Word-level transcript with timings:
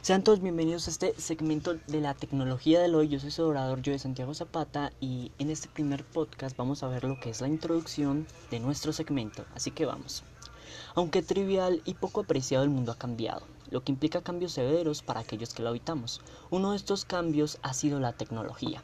Sean 0.00 0.22
todos 0.22 0.40
bienvenidos 0.40 0.86
a 0.86 0.90
este 0.92 1.20
segmento 1.20 1.74
de 1.74 2.00
la 2.00 2.14
tecnología 2.14 2.80
del 2.80 2.94
hoy. 2.94 3.08
Yo 3.08 3.18
soy 3.18 3.32
su 3.32 3.42
orador, 3.42 3.82
yo 3.82 3.92
de 3.92 3.98
Santiago 3.98 4.32
Zapata, 4.32 4.92
y 5.00 5.32
en 5.40 5.50
este 5.50 5.68
primer 5.68 6.04
podcast 6.04 6.56
vamos 6.56 6.82
a 6.82 6.88
ver 6.88 7.02
lo 7.02 7.18
que 7.18 7.30
es 7.30 7.40
la 7.40 7.48
introducción 7.48 8.26
de 8.52 8.60
nuestro 8.60 8.92
segmento. 8.92 9.44
Así 9.56 9.72
que 9.72 9.86
vamos. 9.86 10.22
Aunque 10.94 11.22
trivial 11.22 11.82
y 11.84 11.94
poco 11.94 12.20
apreciado, 12.20 12.62
el 12.62 12.70
mundo 12.70 12.92
ha 12.92 12.96
cambiado, 12.98 13.42
lo 13.70 13.82
que 13.82 13.90
implica 13.90 14.22
cambios 14.22 14.52
severos 14.52 15.02
para 15.02 15.20
aquellos 15.20 15.52
que 15.52 15.62
lo 15.62 15.70
habitamos. 15.70 16.20
Uno 16.50 16.70
de 16.70 16.76
estos 16.76 17.04
cambios 17.04 17.58
ha 17.62 17.74
sido 17.74 17.98
la 17.98 18.12
tecnología. 18.12 18.82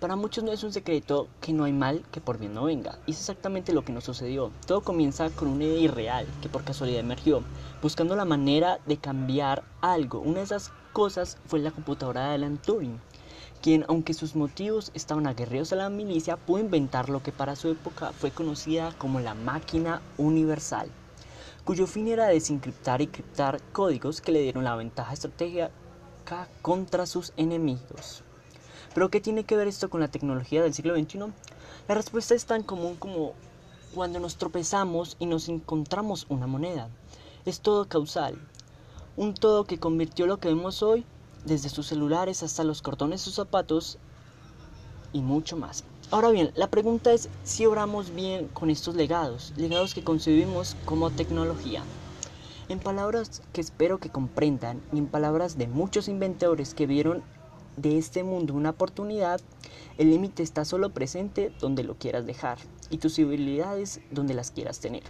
Para 0.00 0.14
muchos 0.14 0.44
no 0.44 0.52
es 0.52 0.62
un 0.62 0.74
secreto 0.74 1.26
que 1.40 1.54
no 1.54 1.64
hay 1.64 1.72
mal 1.72 2.04
que 2.12 2.20
por 2.20 2.36
bien 2.36 2.52
no 2.52 2.64
venga, 2.64 2.98
y 3.06 3.12
es 3.12 3.20
exactamente 3.20 3.72
lo 3.72 3.82
que 3.82 3.94
nos 3.94 4.04
sucedió. 4.04 4.52
Todo 4.66 4.82
comienza 4.82 5.30
con 5.30 5.48
una 5.48 5.64
idea 5.64 5.80
irreal 5.80 6.26
que 6.42 6.50
por 6.50 6.64
casualidad 6.64 7.00
emergió, 7.00 7.42
buscando 7.80 8.14
la 8.14 8.26
manera 8.26 8.78
de 8.84 8.98
cambiar 8.98 9.64
algo. 9.80 10.20
Una 10.20 10.40
de 10.40 10.44
esas 10.44 10.70
cosas 10.92 11.38
fue 11.46 11.60
la 11.60 11.70
computadora 11.70 12.28
de 12.28 12.34
Alan 12.34 12.58
Turing, 12.58 13.00
quien, 13.62 13.86
aunque 13.88 14.12
sus 14.12 14.36
motivos 14.36 14.90
estaban 14.92 15.26
aguerridos 15.26 15.72
a 15.72 15.76
la 15.76 15.88
milicia, 15.88 16.36
pudo 16.36 16.60
inventar 16.60 17.08
lo 17.08 17.22
que 17.22 17.32
para 17.32 17.56
su 17.56 17.70
época 17.70 18.12
fue 18.12 18.30
conocida 18.30 18.92
como 18.98 19.20
la 19.20 19.32
máquina 19.32 20.02
universal, 20.18 20.90
cuyo 21.64 21.86
fin 21.86 22.08
era 22.08 22.26
desencriptar 22.26 23.00
y 23.00 23.06
criptar 23.06 23.62
códigos 23.72 24.20
que 24.20 24.32
le 24.32 24.42
dieron 24.42 24.64
la 24.64 24.76
ventaja 24.76 25.14
estratégica 25.14 25.70
contra 26.60 27.06
sus 27.06 27.32
enemigos. 27.38 28.25
¿Pero 28.96 29.10
qué 29.10 29.20
tiene 29.20 29.44
que 29.44 29.58
ver 29.58 29.68
esto 29.68 29.90
con 29.90 30.00
la 30.00 30.08
tecnología 30.08 30.62
del 30.62 30.72
siglo 30.72 30.96
XXI? 30.96 31.18
La 31.86 31.94
respuesta 31.94 32.34
es 32.34 32.46
tan 32.46 32.62
común 32.62 32.96
como 32.96 33.34
cuando 33.94 34.20
nos 34.20 34.36
tropezamos 34.36 35.16
y 35.18 35.26
nos 35.26 35.50
encontramos 35.50 36.24
una 36.30 36.46
moneda. 36.46 36.88
Es 37.44 37.60
todo 37.60 37.86
causal. 37.88 38.38
Un 39.18 39.34
todo 39.34 39.64
que 39.64 39.78
convirtió 39.78 40.26
lo 40.26 40.38
que 40.38 40.48
vemos 40.48 40.82
hoy, 40.82 41.04
desde 41.44 41.68
sus 41.68 41.88
celulares 41.88 42.42
hasta 42.42 42.64
los 42.64 42.80
cordones 42.80 43.20
de 43.20 43.24
sus 43.24 43.34
zapatos 43.34 43.98
y 45.12 45.20
mucho 45.20 45.58
más. 45.58 45.84
Ahora 46.10 46.30
bien, 46.30 46.50
la 46.54 46.70
pregunta 46.70 47.12
es 47.12 47.28
si 47.44 47.66
obramos 47.66 48.14
bien 48.14 48.48
con 48.48 48.70
estos 48.70 48.94
legados, 48.94 49.52
legados 49.58 49.92
que 49.92 50.04
concebimos 50.04 50.74
como 50.86 51.10
tecnología. 51.10 51.82
En 52.70 52.78
palabras 52.78 53.42
que 53.52 53.60
espero 53.60 53.98
que 53.98 54.08
comprendan 54.08 54.80
y 54.90 54.96
en 54.96 55.06
palabras 55.06 55.58
de 55.58 55.68
muchos 55.68 56.08
inventores 56.08 56.72
que 56.72 56.86
vieron 56.86 57.22
de 57.76 57.98
este 57.98 58.24
mundo 58.24 58.54
una 58.54 58.70
oportunidad, 58.70 59.40
el 59.98 60.10
límite 60.10 60.42
está 60.42 60.64
solo 60.64 60.90
presente 60.90 61.52
donde 61.60 61.84
lo 61.84 61.96
quieras 61.96 62.26
dejar 62.26 62.58
y 62.90 62.98
tus 62.98 63.18
habilidades 63.18 64.00
donde 64.10 64.34
las 64.34 64.50
quieras 64.50 64.80
tener. 64.80 65.02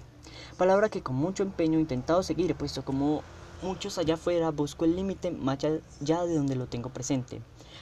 Palabra 0.58 0.88
que 0.88 1.02
con 1.02 1.16
mucho 1.16 1.42
empeño 1.42 1.78
he 1.78 1.82
intentado 1.82 2.22
seguir, 2.22 2.54
puesto 2.54 2.84
como 2.84 3.22
muchos 3.62 3.98
allá 3.98 4.14
afuera 4.14 4.50
busco 4.50 4.84
el 4.84 4.96
límite 4.96 5.30
más 5.30 5.58
allá 5.64 6.24
de 6.24 6.34
donde 6.34 6.56
lo 6.56 6.66
tengo 6.66 6.90
presente, 6.90 7.40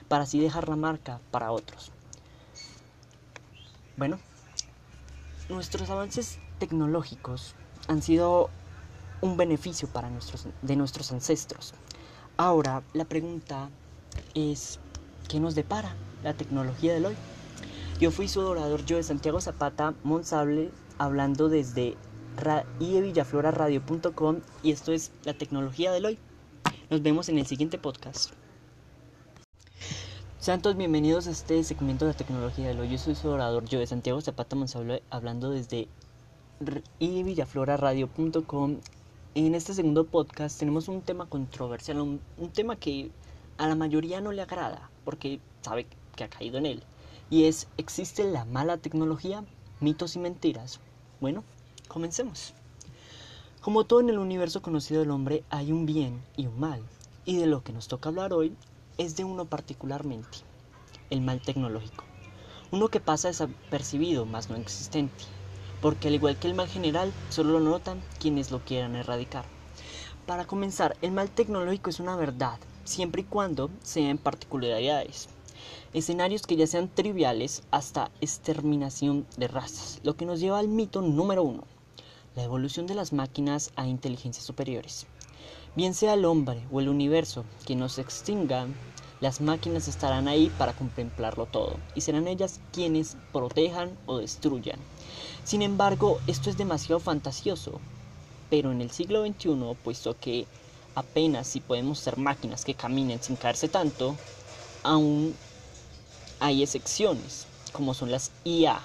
para 0.08 0.24
así 0.24 0.40
dejar 0.40 0.68
la 0.68 0.76
marca 0.76 1.20
para 1.30 1.52
otros. 1.52 1.92
Bueno, 3.96 4.18
nuestros 5.48 5.88
avances 5.90 6.38
tecnológicos 6.58 7.54
han 7.88 8.02
sido 8.02 8.50
un 9.20 9.36
beneficio 9.36 9.88
para 9.88 10.10
nuestros, 10.10 10.46
de 10.62 10.76
nuestros 10.76 11.12
ancestros. 11.12 11.74
Ahora, 12.36 12.82
la 12.92 13.04
pregunta 13.04 13.70
es 14.34 14.80
qué 15.28 15.40
nos 15.40 15.54
depara 15.54 15.94
la 16.22 16.34
tecnología 16.34 16.94
del 16.94 17.06
hoy. 17.06 17.14
Yo 18.00 18.10
fui 18.10 18.28
su 18.28 18.40
adorador, 18.40 18.84
yo 18.84 18.96
de 18.96 19.02
Santiago 19.02 19.40
Zapata 19.40 19.94
Monsable, 20.02 20.70
hablando 20.98 21.48
desde 21.48 21.96
ievillafloraradio.com 22.80 24.40
y 24.62 24.72
esto 24.72 24.92
es 24.92 25.12
la 25.24 25.34
tecnología 25.34 25.92
del 25.92 26.06
hoy. 26.06 26.18
Nos 26.90 27.02
vemos 27.02 27.28
en 27.28 27.38
el 27.38 27.46
siguiente 27.46 27.78
podcast. 27.78 28.32
Sean 30.38 30.60
todos 30.60 30.76
bienvenidos 30.76 31.26
a 31.26 31.30
este 31.30 31.62
segmento 31.64 32.04
de 32.04 32.12
la 32.12 32.16
tecnología 32.16 32.68
del 32.68 32.80
hoy. 32.80 32.90
Yo 32.90 32.98
soy 32.98 33.14
su 33.14 33.28
orador, 33.28 33.64
yo 33.64 33.78
de 33.78 33.86
Santiago 33.86 34.20
Zapata 34.20 34.56
Monsable, 34.56 35.02
hablando 35.08 35.50
desde 35.50 35.88
ievillafloraradio.com. 36.98 38.78
En 39.36 39.54
este 39.54 39.72
segundo 39.72 40.04
podcast 40.04 40.58
tenemos 40.58 40.88
un 40.88 41.00
tema 41.00 41.26
controversial, 41.26 42.00
un 42.00 42.20
tema 42.52 42.76
que 42.76 43.10
a 43.58 43.68
la 43.68 43.74
mayoría 43.74 44.20
no 44.20 44.32
le 44.32 44.42
agrada 44.42 44.90
porque 45.04 45.40
sabe 45.62 45.86
que 46.16 46.24
ha 46.24 46.28
caído 46.28 46.58
en 46.58 46.66
él. 46.66 46.82
Y 47.30 47.44
es, 47.44 47.68
¿existe 47.76 48.24
la 48.24 48.44
mala 48.44 48.76
tecnología? 48.76 49.44
Mitos 49.80 50.16
y 50.16 50.18
mentiras. 50.18 50.80
Bueno, 51.20 51.44
comencemos. 51.88 52.54
Como 53.60 53.84
todo 53.84 54.00
en 54.00 54.10
el 54.10 54.18
universo 54.18 54.62
conocido 54.62 55.00
del 55.00 55.10
hombre 55.10 55.42
hay 55.50 55.72
un 55.72 55.86
bien 55.86 56.22
y 56.36 56.46
un 56.46 56.60
mal. 56.60 56.82
Y 57.24 57.38
de 57.38 57.46
lo 57.46 57.62
que 57.62 57.72
nos 57.72 57.88
toca 57.88 58.10
hablar 58.10 58.32
hoy 58.32 58.54
es 58.98 59.16
de 59.16 59.24
uno 59.24 59.46
particularmente, 59.46 60.38
el 61.10 61.22
mal 61.22 61.40
tecnológico. 61.40 62.04
Uno 62.70 62.88
que 62.88 63.00
pasa 63.00 63.28
desapercibido, 63.28 64.26
más 64.26 64.50
no 64.50 64.56
existente. 64.56 65.24
Porque 65.80 66.08
al 66.08 66.14
igual 66.14 66.38
que 66.38 66.48
el 66.48 66.54
mal 66.54 66.68
general, 66.68 67.12
solo 67.30 67.58
lo 67.58 67.60
notan 67.60 68.02
quienes 68.20 68.50
lo 68.50 68.60
quieran 68.64 68.96
erradicar. 68.96 69.44
Para 70.26 70.46
comenzar, 70.46 70.96
el 71.02 71.12
mal 71.12 71.30
tecnológico 71.30 71.90
es 71.90 72.00
una 72.00 72.16
verdad, 72.16 72.58
siempre 72.84 73.22
y 73.22 73.24
cuando 73.24 73.70
sean 73.82 74.18
particularidades. 74.18 75.28
Escenarios 75.92 76.42
que 76.42 76.56
ya 76.56 76.66
sean 76.66 76.88
triviales 76.88 77.62
hasta 77.70 78.10
exterminación 78.20 79.26
de 79.36 79.48
razas, 79.48 80.00
lo 80.02 80.16
que 80.16 80.26
nos 80.26 80.40
lleva 80.40 80.58
al 80.58 80.68
mito 80.68 81.02
número 81.02 81.42
uno, 81.42 81.64
la 82.34 82.42
evolución 82.42 82.86
de 82.86 82.94
las 82.94 83.12
máquinas 83.12 83.70
a 83.76 83.86
inteligencias 83.86 84.44
superiores. 84.44 85.06
Bien 85.76 85.94
sea 85.94 86.14
el 86.14 86.24
hombre 86.24 86.62
o 86.70 86.80
el 86.80 86.88
universo 86.88 87.44
que 87.66 87.76
nos 87.76 87.98
extinga, 87.98 88.66
las 89.20 89.40
máquinas 89.40 89.88
estarán 89.88 90.28
ahí 90.28 90.52
para 90.58 90.72
contemplarlo 90.72 91.46
todo 91.46 91.76
y 91.94 92.00
serán 92.00 92.28
ellas 92.28 92.60
quienes 92.72 93.16
protejan 93.32 93.96
o 94.06 94.18
destruyan. 94.18 94.78
Sin 95.44 95.62
embargo, 95.62 96.20
esto 96.26 96.50
es 96.50 96.56
demasiado 96.56 97.00
fantasioso, 97.00 97.80
pero 98.50 98.72
en 98.72 98.80
el 98.80 98.90
siglo 98.90 99.24
XXI, 99.24 99.76
puesto 99.82 100.16
que 100.18 100.46
apenas 100.94 101.46
si 101.46 101.60
podemos 101.60 101.98
ser 101.98 102.18
máquinas 102.18 102.64
que 102.64 102.74
caminen 102.74 103.22
sin 103.22 103.36
caerse 103.36 103.68
tanto, 103.68 104.16
aún 104.82 105.34
hay 106.40 106.62
excepciones, 106.62 107.46
como 107.72 107.94
son 107.94 108.10
las 108.10 108.30
IA, 108.44 108.80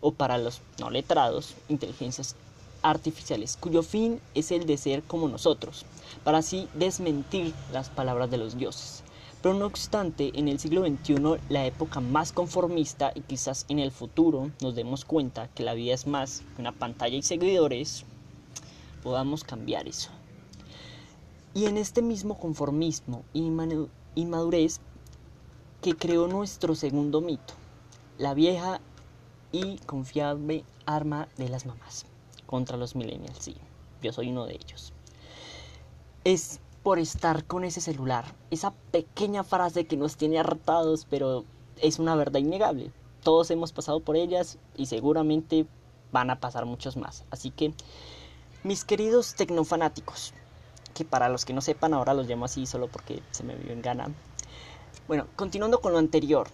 o 0.00 0.12
para 0.12 0.38
los 0.38 0.60
no 0.78 0.90
letrados, 0.90 1.54
inteligencias 1.68 2.36
artificiales, 2.82 3.56
cuyo 3.58 3.82
fin 3.82 4.20
es 4.34 4.50
el 4.52 4.66
de 4.66 4.76
ser 4.76 5.02
como 5.02 5.28
nosotros, 5.28 5.84
para 6.24 6.38
así 6.38 6.68
desmentir 6.74 7.54
las 7.72 7.88
palabras 7.88 8.30
de 8.30 8.38
los 8.38 8.56
dioses. 8.56 9.02
Pero 9.42 9.54
no 9.54 9.66
obstante, 9.66 10.32
en 10.34 10.48
el 10.48 10.58
siglo 10.58 10.84
XXI, 10.84 11.40
la 11.48 11.64
época 11.64 12.00
más 12.00 12.32
conformista 12.32 13.12
y 13.14 13.20
quizás 13.20 13.66
en 13.68 13.78
el 13.78 13.92
futuro 13.92 14.50
nos 14.60 14.74
demos 14.74 15.04
cuenta 15.04 15.48
que 15.54 15.62
la 15.62 15.74
vida 15.74 15.94
es 15.94 16.08
más 16.08 16.42
que 16.56 16.62
una 16.62 16.72
pantalla 16.72 17.16
y 17.16 17.22
seguidores, 17.22 18.04
podamos 19.02 19.44
cambiar 19.44 19.86
eso. 19.86 20.10
Y 21.54 21.66
en 21.66 21.78
este 21.78 22.02
mismo 22.02 22.38
conformismo 22.38 23.24
y 23.32 23.50
inmadurez 24.14 24.80
que 25.80 25.94
creó 25.94 26.26
nuestro 26.28 26.74
segundo 26.74 27.20
mito, 27.20 27.54
la 28.18 28.34
vieja 28.34 28.80
y 29.52 29.78
confiable 29.78 30.64
arma 30.86 31.28
de 31.36 31.48
las 31.48 31.66
mamás 31.66 32.06
contra 32.46 32.76
los 32.76 32.96
millennials. 32.96 33.38
Sí, 33.38 33.56
yo 34.02 34.12
soy 34.12 34.30
uno 34.30 34.46
de 34.46 34.54
ellos. 34.54 34.92
Es 36.24 36.60
por 36.82 36.98
estar 36.98 37.44
con 37.44 37.64
ese 37.64 37.80
celular, 37.80 38.34
esa 38.50 38.72
pequeña 38.92 39.44
frase 39.44 39.86
que 39.86 39.96
nos 39.96 40.16
tiene 40.16 40.38
hartados, 40.38 41.06
pero 41.08 41.44
es 41.80 41.98
una 41.98 42.14
verdad 42.14 42.40
innegable. 42.40 42.92
Todos 43.22 43.50
hemos 43.50 43.72
pasado 43.72 44.00
por 44.00 44.16
ellas 44.16 44.58
y 44.76 44.86
seguramente 44.86 45.66
van 46.12 46.30
a 46.30 46.40
pasar 46.40 46.66
muchos 46.66 46.96
más. 46.96 47.24
Así 47.30 47.50
que, 47.50 47.74
mis 48.64 48.84
queridos 48.84 49.34
tecnofanáticos, 49.34 50.32
que 50.98 51.04
para 51.04 51.28
los 51.28 51.44
que 51.44 51.52
no 51.52 51.60
sepan 51.60 51.94
ahora 51.94 52.12
los 52.12 52.26
llamo 52.26 52.46
así 52.46 52.66
solo 52.66 52.88
porque 52.88 53.22
se 53.30 53.44
me 53.44 53.54
vio 53.54 53.72
en 53.72 53.82
gana. 53.82 54.08
Bueno, 55.06 55.28
continuando 55.36 55.80
con 55.80 55.92
lo 55.92 55.98
anterior, 55.98 56.48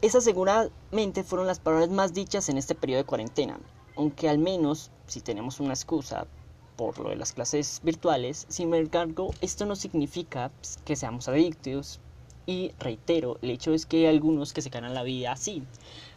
esas 0.00 0.24
seguramente 0.24 1.22
fueron 1.22 1.46
las 1.46 1.60
palabras 1.60 1.88
más 1.88 2.12
dichas 2.12 2.48
en 2.48 2.58
este 2.58 2.74
periodo 2.74 3.02
de 3.02 3.06
cuarentena, 3.06 3.60
aunque 3.96 4.28
al 4.28 4.38
menos 4.38 4.90
si 5.06 5.20
tenemos 5.20 5.60
una 5.60 5.74
excusa 5.74 6.26
por 6.76 6.98
lo 6.98 7.10
de 7.10 7.16
las 7.16 7.32
clases 7.32 7.80
virtuales, 7.84 8.46
sin 8.48 8.74
embargo 8.74 9.32
esto 9.40 9.64
no 9.64 9.76
significa 9.76 10.50
pues, 10.60 10.78
que 10.84 10.96
seamos 10.96 11.28
adictos 11.28 12.00
y 12.44 12.72
reitero, 12.80 13.38
el 13.42 13.50
hecho 13.50 13.72
es 13.72 13.86
que 13.86 13.98
hay 13.98 14.06
algunos 14.06 14.52
que 14.52 14.62
se 14.62 14.70
ganan 14.70 14.94
la 14.94 15.04
vida 15.04 15.30
así, 15.30 15.62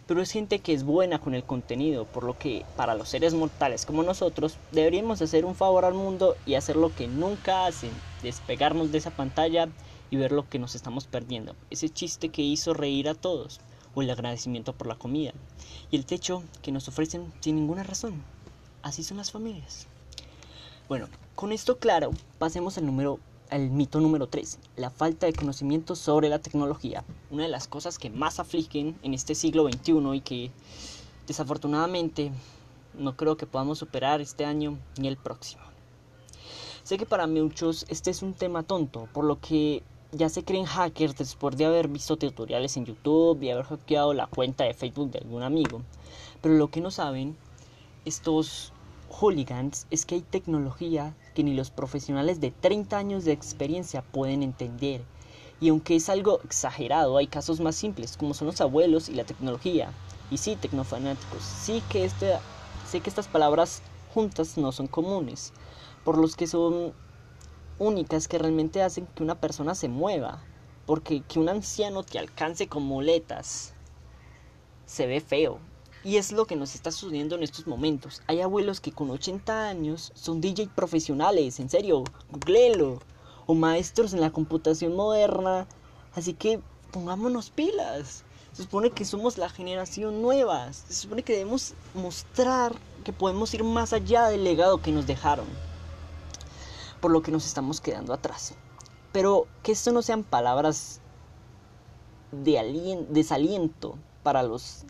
pero 0.07 0.22
es 0.22 0.31
gente 0.31 0.60
que 0.60 0.74
es 0.74 0.84
buena 0.84 1.19
con 1.19 1.34
el 1.34 1.44
contenido, 1.44 2.06
por 2.06 2.24
lo 2.24 2.38
que 2.38 2.66
para 2.75 2.96
los 2.96 3.10
seres 3.10 3.34
mortales 3.34 3.86
como 3.86 4.04
nosotros 4.04 4.57
deberíamos 4.72 5.22
hacer 5.22 5.46
un 5.46 5.56
favor 5.56 5.86
al 5.86 5.94
mundo 5.94 6.36
y 6.46 6.56
hacer 6.56 6.75
lo 6.75 6.94
que 6.94 7.07
nunca 7.07 7.66
hacen, 7.66 7.92
despegarnos 8.22 8.92
de 8.92 9.00
esa 9.00 9.12
pantalla 9.12 9.69
y 10.12 10.18
ver 10.18 10.31
lo 10.31 10.48
que 10.48 10.60
nos 10.60 10.75
estamos 10.75 11.06
perdiendo, 11.06 11.56
ese 11.69 11.90
chiste 11.90 12.30
que 12.30 12.42
hizo 12.42 12.74
reír 12.74 13.10
a 13.10 13.16
todos, 13.16 13.60
o 13.96 14.02
el 14.02 14.10
agradecimiento 14.10 14.74
por 14.74 14.88
la 14.88 14.96
comida, 14.96 15.34
y 15.90 15.96
el 15.96 16.06
techo 16.06 16.44
que 16.62 16.72
nos 16.72 16.88
ofrecen 16.88 17.34
sin 17.40 17.56
ninguna 17.56 17.84
razón. 17.84 18.22
Así 18.84 19.04
son 19.04 19.18
las 19.18 19.31
familias. 19.31 19.88
Bueno, 20.88 21.07
con 21.34 21.52
esto 21.52 21.80
claro, 21.80 22.12
pasemos 22.38 22.78
al 22.78 22.86
número 22.86 23.19
al 23.50 23.69
mito 23.69 24.00
número 24.00 24.27
3, 24.27 24.59
la 24.75 24.89
falta 24.89 25.25
de 25.25 25.33
conocimiento 25.33 25.95
sobre 25.95 26.30
la 26.30 26.39
tecnología. 26.39 27.03
Una 27.30 27.44
de 27.44 27.50
las 27.50 27.68
cosas 27.68 28.00
que 28.00 28.09
más 28.09 28.39
afligen 28.39 28.97
en 29.03 29.13
este 29.13 29.36
siglo 29.36 29.69
XXI 29.69 30.15
y 30.15 30.21
que 30.21 30.51
desafortunadamente 31.27 32.31
no 32.97 33.15
creo 33.15 33.38
que 33.38 33.45
podamos 33.45 33.80
superar 33.80 34.21
este 34.21 34.45
año 34.45 34.77
ni 34.97 35.07
el 35.07 35.18
próximo. 35.18 35.63
Sé 36.83 36.97
que 36.97 37.06
para 37.06 37.27
muchos 37.27 37.86
este 37.89 38.12
es 38.12 38.21
un 38.21 38.33
tema 38.33 38.63
tonto, 38.63 39.07
por 39.13 39.25
lo 39.25 39.39
que 39.39 39.83
ya 40.12 40.30
se 40.30 40.44
creen 40.44 40.65
hackers 40.65 41.18
después 41.18 41.57
de 41.57 41.65
haber 41.65 41.88
visto 41.88 42.15
tutoriales 42.15 42.77
en 42.77 42.86
YouTube 42.86 43.42
y 43.42 43.50
haber 43.50 43.65
hackeado 43.65 44.13
la 44.13 44.27
cuenta 44.27 44.63
de 44.63 44.74
Facebook 44.74 45.12
de 45.12 45.19
algún 45.19 45.44
amigo. 45.44 45.81
Pero 46.42 46.56
lo 46.56 46.69
que 46.69 46.81
no 46.81 46.92
saben 46.92 47.36
estos 48.06 48.71
hooligans 49.10 49.88
es 49.92 50.06
que 50.06 50.16
hay 50.16 50.22
tecnología 50.22 51.16
que 51.34 51.44
ni 51.44 51.54
los 51.54 51.72
profesionales 51.72 52.40
de 52.42 52.52
30 52.52 52.98
años 52.98 53.25
de 53.25 53.31
experiencia 53.31 54.02
pueden 54.02 54.44
entender. 54.44 55.02
Y 55.62 55.69
aunque 55.69 55.96
es 55.96 56.10
algo 56.10 56.42
exagerado, 56.44 57.18
hay 57.18 57.28
casos 57.28 57.60
más 57.60 57.75
simples, 57.75 58.18
como 58.18 58.34
son 58.34 58.48
los 58.48 58.62
abuelos 58.62 59.10
y 59.10 59.13
la 59.13 59.24
tecnología. 59.24 59.92
Y 60.31 60.38
sí, 60.38 60.56
tecnofanáticos, 60.56 61.44
sí 61.44 61.81
que 61.90 62.06
este, 62.06 62.34
sé 62.88 63.00
que 63.00 63.10
estas 63.10 63.28
palabras 63.28 63.81
juntas 64.13 64.57
no 64.57 64.72
son 64.72 64.88
comunes, 64.88 65.54
por 66.04 66.18
los 66.18 66.36
que 66.36 66.48
son 66.48 66.94
únicas 67.80 68.28
que 68.28 68.38
realmente 68.38 68.81
hacen 68.81 69.07
que 69.07 69.24
una 69.24 69.40
persona 69.40 69.75
se 69.75 69.88
mueva, 69.88 70.42
porque 70.86 71.22
que 71.22 71.40
un 71.40 71.50
anciano 71.50 72.04
te 72.04 72.19
alcance 72.19 72.68
con 72.68 72.84
muletas 72.84 73.75
se 74.86 75.07
ve 75.07 75.19
feo. 75.19 75.60
Y 76.06 76.18
es 76.18 76.31
lo 76.31 76.46
que 76.46 76.56
nos 76.56 76.75
está 76.75 76.92
sucediendo 76.92 77.34
en 77.34 77.42
estos 77.42 77.66
momentos. 77.66 78.22
Hay 78.28 78.40
abuelos 78.40 78.80
que 78.80 78.92
con 78.92 79.10
80 79.10 79.68
años 79.68 80.12
son 80.13 80.40
DJ 80.40 80.69
profesionales, 80.75 81.60
en 81.60 81.68
serio, 81.68 82.04
googlelo. 82.30 83.00
O 83.48 83.56
maestros 83.56 84.13
en 84.13 84.22
la 84.22 84.30
computación 84.30 84.96
moderna. 84.96 85.66
Así 86.13 86.34
que 86.34 86.60
pongámonos 86.92 87.50
pilas. 87.50 88.24
Se 88.54 88.63
supone 88.63 88.92
que 88.92 89.04
somos 89.04 89.40
la 89.40 89.50
generación 89.50 90.22
nueva. 90.22 90.72
Se 90.74 90.94
supone 90.94 91.24
que 91.24 91.34
debemos 91.34 91.74
mostrar 91.96 92.75
que 93.04 93.12
podemos 93.12 93.52
ir 93.56 93.63
más 93.63 93.92
allá 93.92 94.28
del 94.28 94.44
legado 94.44 94.84
que 94.84 94.92
nos 94.92 95.07
dejaron. 95.07 95.48
Por 97.02 97.10
lo 97.10 97.24
que 97.24 97.31
nos 97.31 97.48
estamos 97.48 97.81
quedando 97.81 98.13
atrás. 98.13 98.54
Pero 99.12 99.48
que 99.63 99.72
esto 99.72 99.92
no 99.92 100.04
sean 100.04 100.24
palabras 100.24 101.02
de 102.31 103.06
desaliento 103.10 103.98
para 104.22 104.44
los 104.44 104.86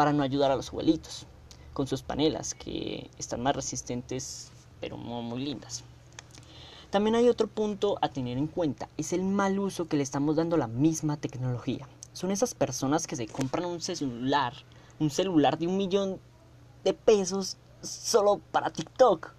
para 0.00 0.14
no 0.14 0.22
ayudar 0.22 0.50
a 0.50 0.56
los 0.56 0.70
abuelitos 0.70 1.26
con 1.74 1.86
sus 1.86 2.00
panelas 2.02 2.54
que 2.54 3.10
están 3.18 3.42
más 3.42 3.54
resistentes 3.54 4.50
pero 4.80 4.96
no 4.96 5.20
muy 5.20 5.44
lindas. 5.44 5.84
También 6.88 7.16
hay 7.16 7.28
otro 7.28 7.48
punto 7.48 7.98
a 8.00 8.08
tener 8.08 8.38
en 8.38 8.46
cuenta, 8.46 8.88
es 8.96 9.12
el 9.12 9.22
mal 9.22 9.58
uso 9.58 9.88
que 9.88 9.98
le 9.98 10.02
estamos 10.02 10.36
dando 10.36 10.56
a 10.56 10.58
la 10.58 10.68
misma 10.68 11.18
tecnología. 11.18 11.86
Son 12.14 12.30
esas 12.30 12.54
personas 12.54 13.06
que 13.06 13.14
se 13.14 13.26
compran 13.26 13.66
un 13.66 13.82
celular, 13.82 14.54
un 14.98 15.10
celular 15.10 15.58
de 15.58 15.66
un 15.66 15.76
millón 15.76 16.18
de 16.82 16.94
pesos 16.94 17.58
solo 17.82 18.40
para 18.52 18.70
TikTok 18.70 19.34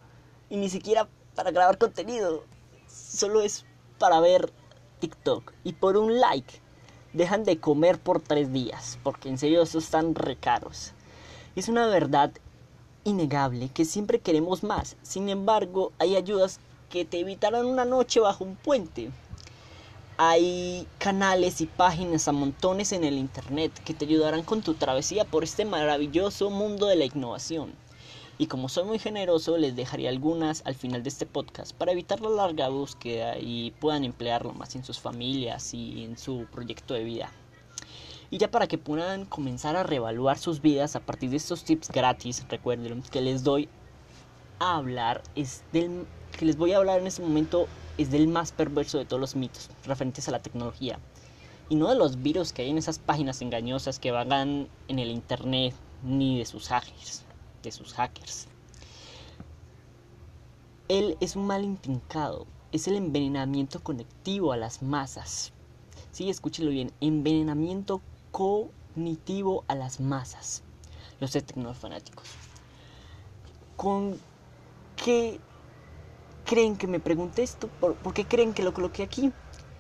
y 0.52 0.58
ni 0.58 0.69
siquiera 0.69 1.10
para 1.34 1.50
grabar 1.50 1.80
contenido, 1.80 2.44
solo 2.88 3.42
es 3.42 3.66
para 3.98 4.19
ver 4.19 4.54
TikTok 5.00 5.54
y 5.63 5.74
por 5.74 5.98
un 5.98 6.19
like 6.19 6.62
dejan 7.13 7.44
de 7.44 7.60
comer 7.60 8.00
por 8.00 8.22
tres 8.22 8.52
días, 8.52 9.00
porque 9.04 9.30
en 9.30 9.38
serio 9.38 9.62
esos 9.62 9.84
están 9.84 10.16
recaros. 10.16 10.94
Es 11.56 11.68
una 11.68 11.88
verdad 11.88 12.31
innegable 13.04 13.69
que 13.69 13.86
siempre 13.86 14.19
queremos 14.19 14.63
más, 14.63 14.96
sin 15.02 15.30
embargo 15.30 15.92
hay 16.00 16.16
ayudas 16.16 16.60
que 16.90 17.06
te 17.06 17.19
evitarán 17.19 17.66
una 17.66 17.86
noche 17.86 18.19
bajo 18.19 18.44
un 18.44 18.56
puente. 18.56 19.10
Hay 20.18 20.88
canales 21.00 21.62
y 21.62 21.66
páginas 21.66 22.28
a 22.28 22.31
montones 22.31 22.92
en 22.92 23.04
el 23.04 23.18
Internet 23.18 23.72
que 23.84 23.94
te 23.94 24.06
ayudarán 24.06 24.44
con 24.44 24.62
tu 24.62 24.75
travesía 24.75 25.25
por 25.25 25.44
este 25.44 25.66
maravilloso 25.66 26.50
mundo 26.50 26.86
de 26.86 26.98
la 26.98 27.06
innovación. 27.06 27.74
Y 28.42 28.48
como 28.48 28.70
soy 28.70 28.86
muy 28.86 28.98
generoso, 28.98 29.56
les 29.60 29.76
dejaré 29.76 30.10
algunas 30.10 30.64
al 30.66 30.74
final 30.74 31.04
de 31.04 31.10
este 31.10 31.28
podcast 31.28 31.74
para 31.74 31.92
evitar 31.92 32.22
la 32.22 32.30
larga 32.32 32.70
búsqueda 32.70 33.38
y 33.38 33.70
puedan 33.80 34.04
emplearlo 34.04 34.52
más 34.52 34.76
en 34.76 34.84
sus 34.84 35.00
familias 35.00 35.76
y 35.76 36.04
en 36.04 36.18
su 36.18 36.48
proyecto 36.52 36.96
de 36.96 37.04
vida. 37.04 37.30
Y 38.32 38.40
ya 38.40 38.50
para 38.50 38.66
que 38.66 38.80
puedan 38.80 39.26
comenzar 39.26 39.76
a 39.76 39.84
reevaluar 39.84 40.40
sus 40.40 40.60
vidas 40.60 40.96
a 40.96 41.02
partir 41.02 41.30
de 41.30 41.38
estos 41.38 41.64
tips 41.66 41.90
gratis, 41.90 42.44
recuerden 42.50 43.04
que 43.04 43.22
les 43.22 43.44
doy 43.44 43.70
a 44.58 44.78
hablar 44.78 45.22
es 45.36 45.62
del 45.72 46.08
que 46.36 46.46
les 46.46 46.58
voy 46.58 46.72
a 46.72 46.78
hablar 46.78 47.00
en 47.00 47.06
este 47.06 47.22
momento 47.22 47.68
es 48.00 48.10
del 48.10 48.28
más 48.28 48.52
perverso 48.54 48.98
de 48.98 49.06
todos 49.06 49.20
los 49.20 49.36
mitos 49.36 49.70
referentes 49.86 50.28
a 50.28 50.32
la 50.32 50.42
tecnología 50.42 50.98
y 51.70 51.76
no 51.76 51.90
de 51.90 51.96
los 51.96 52.24
virus 52.24 52.54
que 52.54 52.64
hay 52.64 52.72
en 52.72 52.80
esas 52.80 52.98
páginas 52.98 53.44
engañosas 53.44 54.00
que 54.00 54.10
vagan 54.10 54.68
en 54.88 54.98
el 54.98 55.12
internet 55.12 55.76
ni 56.02 56.40
de 56.40 56.48
sus 56.48 56.70
hackers 56.70 57.24
de 57.62 57.72
sus 57.72 57.94
hackers. 57.94 58.48
Él 60.88 61.18
es 61.22 61.36
un 61.36 61.48
mal 61.48 61.63
intrincado, 61.63 62.46
es 62.72 62.88
el 62.88 62.96
envenenamiento 62.96 63.81
conectivo 63.81 64.52
a 64.52 64.58
las 64.58 64.81
masas. 64.81 65.54
Sí, 66.12 66.30
escúchelo 66.30 66.72
bien, 66.72 66.92
envenenamiento 67.00 68.02
cognitivo 68.31 69.63
a 69.68 69.75
las 69.75 70.00
masas. 70.00 70.63
Los 71.19 71.31
tecnofanáticos. 71.31 72.28
¿Con 73.78 74.19
qué 74.98 75.40
creen 76.46 76.75
que 76.75 76.88
me 76.88 77.00
pregunté 77.00 77.44
esto? 77.44 77.68
¿Por, 77.80 77.96
¿Por 77.96 78.13
qué 78.13 78.25
creen 78.25 78.54
que 78.54 78.63
lo 78.63 78.74
coloqué 78.74 79.04
aquí? 79.04 79.31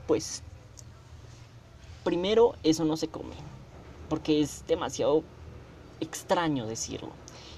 Pues, 0.07 0.43
primero, 2.03 2.55
eso 2.63 2.85
no 2.85 2.95
se 2.95 3.07
come. 3.07 3.35
Porque 4.07 4.41
es 4.41 4.65
demasiado 4.67 5.23
extraño 5.99 6.65
decirlo. 6.65 7.09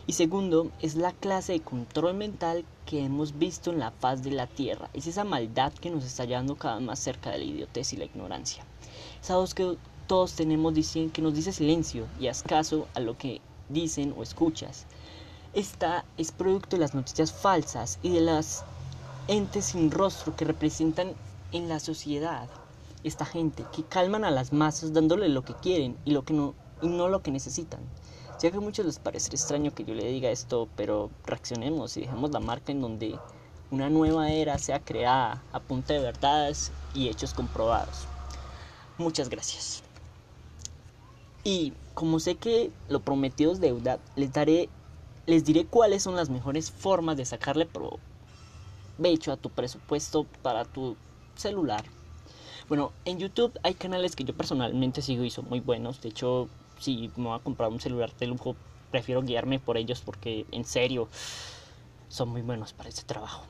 Y 0.05 0.13
segundo, 0.13 0.69
es 0.81 0.95
la 0.95 1.13
clase 1.13 1.53
de 1.53 1.61
control 1.61 2.15
mental 2.15 2.65
que 2.85 3.05
hemos 3.05 3.39
visto 3.39 3.71
en 3.71 3.79
la 3.79 3.91
faz 3.91 4.21
de 4.21 4.31
la 4.31 4.47
Tierra. 4.47 4.89
Es 4.93 5.07
esa 5.07 5.23
maldad 5.23 5.71
que 5.71 5.89
nos 5.89 6.03
está 6.03 6.25
llevando 6.25 6.55
cada 6.55 6.75
vez 6.75 6.83
más 6.85 6.99
cerca 6.99 7.31
de 7.31 7.37
la 7.37 7.45
idiotez 7.45 7.93
y 7.93 7.97
la 7.97 8.05
ignorancia. 8.05 8.65
Esa 9.21 9.41
que 9.55 9.77
todos 10.07 10.33
tenemos 10.33 10.73
dicen, 10.73 11.09
que 11.09 11.21
nos 11.21 11.33
dice 11.33 11.53
silencio 11.53 12.07
y 12.19 12.27
haz 12.27 12.43
caso 12.43 12.87
a 12.95 12.99
lo 12.99 13.17
que 13.17 13.39
dicen 13.69 14.13
o 14.17 14.23
escuchas. 14.23 14.87
Esta 15.53 16.03
es 16.17 16.33
producto 16.33 16.75
de 16.75 16.81
las 16.81 16.93
noticias 16.93 17.31
falsas 17.31 17.99
y 18.03 18.09
de 18.09 18.21
las 18.21 18.65
entes 19.29 19.65
sin 19.65 19.89
rostro 19.89 20.35
que 20.35 20.43
representan 20.43 21.13
en 21.53 21.69
la 21.69 21.79
sociedad 21.79 22.49
esta 23.05 23.25
gente 23.25 23.63
que 23.73 23.83
calman 23.83 24.25
a 24.25 24.31
las 24.31 24.51
masas 24.51 24.93
dándole 24.93 25.29
lo 25.29 25.43
que 25.43 25.53
quieren 25.53 25.97
y 26.03 26.11
lo 26.11 26.23
que 26.23 26.33
no 26.33 26.55
y 26.81 26.87
no 26.87 27.07
lo 27.07 27.21
que 27.21 27.31
necesitan. 27.31 27.79
Sé 28.43 28.49
a 28.49 28.59
muchos 28.59 28.85
les 28.85 28.99
parecerá 28.99 29.35
extraño 29.35 29.73
que 29.73 29.85
yo 29.85 29.93
le 29.93 30.05
diga 30.05 30.29
esto, 30.29 30.67
pero 30.75 31.09
reaccionemos 31.25 31.95
y 31.95 32.01
dejemos 32.01 32.31
la 32.31 32.41
marca 32.41 32.73
en 32.73 32.81
donde 32.81 33.17
una 33.71 33.89
nueva 33.89 34.31
era 34.31 34.57
sea 34.57 34.81
creada 34.81 35.41
a 35.53 35.61
punta 35.61 35.93
de 35.93 36.01
verdades 36.01 36.69
y 36.93 37.07
hechos 37.07 37.33
comprobados. 37.33 38.05
Muchas 38.97 39.29
gracias. 39.29 39.81
Y 41.45 41.71
como 41.93 42.19
sé 42.19 42.35
que 42.35 42.69
lo 42.89 42.99
prometido 42.99 43.53
es 43.53 43.61
deuda, 43.61 43.97
les 44.17 44.33
daré 44.33 44.67
les 45.25 45.45
diré 45.45 45.65
cuáles 45.65 46.03
son 46.03 46.17
las 46.17 46.29
mejores 46.29 46.69
formas 46.69 47.15
de 47.15 47.23
sacarle 47.23 47.65
provecho 47.65 49.31
a 49.31 49.37
tu 49.37 49.51
presupuesto 49.51 50.25
para 50.41 50.65
tu 50.65 50.97
celular. 51.37 51.85
Bueno, 52.67 52.91
en 53.05 53.19
YouTube 53.19 53.57
hay 53.63 53.73
canales 53.75 54.17
que 54.17 54.25
yo 54.25 54.35
personalmente 54.35 55.01
sigo 55.01 55.23
y 55.23 55.29
son 55.29 55.47
muy 55.47 55.61
buenos. 55.61 56.01
De 56.01 56.09
hecho, 56.09 56.49
si 56.83 57.09
me 57.15 57.29
voy 57.29 57.39
a 57.39 57.43
comprar 57.43 57.69
un 57.69 57.79
celular 57.79 58.11
de 58.17 58.27
lujo, 58.27 58.55
prefiero 58.91 59.21
guiarme 59.21 59.59
por 59.59 59.77
ellos 59.77 60.01
porque 60.03 60.45
en 60.51 60.65
serio 60.65 61.07
son 62.09 62.29
muy 62.29 62.41
buenos 62.41 62.73
para 62.73 62.89
este 62.89 63.03
trabajo. 63.03 63.43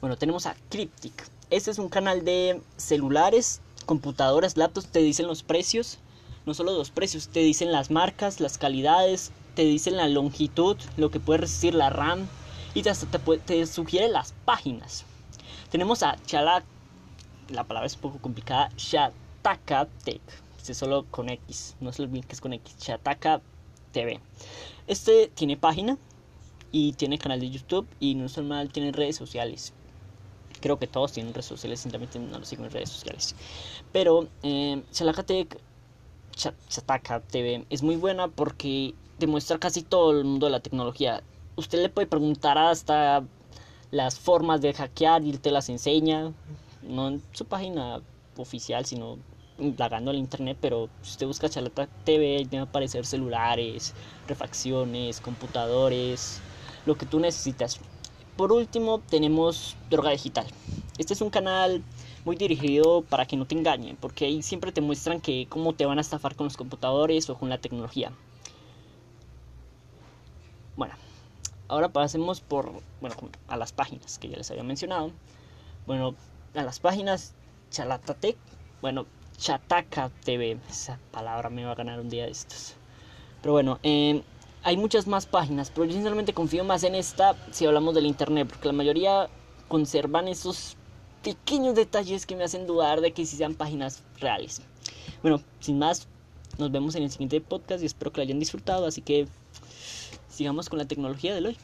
Bueno, 0.00 0.16
tenemos 0.16 0.46
a 0.46 0.54
Cryptic. 0.68 1.26
Este 1.50 1.70
es 1.70 1.78
un 1.78 1.88
canal 1.88 2.24
de 2.24 2.60
celulares, 2.76 3.60
computadoras, 3.86 4.56
laptops, 4.56 4.86
te 4.88 5.00
dicen 5.00 5.26
los 5.26 5.42
precios. 5.42 5.98
No 6.46 6.54
solo 6.54 6.72
los 6.72 6.90
precios, 6.90 7.28
te 7.28 7.40
dicen 7.40 7.72
las 7.72 7.90
marcas, 7.90 8.38
las 8.38 8.58
calidades, 8.58 9.32
te 9.54 9.62
dicen 9.62 9.96
la 9.96 10.08
longitud, 10.08 10.76
lo 10.96 11.10
que 11.10 11.20
puede 11.20 11.40
resistir 11.40 11.74
la 11.74 11.90
RAM 11.90 12.28
y 12.74 12.86
hasta 12.88 13.06
te, 13.18 13.66
sugiere 13.66 14.08
las 14.08 14.34
páginas. 14.44 15.04
Tenemos 15.70 16.02
a 16.02 16.16
Chala, 16.26 16.62
la 17.48 17.64
palabra 17.64 17.86
es 17.86 17.94
un 17.94 18.00
poco 18.00 18.18
complicada, 18.18 18.70
Shataka 18.76 19.88
este 20.64 20.72
solo 20.72 21.04
con 21.10 21.28
X, 21.28 21.76
no 21.80 21.92
se 21.92 22.00
olviden 22.00 22.22
que 22.22 22.32
es 22.32 22.40
con 22.40 22.54
X, 22.54 22.78
Chataka 22.78 23.42
TV. 23.92 24.18
Este 24.86 25.30
tiene 25.34 25.58
página 25.58 25.98
y 26.72 26.94
tiene 26.94 27.18
canal 27.18 27.38
de 27.38 27.50
YouTube 27.50 27.86
y 28.00 28.14
no 28.14 28.24
es 28.24 28.38
mal, 28.38 28.72
tiene 28.72 28.90
redes 28.90 29.14
sociales. 29.14 29.74
Creo 30.62 30.78
que 30.78 30.86
todos 30.86 31.12
tienen 31.12 31.34
redes 31.34 31.44
sociales, 31.44 31.80
simplemente 31.80 32.18
no 32.18 32.38
lo 32.38 32.46
siguen 32.46 32.64
en 32.64 32.70
redes 32.70 32.88
sociales. 32.88 33.36
Pero 33.92 34.26
eh, 34.42 34.82
Chataka 34.90 35.22
TV 37.20 37.66
es 37.68 37.82
muy 37.82 37.96
buena 37.96 38.28
porque 38.28 38.94
demuestra 39.18 39.58
casi 39.58 39.82
todo 39.82 40.18
el 40.18 40.24
mundo 40.24 40.46
de 40.46 40.52
la 40.52 40.60
tecnología. 40.60 41.22
Usted 41.56 41.82
le 41.82 41.90
puede 41.90 42.06
preguntar 42.06 42.56
hasta 42.56 43.22
las 43.90 44.18
formas 44.18 44.62
de 44.62 44.72
hackear 44.72 45.26
y 45.26 45.36
te 45.36 45.50
las 45.50 45.68
enseña. 45.68 46.32
no 46.82 47.08
en 47.08 47.22
su 47.32 47.44
página 47.44 48.00
oficial, 48.38 48.86
sino 48.86 49.18
indagando 49.58 50.10
en 50.10 50.18
internet, 50.18 50.58
pero 50.60 50.88
si 51.02 51.12
usted 51.12 51.26
busca 51.26 51.48
Charlata 51.48 51.88
TV, 52.04 52.46
va 52.52 52.60
a 52.60 52.62
aparecer 52.62 53.06
celulares, 53.06 53.94
refacciones, 54.26 55.20
computadores, 55.20 56.40
lo 56.86 56.96
que 56.96 57.06
tú 57.06 57.20
necesitas. 57.20 57.80
Por 58.36 58.52
último, 58.52 59.00
tenemos 59.08 59.76
Droga 59.90 60.10
Digital. 60.10 60.46
Este 60.98 61.14
es 61.14 61.20
un 61.20 61.30
canal 61.30 61.82
muy 62.24 62.36
dirigido 62.36 63.02
para 63.02 63.26
que 63.26 63.36
no 63.36 63.46
te 63.46 63.54
engañen, 63.54 63.96
porque 63.96 64.24
ahí 64.24 64.42
siempre 64.42 64.72
te 64.72 64.80
muestran 64.80 65.20
que 65.20 65.46
cómo 65.48 65.74
te 65.74 65.86
van 65.86 65.98
a 65.98 66.00
estafar 66.00 66.34
con 66.34 66.44
los 66.44 66.56
computadores 66.56 67.28
o 67.30 67.38
con 67.38 67.48
la 67.48 67.58
tecnología. 67.58 68.12
Bueno, 70.76 70.94
ahora 71.68 71.90
pasemos 71.90 72.40
por, 72.40 72.72
bueno, 73.00 73.16
a 73.46 73.56
las 73.56 73.72
páginas 73.72 74.18
que 74.18 74.28
ya 74.28 74.36
les 74.36 74.50
había 74.50 74.64
mencionado. 74.64 75.12
Bueno, 75.86 76.14
a 76.54 76.62
las 76.62 76.80
páginas 76.80 77.34
Chalatatec, 77.70 78.36
bueno, 78.80 79.06
Chataca 79.36 80.10
TV, 80.24 80.58
esa 80.70 80.98
palabra 81.10 81.50
me 81.50 81.64
va 81.64 81.72
a 81.72 81.74
ganar 81.74 82.00
un 82.00 82.08
día 82.08 82.24
de 82.24 82.30
estos. 82.30 82.74
Pero 83.42 83.52
bueno, 83.52 83.78
eh, 83.82 84.22
hay 84.62 84.76
muchas 84.76 85.06
más 85.06 85.26
páginas, 85.26 85.70
pero 85.70 85.84
yo 85.84 85.92
sinceramente 85.92 86.32
confío 86.32 86.64
más 86.64 86.82
en 86.84 86.94
esta 86.94 87.36
si 87.50 87.66
hablamos 87.66 87.94
del 87.94 88.06
internet, 88.06 88.48
porque 88.48 88.68
la 88.68 88.72
mayoría 88.72 89.28
conservan 89.68 90.28
esos 90.28 90.76
pequeños 91.22 91.74
detalles 91.74 92.26
que 92.26 92.36
me 92.36 92.44
hacen 92.44 92.66
dudar 92.66 93.00
de 93.00 93.12
que 93.12 93.26
si 93.26 93.36
sean 93.36 93.54
páginas 93.54 94.02
reales. 94.20 94.62
Bueno, 95.22 95.42
sin 95.60 95.78
más, 95.78 96.06
nos 96.58 96.70
vemos 96.70 96.94
en 96.94 97.02
el 97.02 97.10
siguiente 97.10 97.40
podcast 97.40 97.82
y 97.82 97.86
espero 97.86 98.12
que 98.12 98.20
lo 98.20 98.22
hayan 98.22 98.38
disfrutado, 98.38 98.86
así 98.86 99.02
que 99.02 99.26
sigamos 100.28 100.68
con 100.68 100.78
la 100.78 100.84
tecnología 100.84 101.34
del 101.34 101.46
hoy. 101.46 101.56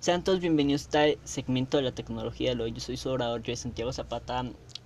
Sean 0.00 0.22
todos 0.22 0.40
bienvenidos 0.40 0.88
a 0.94 1.06
este 1.06 1.18
segmento 1.24 1.78
de 1.78 1.82
la 1.82 1.92
tecnología 1.92 2.50
del 2.50 2.60
hoy. 2.60 2.72
Yo 2.72 2.80
soy 2.80 2.96
su 2.96 3.08
orador, 3.08 3.42
yo 3.42 3.52
de 3.52 3.56
Santiago 3.56 3.92
Zapata, 3.92 4.44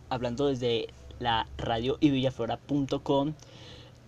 hablando 0.08 0.46
desde 0.46 0.88
la 1.18 1.48
radio 1.56 1.98
y 2.00 2.10
villaflora.com 2.10 3.34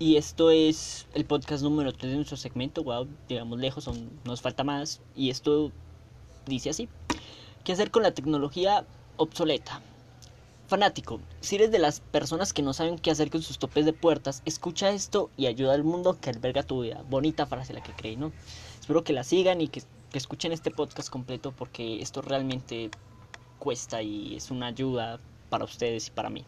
y 0.02 0.16
esto 0.16 0.50
es 0.50 1.06
el 1.12 1.26
podcast 1.26 1.62
número 1.62 1.92
3 1.92 2.12
de 2.12 2.16
nuestro 2.16 2.38
segmento. 2.38 2.82
Wow, 2.82 3.06
digamos 3.28 3.58
lejos, 3.58 3.86
nos 4.24 4.40
falta 4.40 4.64
más. 4.64 5.02
Y 5.14 5.28
esto 5.28 5.72
dice 6.46 6.70
así: 6.70 6.88
¿Qué 7.64 7.72
hacer 7.72 7.90
con 7.90 8.02
la 8.02 8.12
tecnología 8.12 8.86
obsoleta? 9.18 9.82
Fanático, 10.68 11.20
si 11.42 11.56
eres 11.56 11.70
de 11.70 11.78
las 11.78 12.00
personas 12.00 12.54
que 12.54 12.62
no 12.62 12.72
saben 12.72 12.98
qué 12.98 13.10
hacer 13.10 13.28
con 13.30 13.42
sus 13.42 13.58
topes 13.58 13.84
de 13.84 13.92
puertas, 13.92 14.40
escucha 14.46 14.88
esto 14.88 15.28
y 15.36 15.44
ayuda 15.46 15.74
al 15.74 15.84
mundo 15.84 16.16
que 16.18 16.30
alberga 16.30 16.62
tu 16.62 16.80
vida. 16.80 17.04
Bonita 17.10 17.44
frase 17.44 17.74
la 17.74 17.82
que 17.82 17.92
creí, 17.92 18.16
¿no? 18.16 18.32
Espero 18.80 19.04
que 19.04 19.12
la 19.12 19.22
sigan 19.22 19.60
y 19.60 19.68
que, 19.68 19.82
que 20.10 20.16
escuchen 20.16 20.52
este 20.52 20.70
podcast 20.70 21.10
completo 21.10 21.52
porque 21.52 22.00
esto 22.00 22.22
realmente 22.22 22.90
cuesta 23.58 24.00
y 24.00 24.36
es 24.36 24.50
una 24.50 24.68
ayuda 24.68 25.20
para 25.50 25.64
ustedes 25.64 26.08
y 26.08 26.10
para 26.12 26.30
mí. 26.30 26.46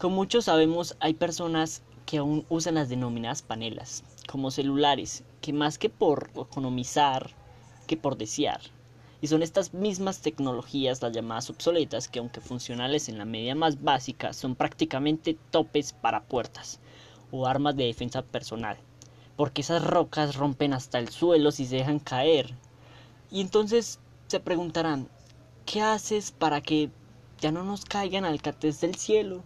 Como 0.00 0.16
muchos 0.16 0.46
sabemos, 0.46 0.96
hay 1.00 1.14
personas 1.14 1.82
que 2.06 2.18
aún 2.18 2.46
usan 2.48 2.76
las 2.76 2.88
denominadas 2.88 3.42
panelas, 3.42 4.04
como 4.26 4.50
celulares, 4.50 5.24
que 5.42 5.52
más 5.52 5.76
que 5.76 5.90
por 5.90 6.30
economizar, 6.34 7.32
que 7.86 7.98
por 7.98 8.16
desear. 8.16 8.60
Y 9.20 9.26
son 9.26 9.42
estas 9.42 9.74
mismas 9.74 10.20
tecnologías, 10.20 11.02
las 11.02 11.12
llamadas 11.12 11.50
obsoletas, 11.50 12.08
que 12.08 12.20
aunque 12.20 12.40
funcionales 12.40 13.08
en 13.08 13.18
la 13.18 13.24
medida 13.24 13.54
más 13.56 13.82
básica, 13.82 14.32
son 14.32 14.54
prácticamente 14.54 15.36
topes 15.50 15.92
para 15.92 16.22
puertas 16.22 16.78
o 17.32 17.46
armas 17.46 17.76
de 17.76 17.84
defensa 17.84 18.22
personal. 18.22 18.78
Porque 19.36 19.62
esas 19.62 19.84
rocas 19.84 20.36
rompen 20.36 20.72
hasta 20.72 20.98
el 20.98 21.08
suelo 21.08 21.50
si 21.50 21.66
se 21.66 21.76
dejan 21.76 21.98
caer. 21.98 22.54
Y 23.30 23.40
entonces 23.40 23.98
se 24.28 24.40
preguntarán, 24.40 25.08
¿qué 25.66 25.82
haces 25.82 26.30
para 26.30 26.60
que 26.60 26.90
ya 27.40 27.52
no 27.52 27.64
nos 27.64 27.84
caigan 27.84 28.24
alcates 28.24 28.80
del 28.80 28.94
cielo? 28.96 29.42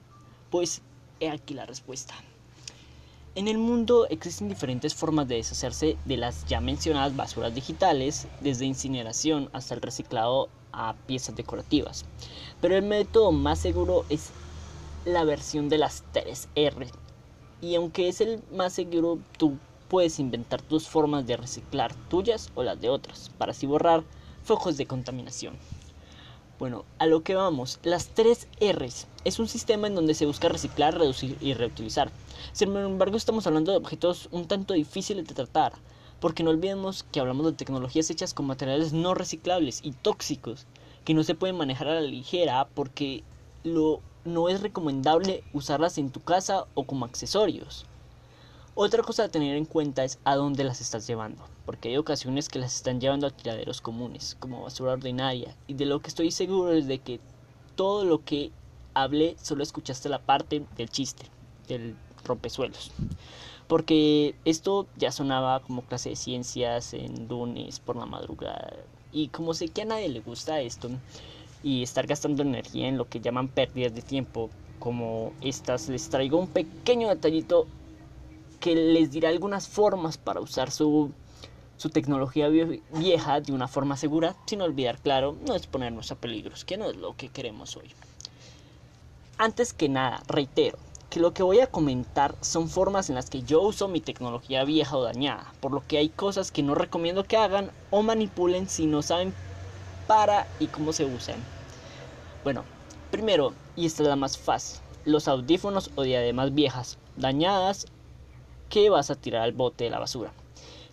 Pues 0.50 0.82
he 1.20 1.30
aquí 1.30 1.54
la 1.54 1.66
respuesta. 1.66 2.14
En 3.34 3.48
el 3.48 3.56
mundo 3.56 4.06
existen 4.10 4.48
diferentes 4.48 4.94
formas 4.94 5.26
de 5.26 5.36
deshacerse 5.36 5.96
de 6.04 6.16
las 6.18 6.44
ya 6.46 6.60
mencionadas 6.60 7.16
basuras 7.16 7.54
digitales, 7.54 8.26
desde 8.40 8.66
incineración 8.66 9.48
hasta 9.54 9.74
el 9.74 9.80
reciclado 9.80 10.50
a 10.72 10.94
piezas 11.06 11.34
decorativas. 11.34 12.04
Pero 12.60 12.76
el 12.76 12.82
método 12.82 13.32
más 13.32 13.58
seguro 13.58 14.04
es 14.10 14.30
la 15.06 15.24
versión 15.24 15.68
de 15.68 15.78
las 15.78 16.04
3R. 16.12 16.90
Y 17.62 17.74
aunque 17.74 18.08
es 18.08 18.20
el 18.20 18.42
más 18.52 18.74
seguro, 18.74 19.18
tú 19.38 19.56
puedes 19.88 20.18
inventar 20.18 20.60
tus 20.60 20.88
formas 20.88 21.26
de 21.26 21.36
reciclar 21.36 21.94
tuyas 22.08 22.50
o 22.54 22.62
las 22.62 22.80
de 22.80 22.88
otras, 22.88 23.30
para 23.38 23.52
así 23.52 23.66
borrar 23.66 24.04
focos 24.42 24.76
de 24.76 24.86
contaminación. 24.86 25.56
Bueno, 26.62 26.84
a 27.00 27.06
lo 27.06 27.24
que 27.24 27.34
vamos, 27.34 27.80
las 27.82 28.10
3 28.10 28.46
R's 28.60 29.08
es 29.24 29.40
un 29.40 29.48
sistema 29.48 29.88
en 29.88 29.96
donde 29.96 30.14
se 30.14 30.26
busca 30.26 30.48
reciclar, 30.48 30.96
reducir 30.96 31.36
y 31.40 31.54
reutilizar. 31.54 32.12
Sin 32.52 32.76
embargo, 32.76 33.16
estamos 33.16 33.48
hablando 33.48 33.72
de 33.72 33.78
objetos 33.78 34.28
un 34.30 34.46
tanto 34.46 34.72
difíciles 34.72 35.26
de 35.26 35.34
tratar, 35.34 35.72
porque 36.20 36.44
no 36.44 36.50
olvidemos 36.50 37.02
que 37.10 37.18
hablamos 37.18 37.46
de 37.46 37.54
tecnologías 37.54 38.10
hechas 38.10 38.32
con 38.32 38.46
materiales 38.46 38.92
no 38.92 39.12
reciclables 39.12 39.80
y 39.82 39.90
tóxicos, 39.90 40.68
que 41.04 41.14
no 41.14 41.24
se 41.24 41.34
pueden 41.34 41.56
manejar 41.56 41.88
a 41.88 41.94
la 41.94 42.00
ligera 42.00 42.68
porque 42.76 43.24
lo, 43.64 43.98
no 44.24 44.48
es 44.48 44.60
recomendable 44.60 45.42
usarlas 45.52 45.98
en 45.98 46.10
tu 46.10 46.20
casa 46.20 46.66
o 46.74 46.84
como 46.84 47.06
accesorios. 47.06 47.86
Otra 48.74 49.02
cosa 49.02 49.24
a 49.24 49.28
tener 49.28 49.54
en 49.58 49.66
cuenta 49.66 50.02
es 50.02 50.18
a 50.24 50.34
dónde 50.34 50.64
las 50.64 50.80
estás 50.80 51.06
llevando, 51.06 51.44
porque 51.66 51.90
hay 51.90 51.98
ocasiones 51.98 52.48
que 52.48 52.58
las 52.58 52.74
están 52.74 53.02
llevando 53.02 53.26
a 53.26 53.30
tiraderos 53.30 53.82
comunes, 53.82 54.34
como 54.40 54.62
basura 54.62 54.92
ordinaria, 54.92 55.54
y 55.66 55.74
de 55.74 55.84
lo 55.84 56.00
que 56.00 56.08
estoy 56.08 56.30
seguro 56.30 56.72
es 56.72 56.86
de 56.86 56.98
que 56.98 57.20
todo 57.76 58.06
lo 58.06 58.24
que 58.24 58.50
hablé 58.94 59.36
solo 59.42 59.62
escuchaste 59.62 60.08
la 60.08 60.20
parte 60.20 60.64
del 60.78 60.88
chiste, 60.88 61.26
del 61.68 61.96
rompesuelos. 62.24 62.92
Porque 63.66 64.34
esto 64.46 64.86
ya 64.96 65.12
sonaba 65.12 65.60
como 65.60 65.82
clase 65.82 66.08
de 66.08 66.16
ciencias 66.16 66.94
en 66.94 67.28
lunes 67.28 67.78
por 67.78 67.96
la 67.96 68.06
madrugada. 68.06 68.72
Y 69.12 69.28
como 69.28 69.52
sé 69.52 69.68
que 69.68 69.82
a 69.82 69.86
nadie 69.86 70.08
le 70.08 70.20
gusta 70.20 70.62
esto 70.62 70.88
y 71.62 71.82
estar 71.82 72.06
gastando 72.06 72.42
energía 72.42 72.88
en 72.88 72.96
lo 72.96 73.06
que 73.06 73.20
llaman 73.20 73.48
pérdidas 73.48 73.94
de 73.94 74.00
tiempo 74.00 74.48
como 74.78 75.34
estas, 75.42 75.90
les 75.90 76.08
traigo 76.08 76.38
un 76.38 76.48
pequeño 76.48 77.10
detallito 77.10 77.66
que 78.62 78.76
les 78.76 79.10
dirá 79.10 79.28
algunas 79.28 79.66
formas 79.66 80.18
para 80.18 80.40
usar 80.40 80.70
su, 80.70 81.10
su 81.76 81.90
tecnología 81.90 82.48
vieja 82.48 83.40
de 83.40 83.52
una 83.52 83.66
forma 83.66 83.96
segura, 83.96 84.36
sin 84.46 84.62
olvidar, 84.62 85.00
claro, 85.00 85.36
no 85.44 85.56
exponernos 85.56 86.12
a 86.12 86.14
peligros, 86.14 86.64
que 86.64 86.76
no 86.76 86.88
es 86.88 86.96
lo 86.96 87.16
que 87.16 87.28
queremos 87.28 87.76
hoy. 87.76 87.90
Antes 89.36 89.72
que 89.72 89.88
nada, 89.88 90.22
reitero, 90.28 90.78
que 91.10 91.18
lo 91.18 91.34
que 91.34 91.42
voy 91.42 91.58
a 91.58 91.66
comentar 91.66 92.36
son 92.40 92.68
formas 92.68 93.08
en 93.08 93.16
las 93.16 93.30
que 93.30 93.42
yo 93.42 93.60
uso 93.62 93.88
mi 93.88 94.00
tecnología 94.00 94.62
vieja 94.62 94.96
o 94.96 95.02
dañada, 95.02 95.52
por 95.58 95.72
lo 95.72 95.84
que 95.84 95.98
hay 95.98 96.08
cosas 96.08 96.52
que 96.52 96.62
no 96.62 96.76
recomiendo 96.76 97.24
que 97.24 97.36
hagan 97.36 97.72
o 97.90 98.02
manipulen 98.02 98.68
si 98.68 98.86
no 98.86 99.02
saben 99.02 99.34
para 100.06 100.46
y 100.60 100.68
cómo 100.68 100.92
se 100.92 101.04
usan. 101.04 101.40
Bueno, 102.44 102.62
primero, 103.10 103.54
y 103.74 103.86
esta 103.86 104.04
es 104.04 104.08
la 104.08 104.14
más 104.14 104.38
fácil, 104.38 104.80
los 105.04 105.26
audífonos 105.26 105.90
o 105.96 106.04
diademas 106.04 106.54
viejas, 106.54 106.96
dañadas 107.16 107.88
que 108.72 108.88
vas 108.88 109.10
a 109.10 109.16
tirar 109.16 109.42
al 109.42 109.52
bote 109.52 109.84
de 109.84 109.90
la 109.90 109.98
basura, 109.98 110.32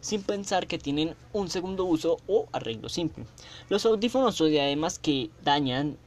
sin 0.02 0.22
pensar 0.22 0.68
que 0.68 0.78
tienen 0.78 1.16
un 1.32 1.50
segundo 1.50 1.86
uso 1.86 2.18
o 2.28 2.46
arreglo 2.52 2.90
simple. 2.90 3.24
Los 3.70 3.86
audífonos 3.86 4.42
o 4.42 4.46
diademas 4.48 5.00
que 5.00 5.30
dañan 5.46 5.98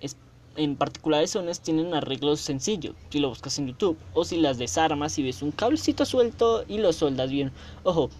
en 0.57 0.76
particulares 0.76 1.31
zonas 1.31 1.61
tienen 1.61 1.95
arreglos 1.95 2.41
sencillos 2.41 2.95
si 3.09 3.21
lo 3.21 3.31
buscas 3.31 3.59
en 3.59 3.69
YouTube 3.69 3.97
o 4.12 4.26
si 4.26 4.37
las 4.37 4.59
desarmas 4.59 5.19
y 5.19 5.23
ves 5.23 5.41
un 5.41 5.50
cablecito 5.50 6.05
suelto 6.05 6.67
y 6.69 6.76
lo 6.76 6.93
soldas 6.93 7.31
bien. 7.31 7.52
Ojo, 7.85 8.11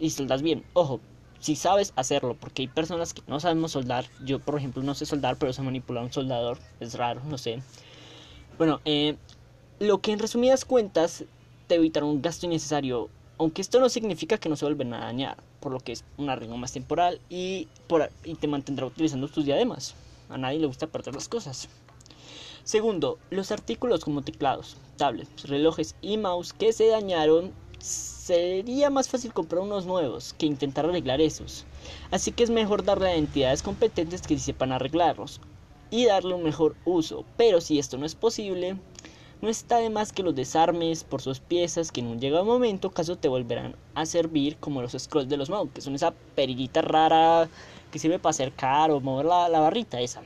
y 0.00 0.08
soldas 0.08 0.40
bien, 0.40 0.64
ojo, 0.72 1.00
si 1.40 1.54
sabes 1.54 1.92
hacerlo, 1.96 2.34
porque 2.34 2.62
hay 2.62 2.68
personas 2.68 3.12
que 3.12 3.20
no 3.26 3.40
sabemos 3.40 3.72
soldar. 3.72 4.06
Yo, 4.24 4.38
por 4.38 4.56
ejemplo, 4.56 4.82
no 4.82 4.94
sé 4.94 5.04
soldar, 5.04 5.36
pero 5.36 5.52
sé 5.52 5.60
manipular 5.60 6.02
un 6.02 6.12
soldador, 6.14 6.58
es 6.80 6.94
raro, 6.94 7.20
no 7.26 7.36
sé. 7.36 7.62
Bueno, 8.56 8.80
eh, 8.86 9.16
lo 9.80 10.00
que 10.00 10.12
en 10.12 10.18
resumidas 10.18 10.64
cuentas 10.64 11.26
te 11.68 11.78
un 12.02 12.22
gasto 12.22 12.46
innecesario, 12.46 13.10
aunque 13.38 13.62
esto 13.62 13.78
no 13.78 13.88
significa 13.88 14.38
que 14.38 14.48
no 14.48 14.56
se 14.56 14.64
vuelvan 14.64 14.94
a 14.94 15.00
dañar, 15.00 15.36
por 15.60 15.72
lo 15.72 15.80
que 15.80 15.92
es 15.92 16.04
un 16.16 16.30
arreglo 16.30 16.56
más 16.56 16.72
temporal 16.72 17.20
y, 17.28 17.68
por, 17.86 18.10
y 18.24 18.34
te 18.34 18.48
mantendrá 18.48 18.86
utilizando 18.86 19.28
tus 19.28 19.44
diademas. 19.44 19.94
A 20.28 20.38
nadie 20.38 20.58
le 20.58 20.66
gusta 20.66 20.86
perder 20.86 21.14
las 21.14 21.28
cosas. 21.28 21.68
Segundo, 22.64 23.18
los 23.30 23.52
artículos 23.52 24.04
como 24.04 24.22
teclados, 24.22 24.76
tablets, 24.96 25.48
relojes 25.48 25.94
y 26.02 26.16
mouse 26.16 26.52
que 26.52 26.72
se 26.72 26.88
dañaron, 26.88 27.52
sería 27.80 28.90
más 28.90 29.08
fácil 29.08 29.32
comprar 29.32 29.62
unos 29.62 29.86
nuevos 29.86 30.34
que 30.34 30.46
intentar 30.46 30.86
arreglar 30.86 31.20
esos. 31.20 31.64
Así 32.10 32.32
que 32.32 32.44
es 32.44 32.50
mejor 32.50 32.84
darle 32.84 33.08
a 33.08 33.14
entidades 33.14 33.62
competentes 33.62 34.22
que 34.22 34.38
sepan 34.38 34.72
arreglarlos 34.72 35.40
y 35.90 36.06
darle 36.06 36.34
un 36.34 36.42
mejor 36.42 36.76
uso. 36.84 37.24
Pero 37.36 37.60
si 37.60 37.78
esto 37.78 37.96
no 37.96 38.04
es 38.04 38.14
posible, 38.14 38.76
no 39.40 39.48
está 39.48 39.78
de 39.78 39.90
más 39.90 40.12
que 40.12 40.22
los 40.22 40.34
desarmes 40.34 41.04
por 41.04 41.22
sus 41.22 41.40
piezas 41.40 41.92
que 41.92 42.00
en 42.00 42.08
un 42.08 42.20
llegado 42.20 42.44
momento 42.44 42.90
caso 42.90 43.16
te 43.16 43.28
volverán 43.28 43.76
a 43.94 44.04
servir 44.04 44.56
como 44.56 44.82
los 44.82 44.92
scrolls 44.98 45.28
de 45.28 45.36
los 45.36 45.50
mouse, 45.50 45.70
que 45.72 45.80
son 45.80 45.94
esa 45.94 46.12
perillita 46.34 46.82
rara 46.82 47.48
que 47.92 47.98
sirve 47.98 48.18
para 48.18 48.30
acercar 48.30 48.90
o 48.90 49.00
mover 49.00 49.26
la, 49.26 49.48
la 49.48 49.60
barrita 49.60 50.00
esa. 50.00 50.22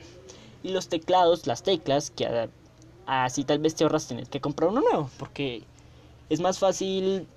Y 0.63 0.69
los 0.69 0.87
teclados, 0.87 1.45
las 1.45 1.63
teclas, 1.63 2.09
que 2.09 2.49
así 3.05 3.43
tal 3.43 3.59
vez 3.59 3.75
te 3.75 3.83
ahorras 3.83 4.07
tener 4.07 4.27
que 4.27 4.41
comprar 4.41 4.69
uno 4.69 4.81
nuevo, 4.81 5.09
porque 5.17 5.63
es 6.29 6.39
más 6.39 6.59
fácil 6.59 7.27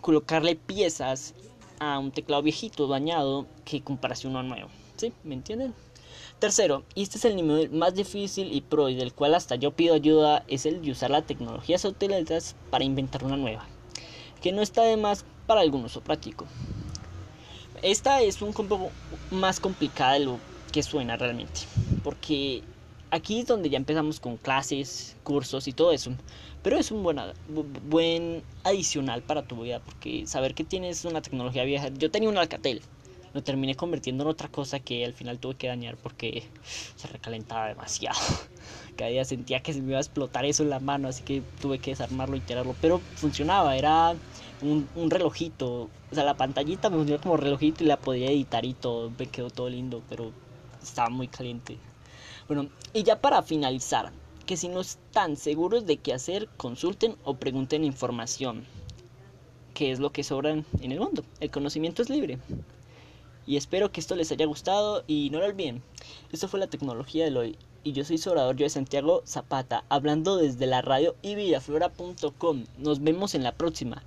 colocarle 0.00 0.56
piezas 0.56 1.34
a 1.78 1.98
un 1.98 2.10
teclado 2.10 2.42
viejito, 2.42 2.88
dañado, 2.88 3.46
que 3.64 3.82
comprarse 3.82 4.26
uno 4.26 4.42
nuevo. 4.42 4.68
¿Sí? 4.96 5.12
¿Me 5.22 5.34
entienden? 5.34 5.74
Tercero, 6.38 6.84
y 6.94 7.02
este 7.02 7.18
es 7.18 7.24
el 7.24 7.34
nivel 7.34 7.70
más 7.70 7.96
difícil 7.96 8.52
y 8.52 8.60
pro 8.60 8.88
y 8.88 8.94
del 8.94 9.12
cual 9.12 9.34
hasta 9.34 9.56
yo 9.56 9.72
pido 9.72 9.94
ayuda, 9.94 10.44
es 10.46 10.66
el 10.66 10.80
de 10.82 10.92
usar 10.92 11.10
la 11.10 11.22
tecnología 11.22 11.78
satelitales 11.78 12.54
para 12.70 12.84
inventar 12.84 13.24
una 13.24 13.36
nueva, 13.36 13.66
que 14.40 14.52
no 14.52 14.62
está 14.62 14.82
de 14.82 14.96
más 14.96 15.24
para 15.48 15.62
algún 15.62 15.84
uso 15.84 16.00
práctico. 16.00 16.46
Esta 17.82 18.22
es 18.22 18.40
un 18.40 18.52
poco 18.52 18.92
más 19.32 19.58
complicada 19.58 20.12
de 20.12 20.20
lo 20.20 20.38
que 20.70 20.84
suena 20.84 21.16
realmente, 21.16 21.62
porque 22.04 22.62
aquí 23.10 23.40
es 23.40 23.46
donde 23.46 23.68
ya 23.68 23.76
empezamos 23.78 24.20
con 24.20 24.36
clases, 24.36 25.16
cursos 25.24 25.66
y 25.66 25.72
todo 25.72 25.90
eso, 25.90 26.12
pero 26.62 26.78
es 26.78 26.92
un 26.92 27.02
buen 27.02 28.44
adicional 28.62 29.22
para 29.22 29.42
tu 29.42 29.62
vida, 29.62 29.80
porque 29.80 30.24
saber 30.28 30.54
que 30.54 30.62
tienes 30.62 31.04
una 31.04 31.20
tecnología 31.20 31.64
vieja, 31.64 31.88
yo 31.88 32.12
tenía 32.12 32.28
un 32.28 32.38
Alcatel, 32.38 32.80
lo 33.38 33.44
terminé 33.44 33.76
convirtiendo 33.76 34.24
en 34.24 34.30
otra 34.30 34.48
cosa 34.48 34.80
que 34.80 35.04
al 35.04 35.12
final 35.12 35.38
tuve 35.38 35.54
que 35.54 35.68
dañar 35.68 35.96
porque 35.96 36.42
se 36.96 37.06
recalentaba 37.06 37.68
demasiado. 37.68 38.18
Cada 38.96 39.10
día 39.10 39.24
sentía 39.24 39.60
que 39.60 39.72
se 39.72 39.80
me 39.80 39.90
iba 39.90 39.98
a 39.98 40.00
explotar 40.00 40.44
eso 40.44 40.64
en 40.64 40.70
la 40.70 40.80
mano, 40.80 41.06
así 41.06 41.22
que 41.22 41.40
tuve 41.62 41.78
que 41.78 41.92
desarmarlo 41.92 42.34
y 42.34 42.40
tirarlo. 42.40 42.74
Pero 42.80 42.98
funcionaba, 43.14 43.76
era 43.76 44.16
un, 44.60 44.88
relojito. 45.08 45.88
O 46.10 46.14
sea, 46.14 46.24
la 46.24 46.36
pantallita 46.36 46.90
me 46.90 46.96
funcionaba 46.96 47.22
como 47.22 47.36
relojito 47.36 47.84
y 47.84 47.86
la 47.86 47.96
podía 47.96 48.28
editar 48.28 48.64
y 48.64 48.74
todo. 48.74 49.12
Me 49.16 49.26
quedó 49.26 49.50
todo 49.50 49.68
lindo, 49.68 50.02
pero 50.08 50.32
estaba 50.82 51.08
muy 51.08 51.28
caliente. 51.28 51.78
Bueno, 52.48 52.70
y 52.92 53.04
ya 53.04 53.20
para 53.20 53.42
finalizar, 53.42 54.10
que 54.46 54.56
si 54.56 54.66
no 54.66 54.80
están 54.80 55.36
seguros 55.36 55.86
de 55.86 55.98
qué 55.98 56.12
hacer, 56.12 56.48
consulten 56.56 57.14
o 57.22 57.34
pregunten 57.34 57.84
información. 57.84 58.64
Que 59.74 59.92
es 59.92 60.00
lo 60.00 60.10
que 60.10 60.24
sobra 60.24 60.50
en 60.50 60.64
el 60.80 60.98
mundo. 60.98 61.22
El 61.38 61.52
conocimiento 61.52 62.02
es 62.02 62.10
libre. 62.10 62.40
Y 63.48 63.56
espero 63.56 63.90
que 63.90 64.00
esto 64.00 64.14
les 64.14 64.30
haya 64.30 64.44
gustado 64.44 65.04
y 65.06 65.30
no 65.30 65.38
lo 65.38 65.46
olviden. 65.46 65.82
Esto 66.30 66.48
fue 66.48 66.60
la 66.60 66.66
tecnología 66.66 67.24
de 67.24 67.34
hoy. 67.34 67.58
Y 67.82 67.92
yo 67.92 68.04
soy 68.04 68.18
su 68.18 68.30
orador, 68.30 68.56
yo 68.56 68.66
de 68.66 68.70
Santiago 68.70 69.22
Zapata, 69.26 69.84
hablando 69.88 70.36
desde 70.36 70.66
la 70.66 70.82
radio 70.82 71.16
y 71.22 71.34
villaflora.com. 71.34 72.66
Nos 72.76 73.02
vemos 73.02 73.34
en 73.34 73.42
la 73.42 73.52
próxima. 73.52 74.02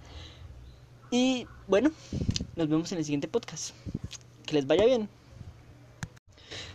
Y 1.09 1.47
bueno, 1.67 1.89
nos 2.55 2.69
vemos 2.69 2.91
en 2.91 2.99
el 2.99 3.03
siguiente 3.03 3.27
podcast. 3.27 3.73
Que 4.45 4.53
les 4.53 4.67
vaya 4.67 4.85
bien. 4.85 5.09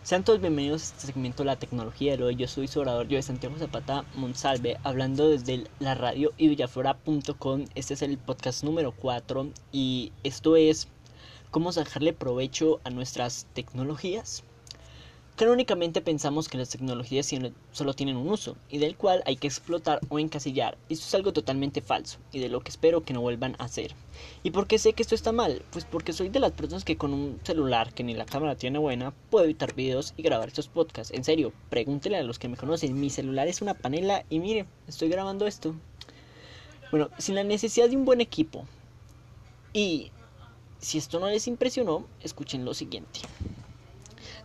Sean 0.03 0.25
todos 0.25 0.41
bienvenidos 0.41 0.81
a 0.81 0.85
este 0.85 1.07
segmento 1.07 1.45
la 1.45 1.55
tecnología 1.55 2.17
de 2.17 2.23
hoy. 2.23 2.35
Yo 2.35 2.49
soy 2.49 2.67
su 2.67 2.81
orador, 2.81 3.07
yo 3.07 3.15
de 3.15 3.21
Santiago 3.21 3.57
Zapata 3.57 4.03
Monsalve, 4.15 4.77
hablando 4.83 5.29
desde 5.29 5.63
la 5.79 5.95
radio 5.95 6.33
y 6.37 6.49
villaflora.com. 6.49 7.65
Este 7.75 7.93
es 7.93 8.01
el 8.01 8.17
podcast 8.17 8.65
número 8.65 8.91
4 8.91 9.51
y 9.71 10.11
esto 10.23 10.57
es 10.57 10.89
cómo 11.51 11.71
sacarle 11.71 12.13
provecho 12.13 12.79
a 12.83 12.89
nuestras 12.89 13.47
tecnologías. 13.53 14.43
Crónicamente 15.37 16.01
pensamos 16.01 16.49
que 16.49 16.57
las 16.57 16.69
tecnologías 16.69 17.31
solo 17.71 17.93
tienen 17.93 18.17
un 18.17 18.27
uso 18.27 18.57
y 18.71 18.79
del 18.79 18.97
cual 18.97 19.21
hay 19.27 19.35
que 19.35 19.45
explotar 19.45 19.99
o 20.09 20.17
encasillar. 20.17 20.79
Esto 20.89 21.05
es 21.05 21.13
algo 21.13 21.31
totalmente 21.31 21.81
falso 21.81 22.17
y 22.31 22.39
de 22.39 22.49
lo 22.49 22.61
que 22.61 22.71
espero 22.71 23.03
que 23.03 23.13
no 23.13 23.21
vuelvan 23.21 23.55
a 23.59 23.65
hacer. 23.65 23.93
¿Y 24.41 24.49
por 24.49 24.65
qué 24.65 24.79
sé 24.79 24.93
que 24.93 25.03
esto 25.03 25.13
está 25.13 25.31
mal? 25.31 25.61
Pues 25.69 25.85
porque 25.85 26.11
soy 26.11 26.29
de 26.29 26.39
las 26.39 26.53
personas 26.53 26.83
que 26.83 26.97
con 26.97 27.13
un 27.13 27.39
celular 27.43 27.93
que 27.93 28.03
ni 28.03 28.15
la 28.15 28.25
cámara 28.25 28.55
tiene 28.55 28.79
buena 28.79 29.13
puedo 29.29 29.45
editar 29.45 29.75
videos 29.75 30.15
y 30.17 30.23
grabar 30.23 30.47
estos 30.47 30.69
podcasts. 30.69 31.13
En 31.13 31.23
serio, 31.23 31.53
pregúntele 31.69 32.17
a 32.17 32.23
los 32.23 32.39
que 32.39 32.47
me 32.47 32.57
conocen. 32.57 32.99
Mi 32.99 33.11
celular 33.11 33.47
es 33.47 33.61
una 33.61 33.75
panela 33.75 34.25
y 34.31 34.39
mire, 34.39 34.65
estoy 34.87 35.07
grabando 35.07 35.45
esto. 35.45 35.75
Bueno, 36.89 37.11
sin 37.19 37.35
la 37.35 37.43
necesidad 37.43 37.89
de 37.89 37.95
un 37.95 38.05
buen 38.05 38.21
equipo 38.21 38.65
y 39.71 40.11
si 40.79 40.97
esto 40.97 41.19
no 41.19 41.27
les 41.27 41.47
impresionó, 41.47 42.05
escuchen 42.21 42.65
lo 42.65 42.73
siguiente. 42.73 43.21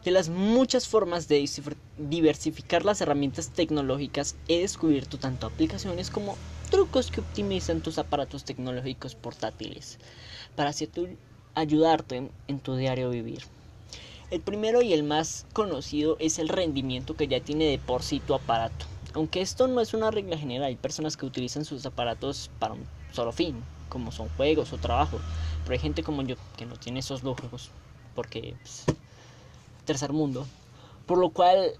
De 0.05 0.11
las 0.11 0.29
muchas 0.29 0.89
formas 0.89 1.29
de 1.29 1.49
diversificar 1.97 2.85
las 2.85 3.01
herramientas 3.01 3.51
tecnológicas, 3.51 4.35
he 4.49 4.61
descubierto 4.61 5.19
tanto 5.19 5.47
aplicaciones 5.47 6.11
como 6.11 6.37
trucos 6.71 7.11
que 7.11 7.21
optimizan 7.21 7.83
tus 7.83 7.99
aparatos 7.99 8.45
tecnológicos 8.45 9.15
portátiles 9.15 9.99
para 10.57 10.71
así 10.71 10.89
ayudarte 11.55 12.31
en 12.49 12.61
tu 12.61 12.77
diario 12.77 13.11
vivir. 13.11 13.43
El 14.31 14.41
primero 14.41 14.81
y 14.81 14.95
el 14.95 15.03
más 15.03 15.45
conocido 15.53 16.17
es 16.19 16.39
el 16.39 16.49
rendimiento 16.49 17.15
que 17.15 17.29
ya 17.29 17.41
tiene 17.41 17.67
de 17.67 17.79
por 17.79 18.03
sí 18.03 18.19
tu 18.19 18.35
aparato. 18.35 18.87
Aunque 19.13 19.43
esto 19.43 19.69
no 19.69 19.83
es 19.83 19.93
una 19.93 20.11
regla 20.11 20.39
general, 20.39 20.69
hay 20.69 20.77
personas 20.77 21.19
que 21.19 21.27
utilizan 21.27 21.67
sus 21.67 21.85
aparatos 21.85 22.51
para 22.59 22.73
un 22.73 22.87
solo 23.13 23.33
fin, 23.33 23.63
como 23.91 24.11
son 24.11 24.31
juegos 24.31 24.73
o 24.73 24.79
trabajo. 24.79 25.21
Pero 25.63 25.73
hay 25.75 25.79
gente 25.79 26.03
como 26.03 26.23
yo 26.23 26.37
que 26.57 26.67
no 26.67 26.77
tiene 26.77 27.01
esos 27.01 27.23
lujos 27.23 27.71
porque 28.15 28.55
pues, 28.61 28.85
tercer 29.85 30.13
mundo, 30.13 30.47
por 31.07 31.19
lo 31.19 31.31
cual 31.31 31.73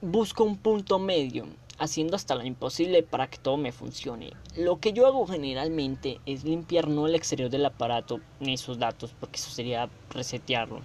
busco 0.00 0.44
un 0.44 0.56
punto 0.56 0.98
medio, 0.98 1.46
haciendo 1.78 2.16
hasta 2.16 2.34
lo 2.34 2.44
imposible 2.44 3.02
para 3.02 3.28
que 3.28 3.38
todo 3.38 3.56
me 3.56 3.72
funcione. 3.72 4.32
Lo 4.56 4.80
que 4.80 4.92
yo 4.92 5.06
hago 5.06 5.26
generalmente 5.26 6.20
es 6.26 6.44
limpiar 6.44 6.88
no 6.88 7.06
el 7.06 7.14
exterior 7.14 7.50
del 7.50 7.66
aparato 7.66 8.20
ni 8.40 8.56
sus 8.56 8.78
datos, 8.78 9.12
porque 9.18 9.36
eso 9.36 9.50
sería 9.50 9.88
resetearlo. 10.10 10.80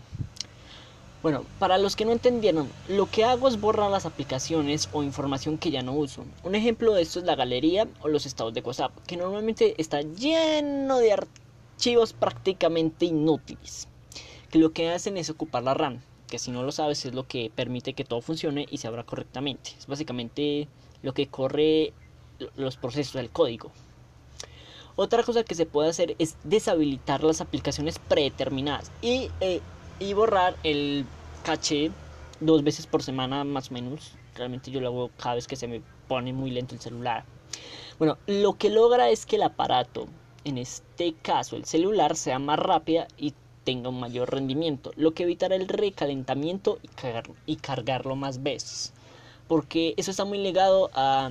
Bueno, 1.22 1.46
para 1.60 1.78
los 1.78 1.96
que 1.96 2.04
no 2.04 2.14
entendieron, 2.14 2.68
lo 2.88 3.06
que 3.06 3.24
hago 3.24 3.48
es 3.48 3.62
borrar 3.62 3.92
las 3.92 4.08
aplicaciones 4.08 4.90
o 4.92 5.04
información 5.04 5.60
que 5.60 5.70
ya 5.70 5.84
no 5.84 5.94
uso. 5.94 6.26
Un 6.44 6.56
ejemplo 6.56 6.94
de 6.94 7.04
esto 7.04 7.20
es 7.20 7.26
la 7.26 7.36
galería 7.36 7.88
o 8.02 8.08
los 8.08 8.26
estados 8.26 8.56
de 8.56 8.62
WhatsApp, 8.62 8.92
que 9.06 9.18
normalmente 9.18 9.76
está 9.78 10.02
lleno 10.02 10.98
de 10.98 11.12
archivos 11.82 12.14
prácticamente 12.14 13.06
inútiles, 13.06 13.88
que 14.52 14.60
lo 14.60 14.72
que 14.72 14.92
hacen 14.92 15.18
es 15.18 15.32
ocupar 15.32 15.64
la 15.64 15.74
RAM, 15.74 16.00
que 16.28 16.38
si 16.38 16.52
no 16.52 16.62
lo 16.62 16.72
sabes 16.72 17.08
es 17.08 17.16
lo 17.16 17.28
que 17.28 17.52
permite 17.56 17.94
que 17.94 18.04
todo 18.04 18.22
funcione 18.22 18.68
y 18.70 18.78
se 18.78 18.88
abra 18.88 19.04
correctamente. 19.04 19.72
Es 19.80 19.88
básicamente 19.88 20.68
lo 21.02 21.16
que 21.16 21.26
corre 21.26 21.92
los 22.56 22.78
procesos 22.78 23.14
del 23.14 23.32
código. 23.32 23.72
Otra 24.96 25.24
cosa 25.24 25.44
que 25.44 25.56
se 25.56 25.66
puede 25.66 25.90
hacer 25.90 26.16
es 26.20 26.38
deshabilitar 26.44 27.24
las 27.24 27.42
aplicaciones 27.42 27.98
predeterminadas 27.98 28.92
y 29.02 29.32
eh, 29.40 29.60
y 29.98 30.14
borrar 30.14 30.56
el 30.62 31.04
caché 31.44 31.90
dos 32.42 32.64
veces 32.64 32.86
por 32.86 33.02
semana 33.02 33.44
más 33.44 33.72
o 33.72 33.74
menos. 33.74 34.14
Realmente 34.36 34.70
yo 34.70 34.82
lo 34.82 34.90
hago 34.90 35.12
cada 35.18 35.34
vez 35.34 35.48
que 35.48 35.56
se 35.56 35.68
me 35.68 35.82
pone 36.08 36.32
muy 36.32 36.52
lento 36.52 36.76
el 36.76 36.82
celular. 36.82 37.26
Bueno, 37.98 38.20
lo 38.28 38.56
que 38.60 38.70
logra 38.70 39.10
es 39.10 39.26
que 39.26 39.38
el 39.38 39.44
aparato, 39.44 40.08
en 40.44 40.58
este 40.58 41.14
caso 41.22 41.56
el 41.56 41.66
celular, 41.66 42.16
sea 42.16 42.40
más 42.40 42.60
rápida 42.60 43.08
y 43.18 43.34
tenga 43.64 43.90
un 43.90 44.00
mayor 44.00 44.32
rendimiento, 44.32 44.92
lo 44.96 45.14
que 45.14 45.24
evitará 45.24 45.56
el 45.56 45.68
recalentamiento 45.68 46.80
y, 46.84 46.90
y 47.54 47.56
cargarlo 47.58 48.16
más 48.16 48.42
veces. 48.42 48.94
Porque 49.48 49.94
eso 49.98 50.12
está 50.12 50.26
muy 50.26 50.38
ligado 50.38 50.90
a, 50.94 51.30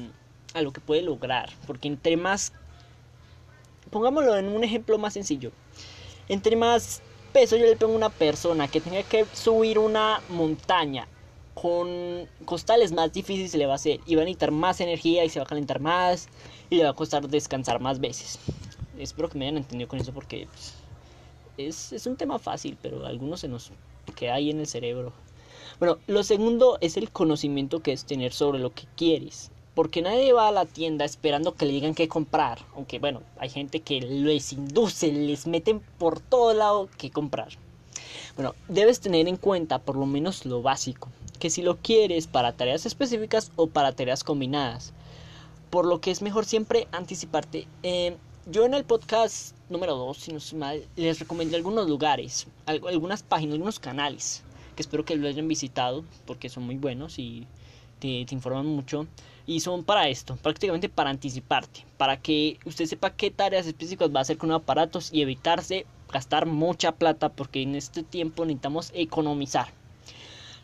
a 0.55 0.63
lo 0.63 0.73
que 0.73 0.81
puede 0.81 1.03
lograr. 1.03 1.51
Porque 1.67 1.89
entre 1.89 2.17
más, 2.17 2.53
pongámoslo 3.91 4.37
en 4.37 4.49
un 4.49 4.63
ejemplo 4.63 4.99
más 4.99 5.15
sencillo, 5.15 5.53
entre 6.29 6.57
más 6.57 7.03
peso 7.33 7.57
yo 7.57 7.65
le 7.67 7.77
pongo 7.77 7.95
a 7.95 7.97
una 7.97 8.11
persona 8.11 8.69
que 8.69 8.81
tenga 8.81 9.03
que 9.03 9.25
subir 9.33 9.79
una 9.79 10.21
montaña 10.29 11.07
con 11.55 12.27
costales 12.45 12.93
más 12.93 13.13
difíciles 13.13 13.51
se 13.51 13.59
le 13.59 13.67
va 13.67 13.73
a 13.73 13.77
hacer 13.77 14.01
y 14.07 14.15
va 14.15 14.23
a 14.23 14.25
necesitar 14.25 14.51
más 14.51 14.81
energía 14.81 15.25
y 15.25 15.29
se 15.29 15.41
va 15.41 15.45
a 15.45 15.49
calentar 15.49 15.81
más 15.81 16.29
y 16.71 16.77
le 16.77 16.85
va 16.85 16.91
a 16.91 16.95
costar 16.95 17.29
descansar 17.29 17.81
más 17.81 18.01
veces. 18.01 18.39
Espero 19.03 19.29
que 19.29 19.39
me 19.39 19.47
hayan 19.47 19.59
entendido 19.59 19.89
con 19.89 19.99
eso 19.99 20.13
porque 20.13 20.47
pues, 20.47 20.75
es, 21.57 21.93
es 21.93 22.07
un 22.07 22.17
tema 22.17 22.39
fácil, 22.39 22.77
pero 22.81 23.07
algunos 23.07 23.41
se 23.41 23.49
nos 23.49 23.71
queda 24.17 24.35
ahí 24.35 24.51
en 24.51 24.61
el 24.61 24.67
cerebro. 24.67 25.13
Bueno, 25.79 25.99
lo 26.07 26.23
segundo 26.23 26.79
es 26.81 26.97
el 26.97 27.11
conocimiento 27.11 27.81
que 27.81 27.93
es 27.93 28.05
tener 28.05 28.33
sobre 28.33 28.59
lo 28.59 28.75
que 28.75 28.85
quieres. 28.97 29.51
Porque 29.75 30.03
nadie 30.03 30.33
va 30.33 30.49
a 30.49 30.53
la 30.53 30.67
tienda 30.67 31.05
esperando 31.05 31.55
que 31.55 31.65
le 31.65 31.73
digan 31.73 31.95
qué 31.95 32.09
comprar. 32.09 32.59
Aunque 32.75 32.99
bueno, 32.99 33.23
hay 33.39 33.49
gente 33.49 33.81
que 33.81 34.01
les 34.01 34.53
induce, 34.53 35.13
les 35.13 35.47
meten 35.47 35.81
por 35.99 36.21
todo 36.21 36.53
lado 36.53 36.89
que 36.99 37.11
comprar. 37.11 37.49
Bueno, 38.37 38.55
debes 38.69 39.01
tener 39.01 39.29
en 39.29 39.37
cuenta 39.37 39.79
por 39.79 39.97
lo 39.97 40.07
menos 40.07 40.45
lo 40.45 40.61
básico. 40.61 41.09
Que 41.39 41.51
si 41.51 41.63
lo 41.63 41.77
quieres 41.77 42.27
para 42.27 42.53
tareas 42.53 42.85
específicas 42.85 43.53
o 43.57 43.69
para 43.69 43.93
tareas 43.93 44.25
combinadas. 44.25 44.93
Por 45.71 45.87
lo 45.87 46.01
que 46.01 46.11
es 46.11 46.21
mejor 46.21 46.45
siempre 46.45 46.89
anticiparte. 46.93 47.67
Yo 48.51 48.65
en 48.65 48.75
el 48.75 48.85
podcast 48.85 49.55
número 49.69 49.95
2, 49.95 50.17
si 50.17 50.33
no 50.33 50.39
estoy 50.39 50.59
mal, 50.59 50.89
les 50.97 51.21
recomendé 51.21 51.57
algunos 51.57 51.89
lugares, 51.89 52.49
algunas 52.67 53.23
páginas, 53.23 53.55
algunos 53.55 53.79
canales. 53.79 54.43
Que 54.75 54.83
espero 54.83 55.05
que 55.05 55.15
lo 55.15 55.29
hayan 55.29 55.47
visitado 55.47 56.05
porque 56.27 56.49
son 56.49 56.65
muy 56.65 56.77
buenos 56.77 57.19
y 57.19 57.47
te, 58.01 58.27
informan 58.31 58.67
mucho 58.67 59.07
y 59.47 59.61
son 59.61 59.85
para 59.85 60.09
esto, 60.09 60.37
prácticamente 60.37 60.89
para 60.89 61.11
anticiparte, 61.11 61.85
para 61.97 62.21
que 62.21 62.59
usted 62.65 62.87
sepa 62.87 63.15
qué 63.15 63.31
tareas 63.31 63.67
específicas 63.67 64.11
va 64.13 64.21
a 64.21 64.23
hacer 64.23 64.39
con 64.39 64.51
aparatos 64.51 65.13
y 65.13 65.23
evitarse 65.23 65.87
gastar 66.13 66.47
mucha 66.47 66.93
plata 66.93 67.29
porque 67.29 67.63
en 67.63 67.77
este 67.77 68.03
tiempo 68.03 68.45
necesitamos 68.45 68.91
economizar. 68.95 69.69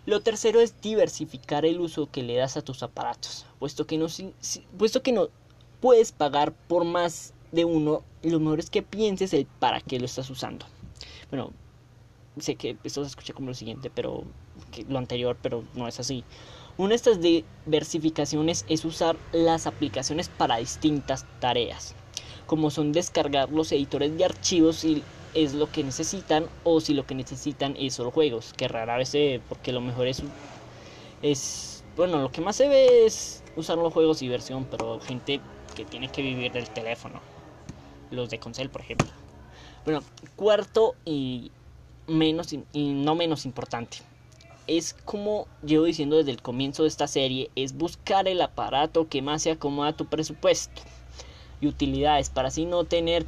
Lo 0.07 0.21
tercero 0.21 0.61
es 0.61 0.81
diversificar 0.81 1.65
el 1.65 1.81
uso 1.81 2.11
que 2.11 2.23
le 2.23 2.37
das 2.37 2.57
a 2.57 2.63
tus 2.63 2.83
aparatos, 2.83 3.47
puesto 3.59 3.87
que 3.87 3.99
no, 3.99 4.07
puesto 4.79 5.03
que 5.03 5.13
no 5.13 5.29
puedes 5.81 6.11
pagar 6.13 6.53
por 6.53 6.85
más 6.85 7.33
de 7.57 7.65
uno, 7.65 8.05
lo 8.23 8.39
mejor 8.39 8.61
es 8.61 8.71
que 8.71 8.83
pienses 8.83 9.33
el 9.33 9.47
para 9.47 9.81
qué 9.81 9.99
lo 9.99 10.07
estás 10.07 10.31
usando. 10.31 10.67
Bueno, 11.31 11.51
sé 12.39 12.55
que 12.55 12.77
esto 12.85 13.03
se 13.03 13.09
escucha 13.09 13.35
como 13.35 13.49
lo 13.49 13.55
siguiente, 13.55 13.91
pero 13.93 14.25
lo 14.89 14.99
anterior, 14.99 15.37
pero 15.43 15.65
no 15.75 15.89
es 15.89 15.99
así. 15.99 16.23
Una 16.79 16.91
de 16.91 16.95
estas 16.97 17.21
diversificaciones 17.21 18.67
es 18.69 18.85
usar 18.85 19.17
las 19.33 19.67
aplicaciones 19.67 20.29
para 20.29 20.59
distintas 20.59 21.25
tareas, 21.41 21.95
como 22.47 22.71
son 22.71 22.93
descargar 22.93 23.51
los 23.51 23.73
editores 23.73 24.17
de 24.17 24.27
archivos 24.27 24.77
si 24.77 25.03
es 25.35 25.55
lo 25.55 25.71
que 25.71 25.83
necesitan 25.83 26.47
o 26.65 26.81
si 26.81 26.95
lo 26.95 27.07
que 27.07 27.15
necesitan 27.15 27.77
es 27.79 27.95
solo 27.95 28.11
juegos, 28.11 28.53
que 28.55 28.69
rara 28.69 28.99
vez 28.99 29.09
se 29.09 29.19
ve, 29.19 29.41
porque 29.49 29.73
lo 29.73 29.81
mejor 29.81 30.07
es, 30.07 30.23
es, 31.23 31.85
bueno, 31.97 32.21
lo 32.21 32.31
que 32.31 32.41
más 32.41 32.57
se 32.57 32.69
ve 32.69 33.07
es 33.07 33.43
usar 33.57 33.79
los 33.79 33.93
juegos 33.93 34.21
y 34.23 34.29
versión, 34.29 34.67
pero 34.71 35.01
gente 35.01 35.41
que 35.75 35.85
tiene 35.85 36.09
que 36.09 36.23
vivir 36.23 36.53
del 36.53 36.69
teléfono, 36.71 37.21
los 38.11 38.31
de 38.31 38.39
Concel, 38.39 38.71
por 38.71 38.83
ejemplo. 38.83 39.09
Bueno, 39.85 40.03
cuarto 40.35 40.95
y 41.05 41.53
menos 42.07 42.53
y 42.53 42.93
no 42.93 43.15
menos 43.15 43.47
importante, 43.47 43.99
es 44.67 44.95
como 45.05 45.47
llevo 45.65 45.85
diciendo 45.85 46.17
desde 46.17 46.33
el 46.33 46.43
comienzo 46.43 46.83
de 46.83 46.89
esta 46.89 47.07
serie, 47.07 47.51
es 47.55 47.77
buscar 47.77 48.29
el 48.29 48.41
aparato 48.43 49.09
que 49.09 49.23
más 49.23 49.43
se 49.43 49.53
acomoda 49.53 49.91
a 49.91 49.97
tu 49.97 50.07
presupuesto 50.07 50.83
y 51.61 51.69
utilidades 51.69 52.31
para 52.31 52.49
así 52.49 52.65
no 52.65 52.85
tener 52.85 53.25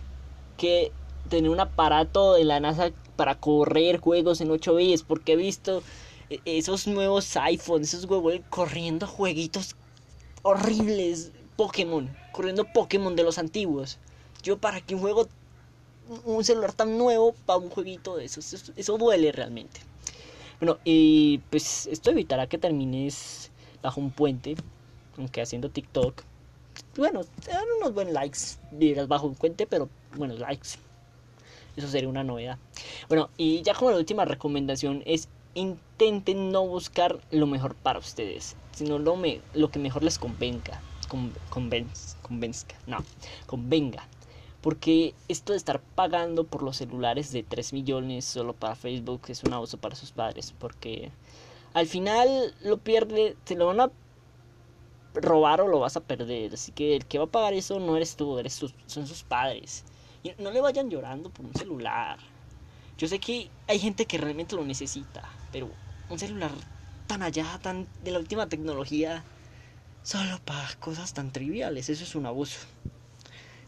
que 0.56 0.92
tener 1.28 1.50
un 1.50 1.60
aparato 1.60 2.34
de 2.34 2.44
la 2.44 2.60
NASA 2.60 2.90
para 3.16 3.36
correr 3.36 3.98
juegos 3.98 4.40
en 4.40 4.50
8 4.50 4.74
bits 4.74 5.02
porque 5.02 5.32
he 5.32 5.36
visto 5.36 5.82
e, 6.30 6.40
esos 6.44 6.86
nuevos 6.86 7.36
iPhones, 7.36 7.94
esos 7.94 8.04
huevos 8.10 8.34
corriendo 8.50 9.06
jueguitos 9.06 9.76
horribles 10.42 11.32
Pokémon, 11.56 12.08
corriendo 12.32 12.64
Pokémon 12.72 13.16
de 13.16 13.24
los 13.24 13.38
antiguos. 13.38 13.98
Yo 14.42 14.59
para 14.59 14.83
un 14.90 14.98
juego 14.98 15.29
un 16.24 16.44
celular 16.44 16.72
tan 16.72 16.96
nuevo 16.96 17.35
para 17.46 17.59
un 17.59 17.70
jueguito 17.70 18.16
de 18.16 18.24
esos, 18.24 18.72
eso 18.77 18.98
duele 18.98 19.33
realmente. 19.33 19.81
Bueno, 20.61 20.79
y 20.85 21.38
pues 21.51 21.87
esto 21.87 22.11
evitará 22.11 22.46
que 22.46 22.59
termines 22.59 23.51
bajo 23.83 24.01
un 24.01 24.11
puente, 24.11 24.57
aunque 25.16 25.42
haciendo 25.42 25.70
TikTok. 25.70 26.22
Bueno, 26.96 27.20
dan 27.46 27.64
unos 27.79 27.92
buenos 27.92 28.14
likes, 28.14 28.38
dirás 28.72 29.07
bajo 29.07 29.27
un 29.27 29.35
puente, 29.35 29.66
pero 29.66 29.88
buenos 30.16 30.38
likes. 30.38 30.70
Eso 31.77 31.87
sería 31.87 32.09
una 32.09 32.24
novedad. 32.24 32.59
Bueno, 33.09 33.31
y 33.37 33.62
ya 33.62 33.74
como 33.74 33.90
la 33.90 33.98
última 33.98 34.24
recomendación 34.24 35.03
es 35.07 35.29
intenten 35.55 36.51
no 36.51 36.66
buscar 36.66 37.20
lo 37.31 37.46
mejor 37.46 37.74
para 37.74 37.98
ustedes, 37.98 38.57
sino 38.72 38.98
lo, 38.98 39.16
me, 39.16 39.40
lo 39.55 39.70
que 39.70 39.79
mejor 39.79 40.03
les 40.03 40.18
convenga. 40.18 40.81
convenzca, 42.22 42.74
no, 42.87 43.05
convenga. 43.46 44.09
Porque 44.61 45.14
esto 45.29 45.53
de 45.53 45.59
estar 45.59 45.81
pagando 45.81 46.44
por 46.44 46.62
los 46.62 46.77
celulares 46.77 47.33
de 47.33 47.42
3 47.42 47.73
millones 47.73 48.25
solo 48.25 48.55
para 48.55 48.75
Facebook 48.75 49.23
es 49.29 49.44
un 49.44 49.53
abuso 49.53 49.79
para 49.79 49.94
sus 49.94 50.11
padres. 50.11 50.53
Porque 50.59 51.12
al 51.75 51.87
final 51.87 52.55
lo 52.62 52.79
pierde, 52.79 53.37
te 53.44 53.55
lo 53.55 53.66
van 53.66 53.81
a 53.81 53.90
robar 55.14 55.61
o 55.61 55.68
lo 55.68 55.81
vas 55.81 55.97
a 55.97 56.01
perder. 56.01 56.55
Así 56.55 56.73
que 56.73 56.97
el 56.97 57.07
que 57.07 57.18
va 57.18 57.25
a 57.25 57.29
pagar 57.29 57.55
eso 57.55 57.79
no 57.79 57.97
eres 57.97 58.16
tú, 58.16 58.38
eres 58.38 58.64
son 58.87 59.07
sus 59.07 59.23
padres. 59.23 59.85
Y 60.23 60.33
no 60.38 60.51
le 60.51 60.61
vayan 60.61 60.90
llorando 60.90 61.31
por 61.31 61.47
un 61.47 61.55
celular. 61.55 62.18
Yo 62.99 63.07
sé 63.07 63.21
que 63.21 63.49
hay 63.68 63.79
gente 63.79 64.07
que 64.07 64.18
realmente 64.18 64.57
lo 64.57 64.64
necesita, 64.64 65.23
pero 65.53 65.71
un 66.11 66.18
celular 66.18 66.51
tan 67.07 67.23
allá, 67.23 67.59
tan 67.62 67.87
de 68.03 68.11
la 68.11 68.18
última 68.18 68.49
tecnología, 68.49 69.23
solo 70.03 70.40
para 70.44 70.68
cosas 70.81 71.14
tan 71.14 71.33
triviales, 71.33 71.88
eso 71.88 72.03
es 72.03 72.14
un 72.16 72.27
abuso. 72.27 72.59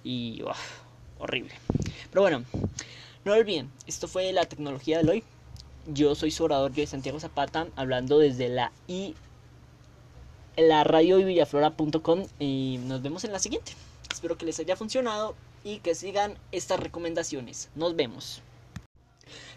Y 0.05 0.43
horrible. 1.19 1.53
Pero 2.11 2.23
bueno, 2.23 2.45
no 3.25 3.33
olviden, 3.33 3.71
esto 3.87 4.09
fue 4.09 4.33
la 4.33 4.47
tecnología 4.47 5.03
de 5.03 5.11
hoy. 5.11 5.25
Yo 5.87 6.15
soy 6.15 6.31
su 6.31 6.45
orador, 6.45 6.73
yo 6.73 6.83
de 6.83 6.87
Santiago 6.87 7.21
Zapata, 7.21 7.69
hablando 7.77 8.19
desde 8.19 8.49
la 8.49 8.73
i 8.87 9.15
la 10.57 10.85
radio 10.85 11.19
y 11.19 11.25
villaflora.com 11.25 12.27
y 12.39 12.79
nos 12.85 13.03
vemos 13.03 13.25
en 13.25 13.33
la 13.33 13.39
siguiente. 13.39 13.73
Espero 14.13 14.37
que 14.37 14.45
les 14.45 14.59
haya 14.59 14.77
funcionado 14.77 15.35
y 15.65 15.79
que 15.79 15.95
sigan 15.95 16.37
estas 16.53 16.81
recomendaciones. 16.81 17.71
Nos 17.75 17.97
vemos. 17.97 18.43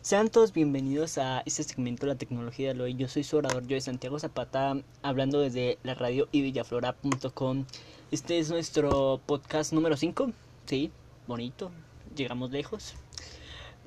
Sean 0.02 0.30
todos 0.30 0.54
bienvenidos 0.54 1.18
a 1.18 1.44
este 1.46 1.64
segmento 1.64 2.06
de 2.06 2.14
la 2.14 2.18
tecnología 2.18 2.74
de 2.74 2.82
hoy. 2.82 2.96
Yo 2.96 3.08
soy 3.08 3.24
su 3.24 3.38
orador, 3.38 3.66
yo 3.68 3.76
de 3.76 3.82
Santiago 3.82 4.20
Zapata, 4.20 4.78
hablando 5.02 5.40
desde 5.40 5.78
la 5.84 5.94
radio 5.94 6.28
y 6.32 6.42
villaflora.com. 6.42 7.66
Este 8.12 8.40
es 8.40 8.50
nuestro 8.50 9.22
podcast 9.26 9.74
número 9.74 9.98
5, 9.98 10.32
sí, 10.66 10.92
bonito, 11.28 11.72
llegamos 12.16 12.52
lejos. 12.52 12.96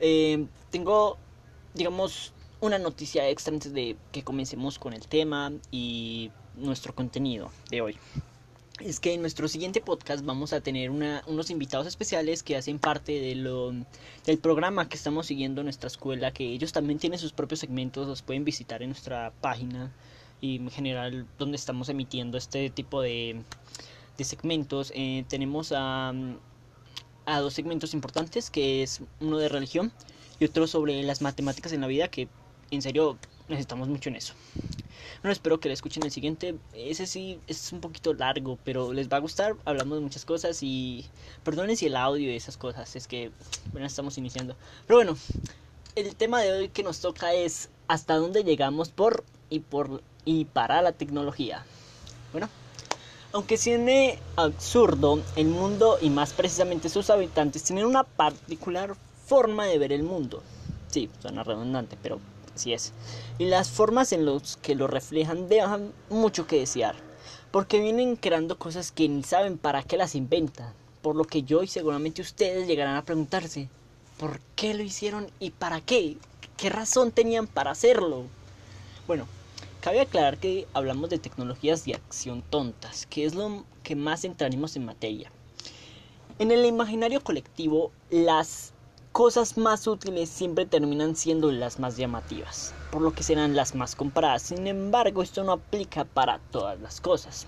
Eh, 0.00 0.46
tengo, 0.70 1.18
digamos, 1.74 2.32
una 2.60 2.78
noticia 2.78 3.28
extra 3.28 3.54
antes 3.54 3.72
de 3.72 3.96
que 4.12 4.24
comencemos 4.24 4.78
con 4.78 4.92
el 4.92 5.06
tema 5.06 5.52
y 5.70 6.30
nuestro 6.56 6.94
contenido 6.94 7.50
de 7.70 7.82
hoy. 7.82 7.98
Es 8.80 9.00
que 9.00 9.14
en 9.14 9.22
nuestro 9.22 9.48
siguiente 9.48 9.80
podcast 9.80 10.22
vamos 10.22 10.52
a 10.52 10.60
tener 10.60 10.90
unos 10.90 11.50
invitados 11.50 11.86
especiales 11.86 12.42
que 12.42 12.56
hacen 12.56 12.78
parte 12.78 13.12
de 13.12 13.34
lo, 13.34 13.72
del 14.26 14.38
programa 14.38 14.86
que 14.86 14.96
estamos 14.96 15.26
siguiendo 15.26 15.62
en 15.62 15.66
nuestra 15.66 15.86
escuela, 15.86 16.30
que 16.30 16.44
ellos 16.44 16.72
también 16.72 16.98
tienen 16.98 17.18
sus 17.18 17.32
propios 17.32 17.60
segmentos, 17.60 18.06
los 18.06 18.20
pueden 18.20 18.44
visitar 18.44 18.82
en 18.82 18.90
nuestra 18.90 19.32
página 19.40 19.94
y 20.42 20.56
en 20.56 20.70
general 20.70 21.26
donde 21.38 21.56
estamos 21.56 21.88
emitiendo 21.88 22.36
este 22.36 22.68
tipo 22.68 23.00
de, 23.00 23.40
de 24.18 24.24
segmentos. 24.24 24.92
Eh, 24.94 25.24
tenemos 25.26 25.72
a, 25.74 26.12
a 27.24 27.40
dos 27.40 27.54
segmentos 27.54 27.94
importantes, 27.94 28.50
que 28.50 28.82
es 28.82 29.00
uno 29.20 29.38
de 29.38 29.48
religión 29.48 29.90
y 30.38 30.44
otro 30.44 30.66
sobre 30.66 31.02
las 31.02 31.22
matemáticas 31.22 31.72
en 31.72 31.80
la 31.80 31.86
vida, 31.86 32.08
que 32.08 32.28
en 32.70 32.82
serio 32.82 33.16
necesitamos 33.48 33.88
mucho 33.88 34.08
en 34.08 34.16
eso. 34.16 34.34
Bueno, 35.22 35.32
espero 35.32 35.58
que 35.58 35.68
le 35.68 35.74
escuchen 35.74 36.02
el 36.04 36.10
siguiente. 36.10 36.56
Ese 36.74 37.06
sí 37.06 37.40
es 37.46 37.72
un 37.72 37.80
poquito 37.80 38.14
largo, 38.14 38.58
pero 38.64 38.92
les 38.92 39.08
va 39.08 39.16
a 39.16 39.20
gustar. 39.20 39.56
Hablamos 39.64 39.98
de 39.98 40.04
muchas 40.04 40.24
cosas 40.24 40.62
y 40.62 41.06
perdonen 41.44 41.76
si 41.76 41.86
el 41.86 41.96
audio 41.96 42.30
y 42.30 42.36
esas 42.36 42.56
cosas, 42.56 42.94
es 42.96 43.06
que 43.06 43.30
bueno, 43.72 43.86
estamos 43.86 44.18
iniciando. 44.18 44.56
Pero 44.86 44.98
bueno, 44.98 45.16
el 45.94 46.14
tema 46.14 46.40
de 46.40 46.52
hoy 46.52 46.68
que 46.68 46.82
nos 46.82 47.00
toca 47.00 47.32
es 47.32 47.70
hasta 47.88 48.16
dónde 48.16 48.44
llegamos 48.44 48.90
por 48.90 49.24
y 49.50 49.60
por 49.60 50.02
y 50.24 50.44
para 50.44 50.82
la 50.82 50.92
tecnología. 50.92 51.64
Bueno, 52.32 52.48
aunque 53.32 53.56
suene 53.56 54.18
absurdo, 54.36 55.22
el 55.36 55.48
mundo 55.48 55.98
y 56.00 56.10
más 56.10 56.32
precisamente 56.32 56.88
sus 56.88 57.10
habitantes 57.10 57.62
tienen 57.62 57.86
una 57.86 58.04
particular 58.04 58.96
forma 59.26 59.66
de 59.66 59.78
ver 59.78 59.92
el 59.92 60.02
mundo. 60.02 60.42
Sí, 60.88 61.10
suena 61.20 61.42
redundante, 61.42 61.96
pero 62.02 62.20
así 62.56 62.72
es. 62.72 62.92
Y 63.38 63.46
las 63.46 63.70
formas 63.70 64.12
en 64.12 64.26
las 64.26 64.56
que 64.56 64.74
lo 64.74 64.86
reflejan 64.86 65.48
dejan 65.48 65.92
mucho 66.10 66.46
que 66.46 66.58
desear, 66.58 66.96
porque 67.50 67.80
vienen 67.80 68.16
creando 68.16 68.58
cosas 68.58 68.92
que 68.92 69.08
ni 69.08 69.22
saben 69.22 69.56
para 69.56 69.82
qué 69.82 69.96
las 69.96 70.14
inventan. 70.14 70.74
Por 71.02 71.14
lo 71.14 71.24
que 71.24 71.42
yo 71.42 71.62
y 71.62 71.68
seguramente 71.68 72.20
ustedes 72.20 72.66
llegarán 72.66 72.96
a 72.96 73.04
preguntarse, 73.04 73.68
¿por 74.18 74.40
qué 74.56 74.74
lo 74.74 74.82
hicieron 74.82 75.30
y 75.38 75.50
para 75.50 75.80
qué? 75.80 76.16
¿Qué 76.56 76.68
razón 76.68 77.12
tenían 77.12 77.46
para 77.46 77.70
hacerlo? 77.70 78.24
Bueno, 79.06 79.26
Cabe 79.86 80.00
aclarar 80.00 80.38
que 80.38 80.66
hablamos 80.74 81.10
de 81.10 81.18
tecnologías 81.18 81.84
de 81.84 81.94
acción 81.94 82.42
tontas, 82.42 83.06
que 83.06 83.24
es 83.24 83.36
lo 83.36 83.64
que 83.84 83.94
más 83.94 84.24
entraremos 84.24 84.74
en 84.74 84.84
materia. 84.84 85.30
En 86.40 86.50
el 86.50 86.66
imaginario 86.66 87.22
colectivo, 87.22 87.92
las 88.10 88.72
cosas 89.16 89.56
más 89.56 89.86
útiles 89.86 90.28
siempre 90.28 90.66
terminan 90.66 91.16
siendo 91.16 91.50
las 91.50 91.78
más 91.78 91.96
llamativas, 91.96 92.74
por 92.90 93.00
lo 93.00 93.14
que 93.14 93.22
serán 93.22 93.56
las 93.56 93.74
más 93.74 93.96
compradas. 93.96 94.42
Sin 94.42 94.66
embargo, 94.66 95.22
esto 95.22 95.42
no 95.42 95.52
aplica 95.52 96.04
para 96.04 96.38
todas 96.50 96.78
las 96.82 97.00
cosas. 97.00 97.46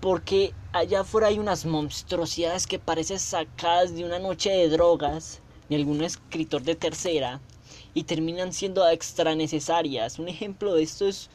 Porque 0.00 0.54
allá 0.72 1.00
afuera 1.00 1.26
hay 1.26 1.38
unas 1.38 1.66
monstruosidades 1.66 2.66
que 2.66 2.78
parecen 2.78 3.18
sacadas 3.18 3.94
de 3.94 4.06
una 4.06 4.18
noche 4.18 4.48
de 4.48 4.70
drogas 4.70 5.42
de 5.68 5.76
algún 5.76 6.02
escritor 6.02 6.62
de 6.62 6.74
tercera 6.74 7.42
y 7.92 8.04
terminan 8.04 8.54
siendo 8.54 8.88
extra 8.88 9.34
necesarias. 9.34 10.18
Un 10.18 10.28
ejemplo 10.28 10.72
de 10.72 10.84
esto 10.84 11.06
es 11.06 11.28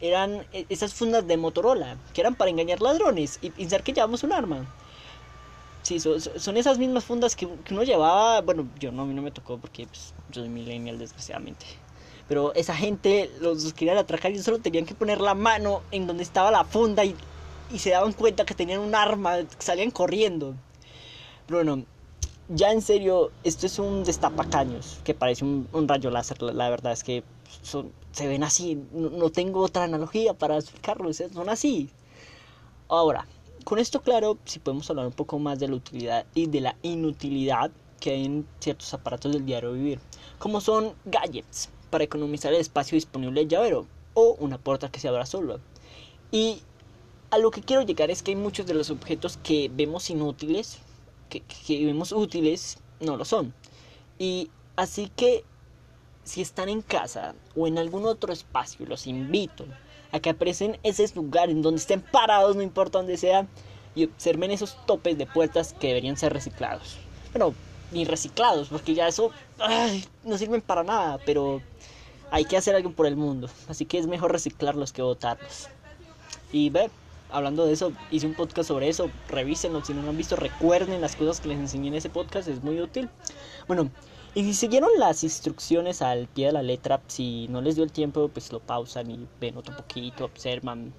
eran 0.00 0.46
e, 0.52 0.66
esas 0.68 0.92
fundas 0.92 1.26
de 1.26 1.38
Motorola, 1.38 1.96
que 2.12 2.20
eran 2.20 2.34
para 2.34 2.50
engañar 2.50 2.82
ladrones 2.82 3.38
y 3.40 3.48
pensar 3.48 3.82
que 3.82 3.94
llevamos 3.94 4.24
un 4.24 4.34
arma. 4.34 4.66
Sí, 5.90 5.98
son, 5.98 6.56
esas 6.56 6.78
mismas 6.78 7.02
fundas 7.02 7.34
que, 7.34 7.48
uno 7.68 7.82
llevaba, 7.82 8.42
bueno, 8.42 8.68
yo 8.78 8.92
no, 8.92 9.02
a 9.02 9.06
mí 9.06 9.12
no 9.12 9.22
me 9.22 9.32
tocó 9.32 9.58
porque 9.58 9.88
pues, 9.88 10.14
yo 10.30 10.42
soy 10.42 10.48
millennial 10.48 11.00
desgraciadamente. 11.00 11.66
Pero 12.28 12.54
esa 12.54 12.76
gente 12.76 13.28
los 13.40 13.72
querían 13.72 13.98
atracar 13.98 14.30
y 14.30 14.38
solo 14.38 14.60
tenían 14.60 14.86
que 14.86 14.94
poner 14.94 15.20
la 15.20 15.34
mano 15.34 15.82
en 15.90 16.06
donde 16.06 16.22
estaba 16.22 16.52
la 16.52 16.62
funda 16.62 17.04
y, 17.04 17.16
se 17.76 17.90
daban 17.90 18.12
cuenta 18.12 18.44
que 18.44 18.54
tenían 18.54 18.78
un 18.78 18.94
arma, 18.94 19.38
salían 19.58 19.90
corriendo. 19.90 20.54
Pero 21.48 21.64
bueno, 21.64 21.84
ya 22.48 22.70
en 22.70 22.82
serio, 22.82 23.32
esto 23.42 23.66
es 23.66 23.80
un 23.80 24.04
destapacaños 24.04 25.00
que 25.02 25.12
parece 25.12 25.44
un, 25.44 25.88
rayo 25.88 26.12
láser. 26.12 26.40
La, 26.40 26.70
verdad 26.70 26.92
es 26.92 27.02
que 27.02 27.24
son, 27.62 27.90
se 28.12 28.28
ven 28.28 28.44
así. 28.44 28.80
No, 28.92 29.28
tengo 29.30 29.60
otra 29.60 29.82
analogía 29.82 30.34
para 30.34 30.56
explicarlo, 30.56 31.12
son 31.12 31.48
así. 31.48 31.90
Ahora, 32.86 33.26
con 33.64 33.78
esto 33.78 34.00
claro, 34.00 34.38
si 34.44 34.58
podemos 34.58 34.88
hablar 34.90 35.06
un 35.06 35.12
poco 35.12 35.38
más 35.38 35.58
de 35.58 35.68
la 35.68 35.76
utilidad 35.76 36.26
y 36.34 36.46
de 36.46 36.60
la 36.60 36.76
inutilidad 36.82 37.70
que 38.00 38.10
hay 38.10 38.24
en 38.24 38.46
ciertos 38.60 38.92
aparatos 38.94 39.32
del 39.32 39.44
diario 39.44 39.72
vivir, 39.72 40.00
como 40.38 40.60
son 40.60 40.94
gadgets 41.04 41.68
para 41.90 42.04
economizar 42.04 42.52
el 42.52 42.60
espacio 42.60 42.96
disponible 42.96 43.40
del 43.40 43.48
llavero 43.48 43.86
o 44.14 44.36
una 44.38 44.58
puerta 44.58 44.90
que 44.90 45.00
se 45.00 45.08
abra 45.08 45.26
solo. 45.26 45.60
Y 46.32 46.60
a 47.30 47.38
lo 47.38 47.50
que 47.50 47.60
quiero 47.60 47.82
llegar 47.82 48.10
es 48.10 48.22
que 48.22 48.32
hay 48.32 48.36
muchos 48.36 48.66
de 48.66 48.74
los 48.74 48.90
objetos 48.90 49.38
que 49.42 49.70
vemos 49.72 50.10
inútiles, 50.10 50.78
que, 51.28 51.40
que 51.40 51.84
vemos 51.84 52.12
útiles, 52.12 52.78
no 53.00 53.16
lo 53.16 53.24
son. 53.24 53.54
Y 54.18 54.50
así 54.76 55.10
que 55.14 55.44
si 56.24 56.40
están 56.40 56.68
en 56.68 56.82
casa 56.82 57.34
o 57.56 57.66
en 57.66 57.78
algún 57.78 58.06
otro 58.06 58.32
espacio, 58.32 58.86
los 58.86 59.06
invito 59.06 59.64
a 60.12 60.20
que 60.20 60.30
aprecien 60.30 60.78
ese 60.82 61.06
lugar 61.14 61.50
en 61.50 61.62
donde 61.62 61.80
estén 61.80 62.00
parados, 62.00 62.56
no 62.56 62.62
importa 62.62 62.98
dónde 62.98 63.16
sea, 63.16 63.46
y 63.94 64.04
observen 64.04 64.50
esos 64.50 64.76
topes 64.86 65.18
de 65.18 65.26
puertas 65.26 65.74
que 65.78 65.88
deberían 65.88 66.16
ser 66.16 66.32
reciclados. 66.32 66.98
Bueno, 67.32 67.54
ni 67.92 68.04
reciclados, 68.04 68.68
porque 68.68 68.94
ya 68.94 69.08
eso 69.08 69.30
no 70.24 70.38
sirven 70.38 70.60
para 70.60 70.84
nada, 70.84 71.18
pero 71.24 71.60
hay 72.30 72.44
que 72.44 72.56
hacer 72.56 72.74
algo 72.74 72.92
por 72.92 73.06
el 73.06 73.16
mundo, 73.16 73.48
así 73.68 73.84
que 73.84 73.98
es 73.98 74.06
mejor 74.06 74.32
reciclarlos 74.32 74.92
que 74.92 75.02
botarlos. 75.02 75.68
Y 76.52 76.70
ver, 76.70 76.90
hablando 77.30 77.66
de 77.66 77.72
eso, 77.72 77.92
hice 78.10 78.26
un 78.26 78.34
podcast 78.34 78.68
sobre 78.68 78.88
eso, 78.88 79.10
revísenlo, 79.28 79.84
si 79.84 79.94
no 79.94 80.02
lo 80.02 80.10
han 80.10 80.16
visto, 80.16 80.36
recuerden 80.36 81.00
las 81.00 81.16
cosas 81.16 81.40
que 81.40 81.48
les 81.48 81.58
enseñé 81.58 81.88
en 81.88 81.94
ese 81.94 82.10
podcast, 82.10 82.48
es 82.48 82.62
muy 82.62 82.80
útil. 82.80 83.08
Bueno, 83.66 83.90
y 84.34 84.44
si 84.44 84.54
siguieron 84.54 84.90
las 84.98 85.24
instrucciones 85.24 86.02
al 86.02 86.28
pie 86.28 86.46
de 86.46 86.52
la 86.52 86.62
letra, 86.62 87.00
si 87.08 87.48
no 87.48 87.60
les 87.60 87.74
dio 87.74 87.84
el 87.84 87.90
tiempo, 87.90 88.28
pues 88.28 88.52
lo 88.52 88.60
pausan 88.60 89.10
y 89.10 89.26
ven 89.40 89.56
otro 89.56 89.76
poquito, 89.76 90.24
observan, 90.24 90.92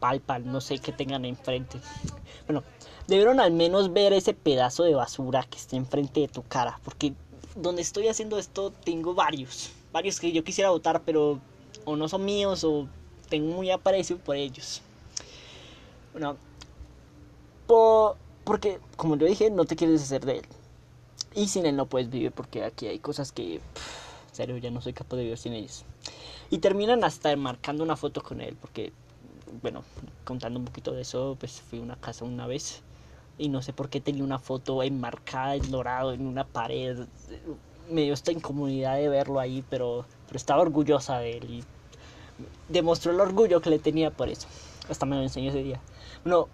palpan, 0.00 0.50
no 0.50 0.60
sé 0.60 0.78
qué 0.78 0.92
tengan 0.92 1.24
enfrente. 1.24 1.78
Bueno, 2.46 2.64
debieron 3.06 3.38
al 3.38 3.52
menos 3.52 3.92
ver 3.92 4.12
ese 4.12 4.34
pedazo 4.34 4.82
de 4.82 4.94
basura 4.94 5.44
que 5.44 5.58
está 5.58 5.76
enfrente 5.76 6.20
de 6.20 6.28
tu 6.28 6.42
cara, 6.42 6.80
porque 6.82 7.14
donde 7.54 7.82
estoy 7.82 8.08
haciendo 8.08 8.38
esto 8.38 8.72
tengo 8.84 9.14
varios, 9.14 9.70
varios 9.92 10.18
que 10.18 10.32
yo 10.32 10.42
quisiera 10.42 10.70
votar, 10.70 11.02
pero 11.02 11.38
o 11.84 11.96
no 11.96 12.08
son 12.08 12.24
míos 12.24 12.64
o 12.64 12.88
tengo 13.28 13.54
muy 13.54 13.70
aprecio 13.70 14.18
por 14.18 14.36
ellos. 14.36 14.82
Bueno, 16.12 16.36
porque 18.44 18.80
como 18.96 19.16
yo 19.16 19.26
dije, 19.26 19.50
no 19.50 19.64
te 19.64 19.76
quieres 19.76 20.00
deshacer 20.00 20.24
de 20.26 20.38
él. 20.38 20.46
Y 21.34 21.48
sin 21.48 21.66
él 21.66 21.76
no 21.76 21.86
puedes 21.86 22.10
vivir 22.10 22.32
porque 22.32 22.64
aquí 22.64 22.86
hay 22.86 22.98
cosas 22.98 23.32
que, 23.32 23.54
en 23.54 23.60
serio, 24.32 24.56
ya 24.58 24.70
no 24.70 24.80
soy 24.80 24.92
capaz 24.92 25.16
de 25.16 25.22
vivir 25.22 25.38
sin 25.38 25.54
ellos. 25.54 25.84
Y 26.50 26.58
terminan 26.58 27.04
hasta 27.04 27.34
marcando 27.36 27.82
una 27.82 27.96
foto 27.96 28.22
con 28.22 28.40
él 28.40 28.56
porque, 28.60 28.92
bueno, 29.62 29.82
contando 30.24 30.58
un 30.58 30.66
poquito 30.66 30.92
de 30.92 31.02
eso, 31.02 31.36
pues 31.40 31.60
fui 31.62 31.78
a 31.78 31.82
una 31.82 31.96
casa 31.96 32.24
una 32.24 32.46
vez 32.46 32.82
y 33.38 33.48
no 33.48 33.62
sé 33.62 33.72
por 33.72 33.88
qué 33.88 34.00
tenía 34.00 34.22
una 34.22 34.38
foto 34.38 34.82
enmarcada 34.82 35.54
en 35.54 35.70
dorado 35.70 36.12
en 36.12 36.26
una 36.26 36.44
pared. 36.44 37.06
Me 37.90 38.02
dio 38.02 38.14
esta 38.14 38.32
incomodidad 38.32 38.96
de 38.96 39.08
verlo 39.08 39.40
ahí, 39.40 39.64
pero, 39.68 40.04
pero 40.26 40.36
estaba 40.36 40.62
orgullosa 40.62 41.18
de 41.18 41.38
él 41.38 41.50
y 41.50 41.64
demostró 42.68 43.12
el 43.12 43.20
orgullo 43.20 43.60
que 43.60 43.70
le 43.70 43.78
tenía 43.78 44.10
por 44.10 44.28
eso. 44.28 44.46
Hasta 44.88 45.06
me 45.06 45.16
lo 45.16 45.22
enseñó 45.22 45.50
ese 45.50 45.62
día. 45.62 45.80
Bueno, 46.24 46.48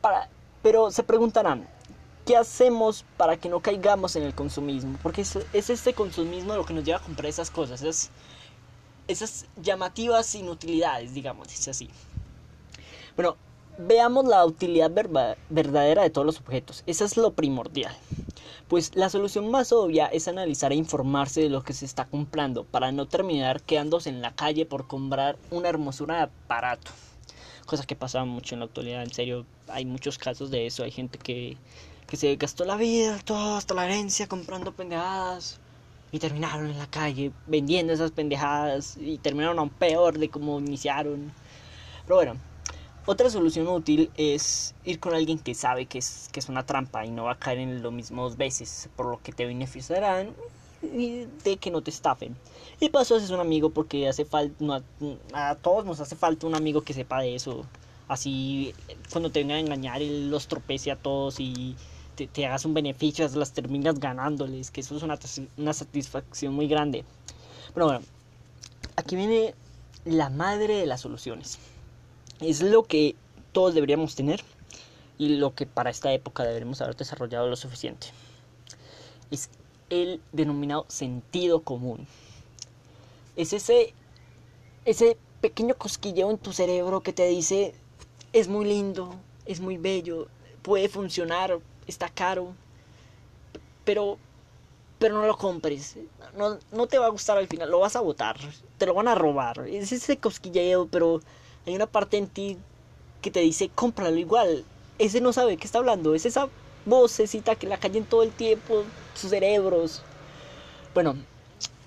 para, 0.00 0.28
pero 0.62 0.90
se 0.90 1.02
preguntarán, 1.02 1.68
¿Qué 2.26 2.36
hacemos 2.36 3.04
para 3.16 3.36
que 3.36 3.48
no 3.48 3.60
caigamos 3.60 4.16
en 4.16 4.24
el 4.24 4.34
consumismo? 4.34 4.98
Porque 5.00 5.20
es, 5.20 5.38
es 5.52 5.70
este 5.70 5.94
consumismo 5.94 6.56
lo 6.56 6.66
que 6.66 6.74
nos 6.74 6.82
lleva 6.82 6.98
a 6.98 7.02
comprar 7.02 7.26
esas 7.26 7.52
cosas, 7.52 8.10
esas, 9.06 9.46
llamativas 9.62 10.34
inutilidades, 10.34 11.14
digamos, 11.14 11.46
dice 11.46 11.70
así. 11.70 11.88
Bueno, 13.14 13.36
veamos 13.78 14.24
la 14.24 14.44
utilidad 14.44 14.90
verdadera 14.90 16.02
de 16.02 16.10
todos 16.10 16.26
los 16.26 16.40
objetos. 16.40 16.82
Eso 16.88 17.04
es 17.04 17.16
lo 17.16 17.32
primordial. 17.32 17.96
Pues 18.66 18.96
la 18.96 19.08
solución 19.08 19.48
más 19.48 19.72
obvia 19.72 20.06
es 20.06 20.26
analizar 20.26 20.72
e 20.72 20.74
informarse 20.74 21.42
de 21.42 21.48
lo 21.48 21.62
que 21.62 21.74
se 21.74 21.84
está 21.84 22.06
comprando 22.06 22.64
para 22.64 22.90
no 22.90 23.06
terminar 23.06 23.62
quedándose 23.62 24.08
en 24.08 24.20
la 24.20 24.34
calle 24.34 24.66
por 24.66 24.88
comprar 24.88 25.38
una 25.52 25.68
hermosura 25.68 26.16
de 26.16 26.22
aparato. 26.22 26.90
Cosa 27.66 27.86
que 27.86 27.94
pasa 27.94 28.24
mucho 28.24 28.56
en 28.56 28.60
la 28.60 28.66
actualidad, 28.66 29.04
en 29.04 29.14
serio, 29.14 29.46
hay 29.68 29.84
muchos 29.84 30.18
casos 30.18 30.50
de 30.50 30.66
eso. 30.66 30.82
Hay 30.82 30.90
gente 30.90 31.18
que 31.18 31.56
que 32.06 32.16
se 32.16 32.36
gastó 32.36 32.64
la 32.64 32.76
vida, 32.76 33.18
toda 33.24 33.58
hasta 33.58 33.74
la 33.74 33.84
herencia 33.86 34.26
comprando 34.26 34.72
pendejadas 34.72 35.58
y 36.12 36.18
terminaron 36.18 36.70
en 36.70 36.78
la 36.78 36.86
calle 36.86 37.32
vendiendo 37.46 37.92
esas 37.92 38.12
pendejadas 38.12 38.96
y 38.96 39.18
terminaron 39.18 39.58
aún 39.58 39.70
peor 39.70 40.18
de 40.18 40.28
como 40.28 40.58
iniciaron. 40.60 41.32
Pero 42.04 42.16
bueno, 42.16 42.36
otra 43.06 43.28
solución 43.30 43.68
útil 43.68 44.10
es 44.16 44.74
ir 44.84 45.00
con 45.00 45.14
alguien 45.14 45.38
que 45.38 45.54
sabe 45.54 45.86
que 45.86 45.98
es, 45.98 46.28
que 46.32 46.40
es 46.40 46.48
una 46.48 46.64
trampa 46.64 47.04
y 47.04 47.10
no 47.10 47.24
va 47.24 47.32
a 47.32 47.38
caer 47.38 47.58
en 47.58 47.82
lo 47.82 47.90
mismo 47.90 48.22
dos 48.22 48.36
veces, 48.36 48.88
por 48.96 49.06
lo 49.06 49.22
que 49.22 49.32
te 49.32 49.46
beneficiarán 49.46 50.34
y 50.82 51.26
de 51.44 51.56
que 51.56 51.70
no 51.70 51.82
te 51.82 51.90
estafen. 51.90 52.36
Y 52.80 52.88
paso 52.88 53.16
es 53.16 53.30
un 53.30 53.40
amigo 53.40 53.70
porque 53.70 54.08
hace 54.08 54.24
falta, 54.24 54.82
a 55.32 55.54
todos 55.56 55.84
nos 55.84 56.00
hace 56.00 56.14
falta 56.16 56.46
un 56.46 56.54
amigo 56.54 56.82
que 56.82 56.94
sepa 56.94 57.20
de 57.20 57.34
eso. 57.34 57.64
Así 58.08 58.72
cuando 59.10 59.30
te 59.30 59.40
vengan 59.40 59.56
a 59.56 59.60
engañar, 59.60 60.02
él 60.02 60.30
los 60.30 60.46
tropece 60.46 60.92
a 60.92 60.96
todos 60.96 61.40
y 61.40 61.74
te, 62.24 62.46
hagas 62.46 62.64
un 62.64 62.74
beneficio, 62.74 63.28
las 63.34 63.52
terminas 63.52 64.00
ganándoles, 64.00 64.70
que 64.70 64.80
eso 64.80 64.96
es 64.96 65.02
una, 65.02 65.18
una 65.56 65.72
satisfacción 65.72 66.54
muy 66.54 66.68
grande. 66.68 67.04
Pero 67.74 67.86
bueno, 67.86 68.00
aquí 68.96 69.16
viene 69.16 69.54
la 70.04 70.30
madre 70.30 70.76
de 70.76 70.86
las 70.86 71.02
soluciones. 71.02 71.58
Es 72.40 72.62
lo 72.62 72.84
que 72.84 73.14
todos 73.52 73.74
deberíamos 73.74 74.14
tener 74.14 74.42
y 75.18 75.36
lo 75.36 75.54
que 75.54 75.66
para 75.66 75.90
esta 75.90 76.12
época 76.12 76.44
deberíamos 76.44 76.80
haber 76.80 76.96
desarrollado 76.96 77.48
lo 77.48 77.56
suficiente. 77.56 78.08
Es 79.30 79.50
el 79.90 80.20
denominado 80.32 80.84
sentido 80.88 81.60
común. 81.60 82.06
Es 83.36 83.52
ese, 83.52 83.92
ese 84.84 85.16
pequeño 85.40 85.74
cosquilleo 85.74 86.30
en 86.30 86.38
tu 86.38 86.52
cerebro 86.52 87.02
que 87.02 87.12
te 87.12 87.26
dice, 87.28 87.74
es 88.32 88.48
muy 88.48 88.64
lindo, 88.64 89.14
es 89.44 89.60
muy 89.60 89.76
bello, 89.76 90.28
puede 90.62 90.88
funcionar, 90.88 91.58
está 91.86 92.08
caro, 92.08 92.54
pero, 93.84 94.18
pero 94.98 95.14
no 95.14 95.26
lo 95.26 95.36
compres. 95.36 95.96
No, 96.36 96.58
no 96.72 96.86
te 96.86 96.98
va 96.98 97.06
a 97.06 97.10
gustar 97.10 97.38
al 97.38 97.46
final, 97.46 97.70
lo 97.70 97.80
vas 97.80 97.96
a 97.96 98.00
botar, 98.00 98.36
te 98.78 98.86
lo 98.86 98.94
van 98.94 99.08
a 99.08 99.14
robar. 99.14 99.66
Es 99.68 99.92
ese 99.92 100.18
cosquilleo, 100.18 100.86
pero 100.88 101.20
hay 101.66 101.74
una 101.74 101.86
parte 101.86 102.16
en 102.16 102.28
ti 102.28 102.58
que 103.22 103.30
te 103.30 103.40
dice, 103.40 103.70
cómpralo 103.74 104.16
igual. 104.16 104.64
Ese 104.98 105.20
no 105.20 105.32
sabe 105.32 105.56
qué 105.56 105.66
está 105.66 105.78
hablando, 105.78 106.14
es 106.14 106.26
esa 106.26 106.48
vocecita 106.84 107.56
que 107.56 107.66
la 107.66 107.78
en 107.82 108.04
todo 108.04 108.22
el 108.22 108.30
tiempo, 108.30 108.84
sus 109.14 109.30
cerebros. 109.30 110.02
Bueno, 110.94 111.16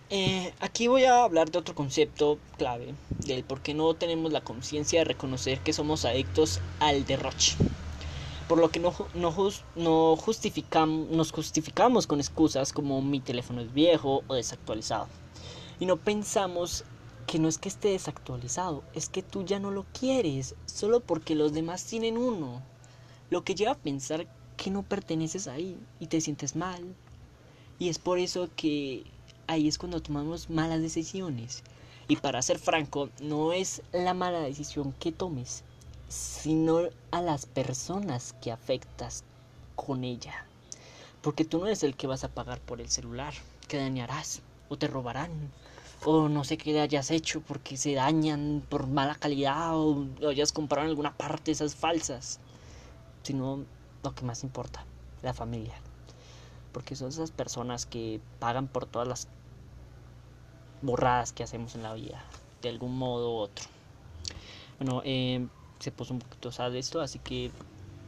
eh, 0.09 0.53
aquí 0.59 0.87
voy 0.87 1.05
a 1.05 1.23
hablar 1.23 1.49
de 1.49 1.59
otro 1.59 1.73
concepto 1.73 2.37
clave, 2.57 2.93
del 3.25 3.43
por 3.43 3.61
qué 3.61 3.73
no 3.73 3.93
tenemos 3.93 4.31
la 4.31 4.41
conciencia 4.41 4.99
de 4.99 5.05
reconocer 5.05 5.59
que 5.59 5.73
somos 5.73 6.05
adictos 6.05 6.59
al 6.79 7.05
derroche 7.05 7.55
por 8.49 8.57
lo 8.57 8.71
que 8.71 8.79
no, 8.79 8.91
no, 9.13 10.15
justificamos, 10.15 11.09
nos 11.11 11.31
justificamos 11.31 12.07
con 12.07 12.19
excusas 12.19 12.73
como 12.73 12.99
mi 12.99 13.19
teléfono 13.19 13.61
es 13.61 13.71
viejo 13.71 14.23
o 14.27 14.33
desactualizado. 14.33 15.07
Y 15.79 15.85
no 15.85 15.97
pensamos 15.97 16.83
que 17.27 17.37
no 17.37 17.47
es 17.47 17.59
que 17.59 17.69
esté 17.69 17.89
desactualizado, 17.89 18.83
es 18.95 19.07
que 19.07 19.21
tú 19.21 19.45
ya 19.45 19.59
no 19.59 19.69
lo 19.69 19.85
quieres, 19.93 20.55
solo 20.65 20.99
porque 20.99 21.35
los 21.35 21.53
demás 21.53 21.85
tienen 21.85 22.17
uno. 22.17 22.63
Lo 23.29 23.43
que 23.43 23.53
lleva 23.53 23.73
a 23.73 23.77
pensar 23.77 24.25
que 24.57 24.71
no 24.71 24.81
perteneces 24.81 25.47
ahí 25.47 25.77
y 25.99 26.07
te 26.07 26.19
sientes 26.19 26.55
mal. 26.55 26.95
Y 27.77 27.89
es 27.89 27.99
por 27.99 28.17
eso 28.17 28.49
que 28.55 29.03
ahí 29.45 29.67
es 29.67 29.77
cuando 29.77 30.01
tomamos 30.01 30.49
malas 30.49 30.81
decisiones. 30.81 31.61
Y 32.07 32.15
para 32.15 32.41
ser 32.41 32.57
franco, 32.57 33.11
no 33.21 33.53
es 33.53 33.83
la 33.91 34.15
mala 34.15 34.39
decisión 34.39 34.91
que 34.93 35.11
tomes, 35.11 35.63
sino 36.09 36.81
a 37.11 37.21
las 37.21 37.45
personas 37.45 38.33
que 38.41 38.51
afectas 38.51 39.23
con 39.75 40.03
ella. 40.03 40.45
Porque 41.21 41.45
tú 41.45 41.59
no 41.59 41.67
eres 41.67 41.83
el 41.83 41.95
que 41.95 42.07
vas 42.07 42.23
a 42.23 42.29
pagar 42.29 42.59
por 42.59 42.81
el 42.81 42.89
celular, 42.89 43.33
que 43.67 43.77
dañarás 43.77 44.41
o 44.67 44.77
te 44.77 44.87
robarán 44.87 45.51
o 46.05 46.29
no 46.29 46.43
sé 46.43 46.57
qué 46.57 46.79
hayas 46.79 47.11
hecho 47.11 47.41
porque 47.41 47.77
se 47.77 47.93
dañan 47.93 48.63
por 48.69 48.87
mala 48.87 49.15
calidad 49.15 49.77
o, 49.77 50.07
hayas 50.27 50.51
comprado 50.51 50.85
en 50.85 50.91
alguna 50.91 51.15
parte 51.15 51.51
esas 51.51 51.75
falsas, 51.75 52.39
sino 53.23 53.65
lo 54.03 54.15
que 54.15 54.25
más 54.25 54.43
importa, 54.43 54.85
la 55.21 55.33
familia. 55.33 55.75
Porque 56.71 56.95
son 56.95 57.09
esas 57.09 57.31
personas 57.31 57.85
que 57.85 58.21
pagan 58.39 58.67
por 58.67 58.85
todas 58.85 59.07
las 59.07 59.27
borradas 60.81 61.33
que 61.33 61.43
hacemos 61.43 61.75
en 61.75 61.83
la 61.83 61.93
vida, 61.93 62.23
de 62.61 62.69
algún 62.69 62.97
modo 62.97 63.33
u 63.33 63.37
otro. 63.37 63.65
Bueno, 64.79 65.01
eh, 65.03 65.45
se 65.79 65.91
puso 65.91 66.13
un 66.13 66.19
poquito 66.19 66.51
sad 66.51 66.75
esto, 66.75 67.01
así 67.01 67.19
que 67.19 67.51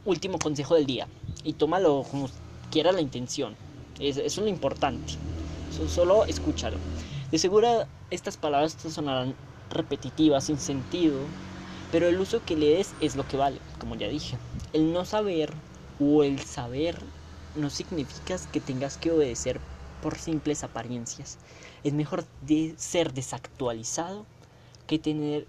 último 0.04 0.38
consejo 0.38 0.74
del 0.74 0.86
día. 0.86 1.08
Y 1.44 1.54
tómalo 1.54 2.04
como 2.10 2.28
quiera 2.70 2.92
la 2.92 3.00
intención. 3.00 3.56
eso 3.98 4.20
es 4.20 4.36
lo 4.38 4.48
importante. 4.48 5.14
solo 5.68 6.26
escúchalo. 6.26 6.78
De 7.30 7.38
seguro 7.38 7.86
estas 8.10 8.36
palabras 8.36 8.76
te 8.76 8.90
sonarán 8.90 9.34
repetitivas, 9.70 10.44
sin 10.44 10.58
sentido, 10.58 11.16
pero 11.90 12.08
el 12.08 12.20
uso 12.20 12.44
que 12.44 12.56
le 12.56 12.76
des 12.76 12.94
es 13.00 13.16
lo 13.16 13.26
que 13.26 13.36
vale, 13.36 13.58
como 13.78 13.94
ya 13.96 14.08
dije. 14.08 14.38
El 14.72 14.92
no 14.92 15.04
saber 15.04 15.52
o 15.98 16.24
el 16.24 16.40
saber 16.40 16.98
no 17.54 17.70
significa 17.70 18.36
que 18.50 18.60
tengas 18.60 18.96
que 18.98 19.10
obedecer 19.10 19.60
por 20.00 20.18
simples 20.18 20.64
apariencias. 20.64 21.38
Es 21.84 21.92
mejor 21.92 22.24
de 22.40 22.74
ser 22.76 23.12
desactualizado 23.12 24.26
que 24.86 24.98
tener 24.98 25.46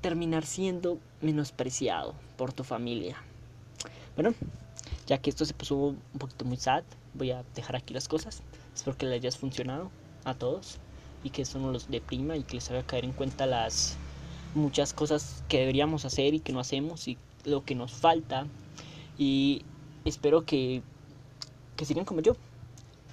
terminar 0.00 0.44
siendo 0.44 0.98
menospreciado 1.20 2.14
por 2.36 2.52
tu 2.52 2.64
familia. 2.64 3.16
Bueno, 4.14 4.34
ya 5.06 5.18
que 5.18 5.30
esto 5.30 5.44
se 5.44 5.54
puso 5.54 5.76
un 5.76 6.18
poquito 6.18 6.44
muy 6.44 6.56
sad, 6.56 6.84
voy 7.14 7.30
a 7.30 7.44
dejar 7.54 7.76
aquí 7.76 7.94
las 7.94 8.08
cosas. 8.08 8.42
Espero 8.74 8.96
que 8.96 9.06
les 9.06 9.16
hayas 9.16 9.36
funcionado 9.36 9.90
a 10.24 10.34
todos 10.34 10.78
y 11.22 11.30
que 11.30 11.42
eso 11.42 11.58
no 11.58 11.70
los 11.70 11.88
deprima 11.88 12.36
y 12.36 12.42
que 12.42 12.54
les 12.54 12.70
haga 12.70 12.82
caer 12.82 13.04
en 13.04 13.12
cuenta 13.12 13.46
las 13.46 13.96
muchas 14.54 14.92
cosas 14.92 15.42
que 15.48 15.60
deberíamos 15.60 16.04
hacer 16.04 16.34
y 16.34 16.40
que 16.40 16.52
no 16.52 16.60
hacemos 16.60 17.06
y 17.08 17.18
lo 17.44 17.64
que 17.64 17.74
nos 17.74 17.92
falta. 17.92 18.46
Y 19.18 19.64
espero 20.04 20.44
que, 20.44 20.82
que 21.76 21.84
sigan 21.84 22.04
como 22.04 22.20
yo, 22.20 22.36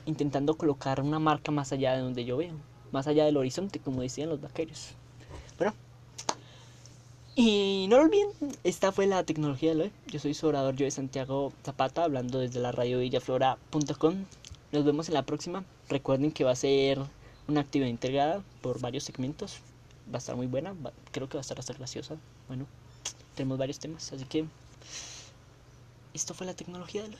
intentando 0.06 0.56
colocar 0.56 1.02
una 1.02 1.19
marca 1.19 1.52
más 1.52 1.71
allá 1.71 1.95
de 1.95 2.02
donde 2.02 2.26
yo 2.26 2.38
veo, 2.38 2.56
más 2.91 3.08
allá 3.08 3.26
del 3.26 3.38
horizonte, 3.38 3.80
como 3.80 4.02
decían 4.02 4.30
los 4.30 4.41
vaqueros. 4.41 4.95
Y 7.39 7.86
no 7.88 7.97
olviden, 7.97 8.32
esta 8.63 8.91
fue 8.91 9.06
la 9.06 9.23
tecnología 9.23 9.76
de 9.76 9.84
hoy. 9.84 9.91
Yo 10.08 10.19
soy 10.19 10.34
su 10.34 10.47
orador, 10.47 10.76
yo 10.76 10.86
de 10.86 10.91
Santiago 10.91 11.54
Zapata, 11.63 12.04
hablando 12.04 12.39
desde 12.39 12.60
la 12.60 12.71
radio 12.71 12.97
villaflora.com. 12.97 14.26
Nos 14.71 14.84
vemos 14.84 15.08
en 15.08 15.13
la 15.13 15.21
próxima. 15.21 15.63
Recuerden 15.88 16.32
que 16.32 16.43
va 16.43 16.50
a 16.50 16.56
ser 16.56 16.97
una 17.47 17.62
actividad 17.62 17.89
integrada 17.89 18.43
por 18.63 18.82
varios 18.82 19.04
segmentos. 19.04 19.60
Va 20.12 20.15
a 20.15 20.17
estar 20.17 20.36
muy 20.36 20.47
buena, 20.47 20.76
creo 21.12 21.30
que 21.30 21.38
va 21.38 21.41
a 21.41 21.43
estar 21.45 21.60
hasta 21.60 21.73
graciosa. 21.73 22.17
Bueno, 22.47 22.65
tenemos 23.36 23.60
varios 23.60 23.78
temas, 23.78 24.12
así 24.12 24.26
que 24.26 24.45
esto 26.15 26.34
fue 26.34 26.47
la 26.47 26.56
tecnología 26.56 27.04
de 27.04 27.10
hoy. 27.10 27.15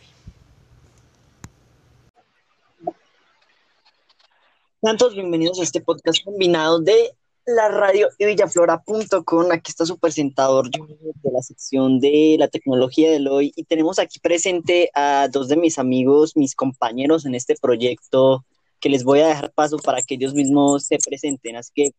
Tantos 4.82 5.13
bienvenidos 5.13 5.60
a 5.60 5.63
este 5.63 5.80
podcast 5.80 6.23
combinado 6.23 6.80
de 6.80 7.15
la 7.47 7.69
radio 7.69 8.10
y 8.17 8.25
villaflora.com. 8.25 9.51
Aquí 9.51 9.71
está 9.71 9.86
su 9.86 9.97
presentador 9.97 10.69
de 10.69 11.31
la 11.31 11.41
sección 11.41 11.99
de 11.99 12.36
la 12.38 12.49
tecnología 12.49 13.10
de 13.10 13.27
hoy 13.27 13.53
y 13.55 13.63
tenemos 13.63 13.99
aquí 13.99 14.19
presente 14.19 14.91
a 14.93 15.29
dos 15.31 15.47
de 15.47 15.55
mis 15.55 15.79
amigos, 15.79 16.36
mis 16.36 16.55
compañeros 16.55 17.25
en 17.25 17.36
este 17.36 17.55
proyecto 17.55 18.45
que 18.79 18.89
les 18.89 19.03
voy 19.03 19.21
a 19.21 19.27
dejar 19.27 19.51
paso 19.53 19.77
para 19.77 20.01
que 20.01 20.15
ellos 20.15 20.33
mismos 20.33 20.86
se 20.86 20.97
presenten. 20.97 21.55
Así 21.55 21.71
que 21.73 21.91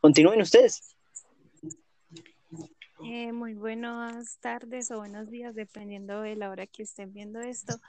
continúen 0.00 0.40
ustedes. 0.40 0.96
Eh, 3.10 3.32
muy 3.32 3.54
buenas 3.54 4.38
tardes 4.38 4.90
o 4.90 4.98
buenos 4.98 5.30
días, 5.30 5.54
dependiendo 5.54 6.20
de 6.20 6.36
la 6.36 6.50
hora 6.50 6.66
que 6.66 6.82
estén 6.82 7.14
viendo 7.14 7.40
esto. 7.40 7.80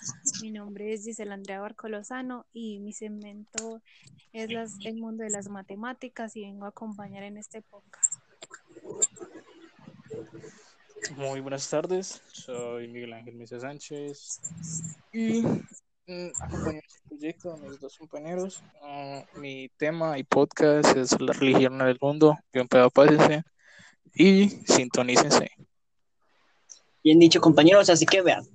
Mi 0.42 0.50
nombre 0.50 0.94
es 0.94 1.04
Gisela 1.04 1.34
Andrea 1.34 1.60
Barcolosano 1.60 2.46
y 2.54 2.80
mi 2.80 2.94
segmento 2.94 3.82
es 4.32 4.78
el 4.86 4.96
mundo 4.96 5.26
de 5.26 5.30
las 5.30 5.50
matemáticas 5.50 6.38
y 6.38 6.44
vengo 6.44 6.64
a 6.64 6.70
acompañar 6.70 7.24
en 7.24 7.36
este 7.36 7.62
podcast. 7.62 8.14
Muy 11.18 11.42
buenas 11.42 11.70
tardes, 11.70 12.22
soy 12.32 12.88
Miguel 12.88 13.12
Ángel 13.12 13.36
Mesa 13.36 13.60
Sánchez 13.60 14.40
y 15.12 15.42
mm, 16.08 16.30
acompaño 16.40 16.80
este 16.80 17.02
proyecto 17.10 17.52
a 17.52 17.58
mis 17.58 17.78
dos 17.78 17.98
compañeros. 17.98 18.64
Mm, 18.82 19.42
mi 19.42 19.68
tema 19.76 20.18
y 20.18 20.24
podcast 20.24 20.96
es 20.96 21.20
la 21.20 21.34
religión 21.34 21.82
en 21.82 21.88
el 21.90 21.98
mundo, 22.00 22.38
un 22.54 22.68
pedo 22.70 22.90
y 24.16 24.50
sintonícense. 24.68 25.52
Bien 27.04 27.20
dicho, 27.20 27.40
compañeros, 27.40 27.90
así 27.90 28.06
que 28.06 28.22
vean. 28.22 28.46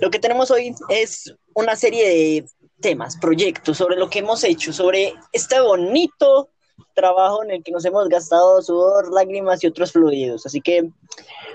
Lo 0.00 0.10
que 0.10 0.18
tenemos 0.18 0.50
hoy 0.50 0.74
es 0.88 1.34
una 1.54 1.76
serie 1.76 2.08
de 2.08 2.46
temas, 2.80 3.16
proyectos 3.16 3.76
sobre 3.76 3.96
lo 3.96 4.08
que 4.08 4.20
hemos 4.20 4.42
hecho, 4.44 4.72
sobre 4.72 5.14
este 5.32 5.60
bonito 5.60 6.50
trabajo 6.94 7.42
en 7.44 7.50
el 7.52 7.62
que 7.62 7.72
nos 7.72 7.84
hemos 7.84 8.08
gastado 8.08 8.60
sudor, 8.62 9.12
lágrimas 9.12 9.62
y 9.62 9.66
otros 9.66 9.92
fluidos. 9.92 10.46
Así 10.46 10.60
que 10.60 10.90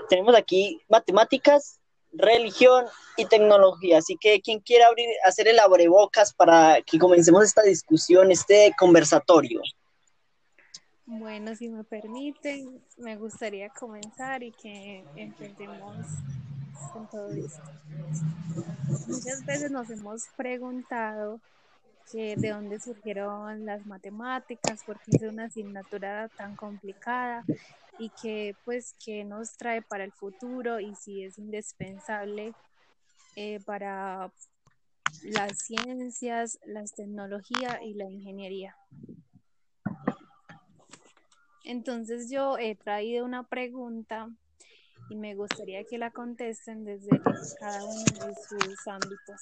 tenemos 0.08 0.34
aquí 0.34 0.80
matemáticas, 0.88 1.80
religión 2.12 2.86
y 3.16 3.26
tecnología. 3.26 3.98
Así 3.98 4.16
que 4.20 4.40
quien 4.40 4.60
quiera 4.60 4.86
abrir, 4.86 5.08
hacer 5.24 5.48
el 5.48 5.58
abrebocas 5.58 6.32
para 6.34 6.80
que 6.82 6.98
comencemos 6.98 7.44
esta 7.44 7.62
discusión, 7.62 8.30
este 8.30 8.74
conversatorio. 8.78 9.60
Bueno, 11.06 11.54
si 11.54 11.68
me 11.68 11.84
permiten, 11.84 12.82
me 12.98 13.16
gustaría 13.16 13.68
comenzar 13.70 14.42
y 14.42 14.50
que 14.50 15.04
empecemos 15.14 16.04
con 16.92 17.06
todo 17.08 17.30
esto. 17.30 17.62
Muchas 19.06 19.46
veces 19.46 19.70
nos 19.70 19.88
hemos 19.90 20.24
preguntado 20.36 21.40
que 22.10 22.34
de 22.36 22.50
dónde 22.50 22.80
surgieron 22.80 23.64
las 23.64 23.86
matemáticas, 23.86 24.82
por 24.84 24.98
qué 25.00 25.12
es 25.16 25.22
una 25.22 25.44
asignatura 25.44 26.28
tan 26.36 26.56
complicada 26.56 27.44
y 28.00 28.10
que 28.20 28.56
pues 28.64 28.94
qué 29.04 29.24
nos 29.24 29.56
trae 29.56 29.82
para 29.82 30.04
el 30.04 30.12
futuro 30.12 30.80
y 30.80 30.94
si 30.96 31.22
es 31.22 31.38
indispensable 31.38 32.52
eh, 33.36 33.60
para 33.64 34.32
las 35.22 35.58
ciencias, 35.58 36.58
las 36.66 36.94
tecnologías 36.94 37.78
y 37.82 37.94
la 37.94 38.10
ingeniería. 38.10 38.76
Entonces 41.66 42.30
yo 42.30 42.58
he 42.58 42.76
traído 42.76 43.24
una 43.24 43.42
pregunta 43.42 44.30
y 45.10 45.16
me 45.16 45.34
gustaría 45.34 45.82
que 45.82 45.98
la 45.98 46.12
contesten 46.12 46.84
desde 46.84 47.20
cada 47.58 47.84
uno 47.84 48.04
de 48.04 48.34
sus 48.48 48.86
ámbitos. 48.86 49.36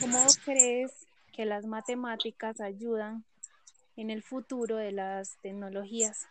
¿Cómo 0.00 0.18
crees 0.44 0.92
que 1.32 1.46
las 1.46 1.64
matemáticas 1.64 2.60
ayudan 2.60 3.24
en 3.96 4.10
el 4.10 4.22
futuro 4.22 4.76
de 4.76 4.92
las 4.92 5.38
tecnologías? 5.40 6.26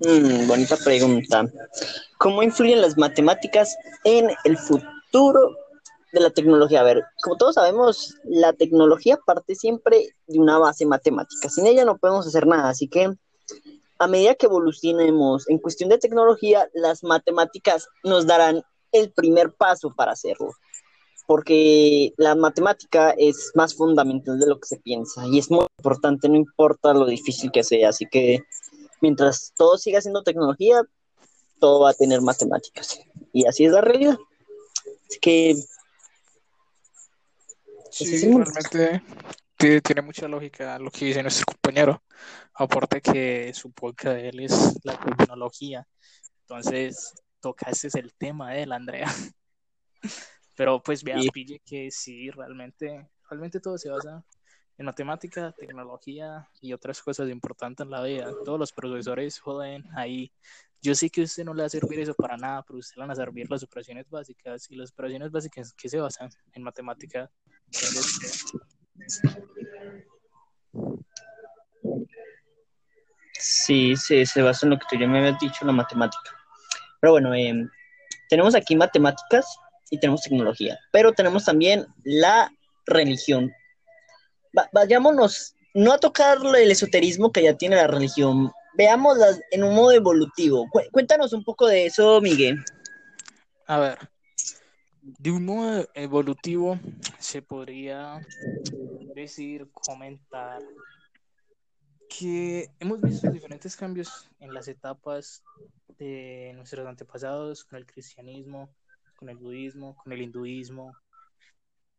Mm, 0.00 0.46
bonita 0.46 0.76
pregunta. 0.76 1.46
¿Cómo 2.18 2.42
influyen 2.42 2.82
las 2.82 2.98
matemáticas 2.98 3.78
en 4.04 4.28
el 4.44 4.58
futuro 4.58 5.56
de 6.12 6.20
la 6.20 6.30
tecnología. 6.30 6.80
A 6.80 6.84
ver, 6.84 7.02
como 7.22 7.36
todos 7.36 7.54
sabemos, 7.56 8.14
la 8.24 8.52
tecnología 8.52 9.18
parte 9.24 9.54
siempre 9.54 10.14
de 10.26 10.38
una 10.38 10.58
base 10.58 10.86
matemática. 10.86 11.48
Sin 11.48 11.66
ella 11.66 11.84
no 11.84 11.98
podemos 11.98 12.26
hacer 12.26 12.46
nada. 12.46 12.70
Así 12.70 12.88
que 12.88 13.14
a 13.98 14.06
medida 14.06 14.34
que 14.34 14.46
evolucionemos 14.46 15.48
en 15.48 15.58
cuestión 15.58 15.90
de 15.90 15.98
tecnología, 15.98 16.68
las 16.72 17.02
matemáticas 17.02 17.88
nos 18.04 18.26
darán 18.26 18.62
el 18.92 19.12
primer 19.12 19.52
paso 19.52 19.92
para 19.94 20.12
hacerlo. 20.12 20.52
Porque 21.26 22.14
la 22.16 22.34
matemática 22.34 23.10
es 23.10 23.52
más 23.54 23.74
fundamental 23.74 24.38
de 24.38 24.46
lo 24.46 24.58
que 24.58 24.66
se 24.66 24.78
piensa 24.78 25.26
y 25.26 25.38
es 25.38 25.50
muy 25.50 25.66
importante, 25.78 26.26
no 26.26 26.36
importa 26.36 26.94
lo 26.94 27.04
difícil 27.04 27.50
que 27.50 27.62
sea. 27.62 27.90
Así 27.90 28.06
que 28.10 28.44
mientras 29.02 29.52
todo 29.56 29.76
siga 29.76 30.00
siendo 30.00 30.22
tecnología, 30.22 30.82
todo 31.60 31.80
va 31.80 31.90
a 31.90 31.94
tener 31.94 32.22
matemáticas. 32.22 33.00
Y 33.32 33.46
así 33.46 33.66
es 33.66 33.72
la 33.72 33.82
realidad. 33.82 34.16
Así 35.06 35.18
que 35.20 35.54
Sí, 37.90 38.32
realmente 38.32 39.02
tiene, 39.56 40.02
mucha 40.02 40.28
lógica 40.28 40.78
lo 40.78 40.90
que 40.90 41.06
dice 41.06 41.22
nuestro 41.22 41.46
compañero. 41.46 42.02
Aparte 42.54 43.00
que 43.00 43.52
su 43.54 43.72
podcast 43.72 44.16
de 44.16 44.28
él 44.28 44.40
es 44.40 44.78
la 44.84 44.98
tecnología. 44.98 45.86
Entonces, 46.42 47.14
tocaste 47.40 47.88
el 47.98 48.14
tema 48.14 48.52
de 48.52 48.62
él, 48.62 48.72
Andrea. 48.72 49.06
Pero 50.56 50.82
pues 50.82 51.02
vea, 51.04 51.18
pille 51.32 51.60
que 51.64 51.90
sí, 51.90 52.30
realmente, 52.30 53.08
realmente 53.30 53.60
todo 53.60 53.78
se 53.78 53.90
basa 53.90 54.24
en 54.76 54.86
matemática, 54.86 55.54
tecnología 55.56 56.48
y 56.60 56.72
otras 56.72 57.00
cosas 57.00 57.28
importantes 57.30 57.84
en 57.84 57.90
la 57.90 58.02
vida. 58.02 58.32
Todos 58.44 58.58
los 58.58 58.72
profesores 58.72 59.38
joden 59.38 59.84
ahí 59.96 60.32
yo 60.80 60.94
sé 60.94 61.10
que 61.10 61.22
usted 61.22 61.44
no 61.44 61.54
le 61.54 61.62
va 61.62 61.66
a 61.66 61.70
servir 61.70 61.98
eso 62.00 62.14
para 62.14 62.36
nada, 62.36 62.62
pero 62.62 62.78
usted 62.78 62.96
le 62.96 63.00
van 63.00 63.10
a 63.10 63.14
servir 63.16 63.50
las 63.50 63.62
operaciones 63.62 64.08
básicas 64.08 64.70
y 64.70 64.76
las 64.76 64.92
operaciones 64.92 65.30
básicas 65.30 65.72
que 65.74 65.88
se 65.88 65.98
basan 65.98 66.30
en 66.52 66.62
matemática. 66.62 67.30
Sí, 73.38 73.96
sí, 73.96 74.26
se 74.26 74.42
basa 74.42 74.66
en 74.66 74.70
lo 74.70 74.78
que 74.78 74.86
tú 74.90 74.96
ya 74.98 75.06
me 75.06 75.18
habías 75.18 75.38
dicho, 75.38 75.64
la 75.64 75.72
matemática. 75.72 76.30
Pero 77.00 77.12
bueno, 77.12 77.34
em, 77.34 77.68
tenemos 78.28 78.54
aquí 78.54 78.74
matemáticas 78.74 79.46
y 79.90 79.98
tenemos 79.98 80.22
tecnología, 80.22 80.78
pero 80.92 81.12
tenemos 81.12 81.44
también 81.44 81.86
la 82.04 82.50
religión. 82.86 83.52
vayámonos, 84.72 85.54
no 85.74 85.92
a 85.92 85.98
tocar 85.98 86.38
el 86.56 86.70
esoterismo 86.70 87.30
que 87.30 87.42
ya 87.42 87.54
tiene 87.54 87.76
la 87.76 87.86
religión, 87.86 88.50
veámoslas 88.76 89.40
en 89.52 89.62
un 89.62 89.74
modo 89.74 89.92
evolutivo. 89.92 90.66
Cuéntanos 90.90 91.32
un 91.32 91.44
poco 91.44 91.66
de 91.68 91.86
eso, 91.86 92.20
Miguel. 92.20 92.64
A 93.66 93.78
ver, 93.78 93.98
De 95.16 95.30
un 95.30 95.46
modo 95.46 95.88
evolutivo, 95.94 96.78
se 97.18 97.40
podría 97.40 98.20
decir, 99.14 99.70
comentar 99.72 100.60
que 102.10 102.70
hemos 102.78 103.00
visto 103.00 103.30
diferentes 103.30 103.74
cambios 103.74 104.28
en 104.38 104.52
las 104.52 104.68
etapas 104.68 105.42
de 105.98 106.52
nuestros 106.56 106.86
antepasados 106.86 107.64
con 107.64 107.78
el 107.78 107.86
cristianismo, 107.86 108.68
con 109.18 109.30
el 109.30 109.38
budismo, 109.38 109.96
con 109.96 110.12
el 110.12 110.20
hinduismo 110.20 110.94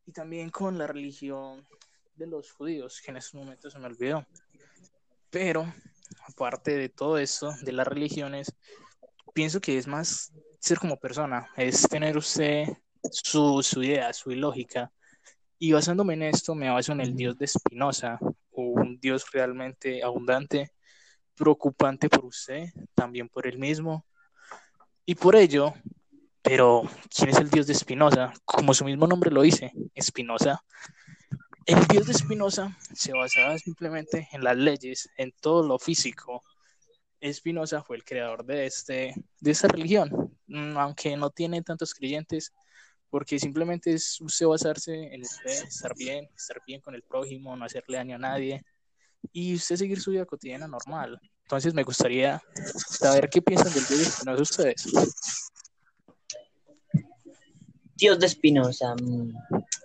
y 0.06 0.12
también 0.12 0.52
con 0.52 0.78
la 0.78 0.86
religión 0.86 1.68
de 2.16 2.28
los 2.28 2.52
judíos, 2.52 3.02
que 3.02 3.10
en 3.10 3.18
ese 3.18 3.38
momento 3.38 3.72
se 3.72 3.80
me 3.80 3.88
olvidó. 3.88 4.24
Pero, 5.32 5.66
aparte 6.28 6.78
de 6.78 6.90
todo 6.90 7.18
esto, 7.18 7.54
de 7.64 7.72
las 7.72 7.88
religiones, 7.88 8.56
pienso 9.34 9.62
que 9.62 9.80
es 9.80 9.88
más 9.88 10.32
ser 10.60 10.78
como 10.78 11.00
persona, 11.00 11.48
es 11.58 11.88
tener 11.90 12.16
usted 12.16 12.68
su, 13.12 13.62
idea, 13.84 14.14
su 14.14 14.32
lógica. 14.32 14.92
Y 15.58 15.74
basándome 15.74 16.14
en 16.14 16.24
esto, 16.24 16.56
me 16.56 16.70
baso 16.70 16.92
en 16.94 17.02
el 17.02 17.16
Dios 17.16 17.38
de 17.38 17.48
Spinoza, 17.48 18.20
un 18.52 19.00
Dios 19.00 19.26
realmente 19.32 20.04
abundante, 20.04 20.72
preocupante 21.36 22.10
por 22.10 22.26
usted, 22.26 22.68
también 22.94 23.30
por 23.30 23.48
él 23.48 23.58
mismo. 23.58 24.06
Y 25.06 25.16
por 25.16 25.36
ello, 25.36 25.74
pero 26.42 26.84
¿quién 27.14 27.30
es 27.30 27.38
el 27.38 27.50
Dios 27.50 27.68
de 27.68 27.74
Spinoza? 27.74 28.34
Como 28.46 28.74
su 28.74 28.86
mismo 28.86 29.08
nombre 29.08 29.32
lo 29.32 29.42
dice, 29.42 29.72
Spinoza. 30.00 30.64
El 31.66 31.86
Dios 31.88 32.08
de 32.08 32.14
Spinoza 32.14 32.76
se 32.94 33.14
basaba 33.14 33.58
simplemente 33.58 34.28
en 34.32 34.44
las 34.44 34.58
leyes, 34.58 35.10
en 35.18 35.32
todo 35.40 35.68
lo 35.68 35.78
físico. 35.78 36.42
Spinoza 37.22 37.84
fue 37.84 37.98
el 37.98 38.04
creador 38.04 38.46
de, 38.46 38.66
este, 38.66 39.14
de 39.40 39.52
esta 39.52 39.68
religión, 39.68 40.38
aunque 40.76 41.18
no 41.18 41.30
tiene 41.30 41.62
tantos 41.62 41.94
creyentes, 41.94 42.54
porque 43.10 43.40
simplemente 43.40 43.94
es 43.94 44.20
usted 44.22 44.46
basarse 44.46 45.14
en 45.14 45.22
usted, 45.22 45.66
estar 45.68 45.96
bien, 45.96 46.30
estar 46.36 46.62
bien 46.66 46.82
con 46.82 46.96
el 46.96 47.04
prójimo, 47.04 47.56
no 47.56 47.66
hacerle 47.66 47.98
daño 47.98 48.16
a 48.16 48.20
nadie 48.20 48.64
y 49.32 49.56
usted 49.56 49.76
seguir 49.76 50.00
su 50.00 50.12
vida 50.12 50.26
cotidiana 50.26 50.68
normal. 50.68 51.20
Entonces 51.44 51.74
me 51.74 51.84
gustaría 51.84 52.42
saber 52.88 53.30
qué 53.30 53.42
piensan 53.42 53.74
del 53.74 53.86
Dios 53.88 54.24
de 54.24 54.42
ustedes. 54.42 54.88
Dios 57.96 58.20
de 58.20 58.28
Espinosa, 58.28 58.96
mm, 58.96 59.34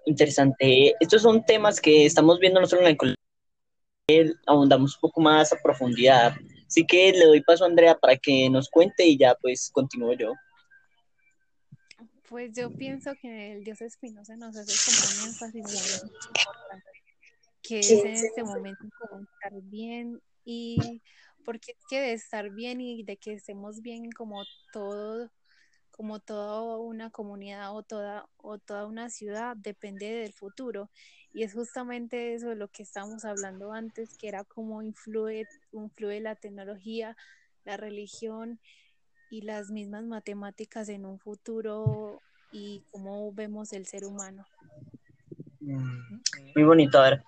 interesante. 0.07 0.95
Estos 1.01 1.23
son 1.23 1.45
temas 1.45 1.81
que 1.81 2.07
estamos 2.07 2.39
viendo 2.39 2.61
nosotros 2.61 2.83
en 2.83 2.91
el 2.93 2.97
colegio, 2.97 4.35
ahondamos 4.47 4.95
un 4.97 5.01
poco 5.01 5.21
más 5.21 5.53
a 5.53 5.57
profundidad. 5.63 6.35
Así 6.67 6.87
que 6.87 7.13
le 7.13 7.27
doy 7.27 7.41
paso 7.41 7.65
a 7.65 7.69
Andrea 7.69 7.97
para 7.99 8.17
que 8.17 8.49
nos 8.51 8.69
cuente 8.69 9.05
y 9.07 9.19
ya 9.19 9.35
pues 9.35 9.71
continúo 9.73 10.13
yo. 10.13 10.33
Pues 12.29 12.53
yo 12.55 12.71
pienso 12.71 13.15
que 13.21 13.53
el 13.53 13.65
Dios 13.65 13.81
Espinosa 13.81 14.37
nos 14.37 14.57
hace 14.57 14.73
como 14.73 15.23
un 15.23 15.29
énfasis 15.29 15.63
muy 15.63 16.09
importante, 16.39 17.03
que 17.63 17.79
es 17.81 17.91
en 17.91 18.07
este 18.07 18.43
momento 18.43 18.85
como 18.99 19.23
estar 19.23 19.53
bien 19.63 20.21
y 20.45 21.03
porque 21.45 21.73
es 21.73 21.87
que 21.89 22.01
de 22.01 22.13
estar 22.15 22.51
bien 22.51 22.81
y 22.81 23.03
de 23.03 23.17
que 23.19 23.35
estemos 23.35 23.83
bien 23.83 24.11
como 24.13 24.43
todo 24.73 25.31
como 25.97 26.19
toda 26.19 26.77
una 26.79 27.11
comunidad 27.11 27.73
o 27.73 27.85
toda, 27.85 28.29
o 28.39 28.59
toda 28.59 28.87
una 28.87 29.11
ciudad 29.11 29.57
depende 29.57 30.07
del 30.07 30.33
futuro. 30.33 30.91
Y 31.33 31.45
es 31.45 31.53
justamente 31.55 32.35
eso 32.35 32.49
de 32.49 32.57
lo 32.57 32.67
que 32.67 32.83
estábamos 32.83 33.25
hablando 33.25 33.73
antes, 33.73 34.17
que 34.19 34.27
era 34.27 34.43
cómo 34.43 34.83
influye, 34.83 35.47
influye 35.73 36.21
la 36.21 36.35
tecnología, 36.35 37.17
la 37.65 37.77
religión 37.77 38.59
y 39.35 39.41
las 39.41 39.71
mismas 39.71 40.05
matemáticas 40.05 40.89
en 40.89 41.05
un 41.05 41.19
futuro 41.19 42.21
y 42.53 42.85
cómo 42.93 43.33
vemos 43.33 43.73
el 43.73 43.85
ser 43.85 44.05
humano. 44.05 44.47
Mm, 45.59 46.21
muy 46.55 46.63
bonito, 46.65 47.01
a 47.01 47.11
ver. 47.11 47.25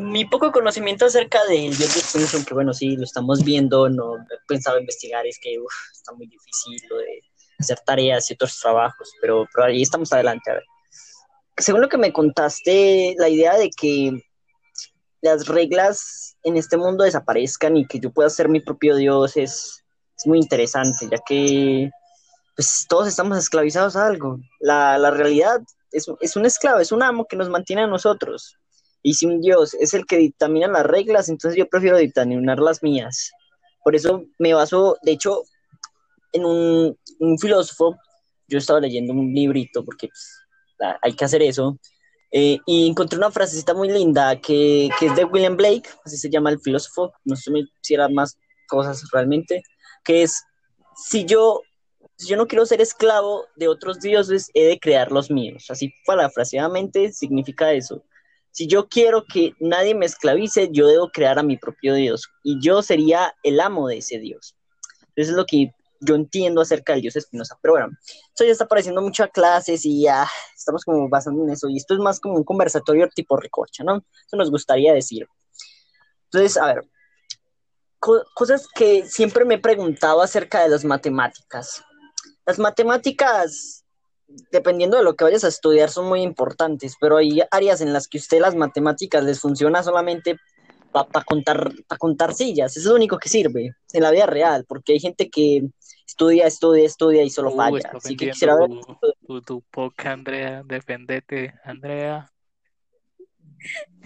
Mi 0.00 0.24
poco 0.24 0.50
conocimiento 0.50 1.06
acerca 1.06 1.38
del 1.44 1.76
Dios 1.76 1.94
de 1.94 2.00
Spinoza, 2.00 2.36
aunque 2.36 2.52
bueno, 2.52 2.74
sí, 2.74 2.96
lo 2.96 3.04
estamos 3.04 3.44
viendo, 3.44 3.88
no 3.88 4.16
he 4.16 4.46
pensado 4.48 4.80
investigar, 4.80 5.24
es 5.24 5.38
que 5.40 5.56
uf, 5.60 5.72
está 5.92 6.12
muy 6.14 6.26
difícil 6.26 6.82
lo 6.90 6.96
de 6.96 7.22
hacer 7.60 7.78
tareas 7.86 8.28
y 8.28 8.34
otros 8.34 8.58
trabajos, 8.58 9.12
pero, 9.20 9.46
pero 9.54 9.68
ahí 9.68 9.82
estamos 9.82 10.12
adelante. 10.12 10.50
A 10.50 10.54
ver. 10.54 10.64
Según 11.56 11.80
lo 11.80 11.88
que 11.88 11.96
me 11.96 12.12
contaste, 12.12 13.14
la 13.18 13.28
idea 13.28 13.56
de 13.56 13.70
que 13.70 14.20
las 15.20 15.46
reglas 15.46 16.36
en 16.42 16.56
este 16.56 16.76
mundo 16.76 17.04
desaparezcan 17.04 17.76
y 17.76 17.86
que 17.86 18.00
yo 18.00 18.10
pueda 18.10 18.30
ser 18.30 18.48
mi 18.48 18.58
propio 18.58 18.96
Dios 18.96 19.36
es, 19.36 19.85
es 20.16 20.26
muy 20.26 20.38
interesante, 20.38 21.08
ya 21.10 21.18
que 21.26 21.90
pues 22.54 22.86
todos 22.88 23.06
estamos 23.06 23.36
esclavizados 23.36 23.96
a 23.96 24.06
algo. 24.06 24.38
La, 24.60 24.96
la 24.98 25.10
realidad 25.10 25.60
es, 25.92 26.06
es, 26.20 26.36
un 26.36 26.46
esclavo, 26.46 26.80
es 26.80 26.90
un 26.90 27.02
amo 27.02 27.26
que 27.26 27.36
nos 27.36 27.50
mantiene 27.50 27.82
a 27.82 27.86
nosotros. 27.86 28.56
Y 29.02 29.14
si 29.14 29.26
un 29.26 29.40
Dios 29.40 29.74
es 29.74 29.94
el 29.94 30.06
que 30.06 30.16
dictamina 30.16 30.66
las 30.66 30.86
reglas, 30.86 31.28
entonces 31.28 31.58
yo 31.58 31.68
prefiero 31.68 31.98
dictaminar 31.98 32.58
las 32.58 32.82
mías. 32.82 33.30
Por 33.84 33.94
eso 33.94 34.24
me 34.38 34.54
baso, 34.54 34.96
de 35.02 35.12
hecho, 35.12 35.42
en 36.32 36.44
un, 36.44 36.98
un 37.20 37.38
filósofo, 37.38 37.96
yo 38.48 38.58
estaba 38.58 38.80
leyendo 38.80 39.12
un 39.12 39.32
librito 39.32 39.84
porque 39.84 40.08
pues, 40.08 40.40
hay 41.02 41.12
que 41.12 41.24
hacer 41.24 41.42
eso, 41.42 41.78
eh, 42.32 42.58
y 42.66 42.88
encontré 42.88 43.18
una 43.18 43.30
frasecita 43.30 43.72
muy 43.72 43.88
linda 43.88 44.40
que, 44.40 44.88
que, 44.98 45.06
es 45.06 45.16
de 45.16 45.24
William 45.24 45.56
Blake, 45.56 45.88
así 46.04 46.16
se 46.16 46.28
llama 46.28 46.50
el 46.50 46.60
filósofo, 46.60 47.12
no 47.24 47.36
sé 47.36 47.50
si 47.80 47.94
era 47.94 48.08
más 48.08 48.36
cosas 48.68 49.04
realmente, 49.12 49.62
que 50.06 50.22
es, 50.22 50.44
si 50.94 51.24
yo, 51.24 51.62
yo 52.18 52.36
no 52.36 52.46
quiero 52.46 52.64
ser 52.64 52.80
esclavo 52.80 53.44
de 53.56 53.68
otros 53.68 54.00
dioses, 54.00 54.50
he 54.54 54.64
de 54.64 54.78
crear 54.78 55.10
los 55.10 55.30
míos. 55.30 55.66
Así 55.68 55.92
parafraseadamente 56.06 57.12
significa 57.12 57.72
eso. 57.72 58.02
Si 58.52 58.66
yo 58.66 58.88
quiero 58.88 59.24
que 59.30 59.52
nadie 59.60 59.94
me 59.94 60.06
esclavice, 60.06 60.70
yo 60.72 60.86
debo 60.86 61.10
crear 61.10 61.38
a 61.38 61.42
mi 61.42 61.58
propio 61.58 61.92
dios 61.94 62.30
y 62.42 62.58
yo 62.62 62.80
sería 62.80 63.34
el 63.42 63.60
amo 63.60 63.88
de 63.88 63.98
ese 63.98 64.18
dios. 64.18 64.56
Eso 65.14 65.32
es 65.32 65.36
lo 65.36 65.44
que 65.44 65.74
yo 66.00 66.14
entiendo 66.14 66.60
acerca 66.60 66.92
del 66.92 67.02
dios 67.02 67.16
Espinosa. 67.16 67.58
Pero 67.60 67.74
bueno, 67.74 67.88
esto 68.28 68.44
ya 68.44 68.52
está 68.52 68.64
apareciendo 68.64 69.02
mucho 69.02 69.24
a 69.24 69.28
clases 69.28 69.84
y 69.84 70.02
ya 70.02 70.26
estamos 70.56 70.84
como 70.84 71.08
basando 71.08 71.44
en 71.44 71.50
eso. 71.50 71.68
Y 71.68 71.76
esto 71.76 71.94
es 71.94 72.00
más 72.00 72.20
como 72.20 72.36
un 72.36 72.44
conversatorio 72.44 73.08
tipo 73.14 73.36
recocha, 73.36 73.84
¿no? 73.84 74.04
Eso 74.26 74.36
nos 74.36 74.50
gustaría 74.50 74.94
decir. 74.94 75.26
Entonces, 76.24 76.56
a 76.56 76.66
ver, 76.66 76.84
co 77.98 78.22
cosas 78.34 78.66
que 78.74 79.04
siempre 79.06 79.44
me 79.44 79.54
he 79.54 79.58
preguntado 79.58 80.22
acerca 80.22 80.62
de 80.62 80.68
las 80.68 80.84
matemáticas. 80.84 81.82
Las 82.44 82.58
matemáticas, 82.58 83.84
dependiendo 84.52 84.96
de 84.96 85.02
lo 85.04 85.16
que 85.16 85.24
vayas 85.24 85.44
a 85.44 85.48
estudiar, 85.48 85.90
son 85.90 86.08
muy 86.08 86.22
importantes, 86.22 86.96
pero 87.00 87.16
hay 87.16 87.42
áreas 87.50 87.80
en 87.80 87.92
las 87.92 88.08
que 88.08 88.18
usted 88.18 88.40
las 88.40 88.54
matemáticas 88.54 89.24
les 89.24 89.40
funciona 89.40 89.82
solamente 89.82 90.36
para 90.92 91.08
pa 91.08 91.24
contar, 91.24 91.72
pa 91.88 91.96
contar 91.98 92.34
sillas. 92.34 92.76
Es 92.76 92.84
lo 92.84 92.94
único 92.94 93.18
que 93.18 93.28
sirve 93.28 93.74
en 93.92 94.02
la 94.02 94.10
vida 94.10 94.26
real, 94.26 94.64
porque 94.66 94.92
hay 94.92 95.00
gente 95.00 95.28
que 95.28 95.68
estudia, 96.06 96.46
estudia, 96.46 96.86
estudia 96.86 97.22
y 97.22 97.30
solo 97.30 97.50
Uh, 97.50 97.56
falla. 97.56 97.90
Así 97.94 98.16
que 98.16 98.30
quisiera 98.30 98.56
ver. 98.56 98.70
tu, 98.70 99.12
tu, 99.26 99.42
tu 99.42 99.60
poca, 99.62 100.12
Andrea. 100.12 100.62
Defendete, 100.64 101.54
Andrea. 101.64 102.30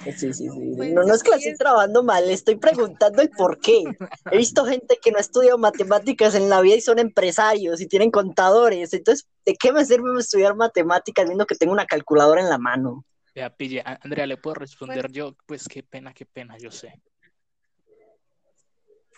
Sí, 0.05 0.13
sí, 0.13 0.33
sí. 0.33 0.49
Pues 0.77 0.93
No, 0.93 1.03
no 1.03 1.15
es 1.15 1.23
que 1.23 1.31
la 1.31 1.37
estoy 1.37 1.53
es- 1.53 1.59
trabajando 1.59 2.03
mal, 2.03 2.31
estoy 2.31 2.57
preguntando 2.57 3.21
el 3.21 3.29
por 3.31 3.61
qué. 3.61 3.85
He 4.31 4.37
visto 4.39 4.65
gente 4.65 4.99
que 5.03 5.11
no 5.11 5.19
ha 5.19 5.21
estudiado 5.21 5.59
matemáticas 5.59 6.35
en 6.35 6.49
la 6.49 6.61
vida 6.63 6.77
y 6.77 6.81
son 6.81 6.99
empresarios 6.99 7.81
y 7.81 7.87
tienen 7.87 8.11
contadores. 8.11 8.93
Entonces, 8.95 9.27
¿de 9.45 9.55
qué 9.57 9.73
me 9.73 9.85
sirve 9.85 10.19
estudiar 10.19 10.55
matemáticas 10.57 11.27
viendo 11.27 11.45
que 11.47 11.55
tengo 11.55 11.73
una 11.73 11.85
calculadora 11.87 12.41
en 12.41 12.49
la 12.49 12.57
mano? 12.59 13.05
Ya 13.35 13.51
pille. 13.55 13.81
A- 13.85 13.99
Andrea, 14.03 14.27
¿le 14.27 14.37
puedo 14.39 14.55
responder 14.55 15.11
yo? 15.13 15.37
Pues 15.47 15.69
qué 15.69 15.83
pena, 15.83 16.15
qué 16.15 16.25
pena, 16.25 16.57
yo 16.59 16.71
sé. 16.71 16.95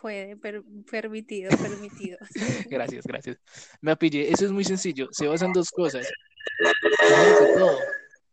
Puede, 0.00 0.36
per- 0.36 0.64
permitido, 0.90 1.56
permitido. 1.56 2.18
Gracias, 2.68 3.06
gracias. 3.06 3.36
Me 3.80 3.96
pillé. 3.96 4.32
Eso 4.32 4.44
es 4.46 4.50
muy 4.50 4.64
sencillo. 4.64 5.06
Se 5.12 5.28
basa 5.28 5.46
en 5.46 5.52
dos 5.52 5.70
cosas. 5.70 6.08
Todo, 7.56 7.78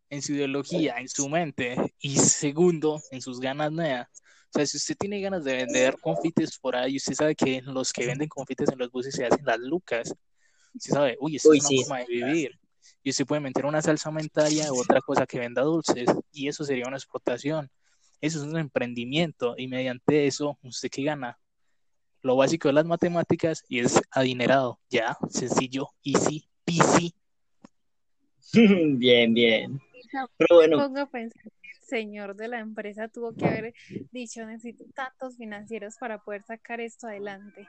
en 0.10 0.22
su 0.22 0.34
ideología, 0.34 0.97
en 0.97 1.07
su 1.07 1.30
mente. 1.30 1.76
Y 1.99 2.18
segundo, 2.18 3.01
en 3.12 3.22
sus 3.22 3.39
ganas 3.39 3.72
nea. 3.72 4.10
O 4.49 4.57
sea, 4.57 4.66
si 4.66 4.78
usted 4.78 4.97
tiene 4.97 5.22
ganas 5.22 5.43
de 5.43 5.57
vender 5.57 5.95
confites 6.01 6.57
por 6.57 6.76
ahí, 6.76 6.97
usted 6.97 7.14
sabe 7.14 7.36
que 7.36 7.62
los 7.62 7.93
que 7.93 8.07
venden 8.07 8.28
confites 8.28 8.70
en 8.70 8.80
los 8.80 8.91
buses 8.91 9.14
se 9.14 9.26
hacen 9.26 9.45
las 9.45 9.60
lucas. 9.60 10.14
Usted 10.74 10.91
sabe, 10.91 11.18
uy, 11.20 11.36
es 11.36 11.45
una 11.45 11.60
sí. 11.60 11.84
forma 11.84 11.99
de 11.99 12.05
vivir. 12.07 12.60
Y 13.03 13.12
usted 13.12 13.26
puede 13.26 13.41
meter 13.41 13.66
una 13.66 13.82
salsa 13.82 14.10
aumentaria 14.10 14.74
u 14.74 14.80
otra 14.80 15.01
cosa 15.01 15.28
que 15.28 15.39
venda 15.39 15.62
dulces. 15.62 16.10
Y 16.32 16.47
eso 16.47 16.64
sería 16.64 16.88
una 16.88 16.97
explotación. 16.97 17.70
Eso 18.22 18.39
es 18.39 18.45
un 18.45 18.57
emprendimiento. 18.57 19.53
Y 19.55 19.68
mediante 19.68 20.26
eso, 20.26 20.57
¿usted 20.64 20.89
qué 20.89 21.03
gana? 21.03 21.39
Lo 22.22 22.36
básico 22.36 22.68
de 22.68 22.74
las 22.74 22.86
matemáticas 22.86 23.64
y 23.70 23.80
es 23.80 24.01
adinerado. 24.12 24.80
Ya, 24.89 25.16
sencillo, 25.30 25.89
easy, 26.03 26.49
peasy. 26.66 27.14
Bien, 28.97 29.32
bien. 29.34 29.80
No, 30.14 30.30
Pero 30.38 30.55
bueno, 30.55 30.78
pongo 30.78 30.99
a 30.99 31.05
pensar 31.10 31.43
que 31.62 31.70
el 31.70 31.88
señor 31.88 32.36
de 32.36 32.47
la 32.47 32.60
empresa 32.60 33.07
tuvo 33.07 33.34
que 33.36 33.45
haber 33.45 33.74
dicho, 34.12 34.45
necesito 34.45 34.86
tantos 34.93 35.38
financieros 35.38 35.95
para 35.97 36.20
poder 36.20 36.43
sacar 36.43 36.80
esto 36.82 37.07
adelante. 37.07 37.68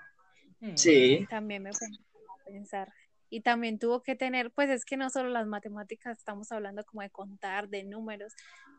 sí. 0.74 1.26
También 1.28 1.62
me 1.62 1.70
pongo 1.70 2.02
a 2.40 2.44
pensar. 2.44 2.92
y 3.28 3.42
también 3.42 3.78
tuvo 3.78 4.02
que 4.02 4.16
tener, 4.16 4.50
pues 4.50 4.70
es 4.70 4.84
que 4.84 4.96
no 4.96 5.08
solo 5.08 5.28
las 5.28 5.46
matemáticas, 5.46 6.18
estamos 6.18 6.50
hablando 6.50 6.84
como 6.84 7.02
de 7.02 7.10
contar, 7.10 7.68
de 7.68 7.84
números, 7.84 8.34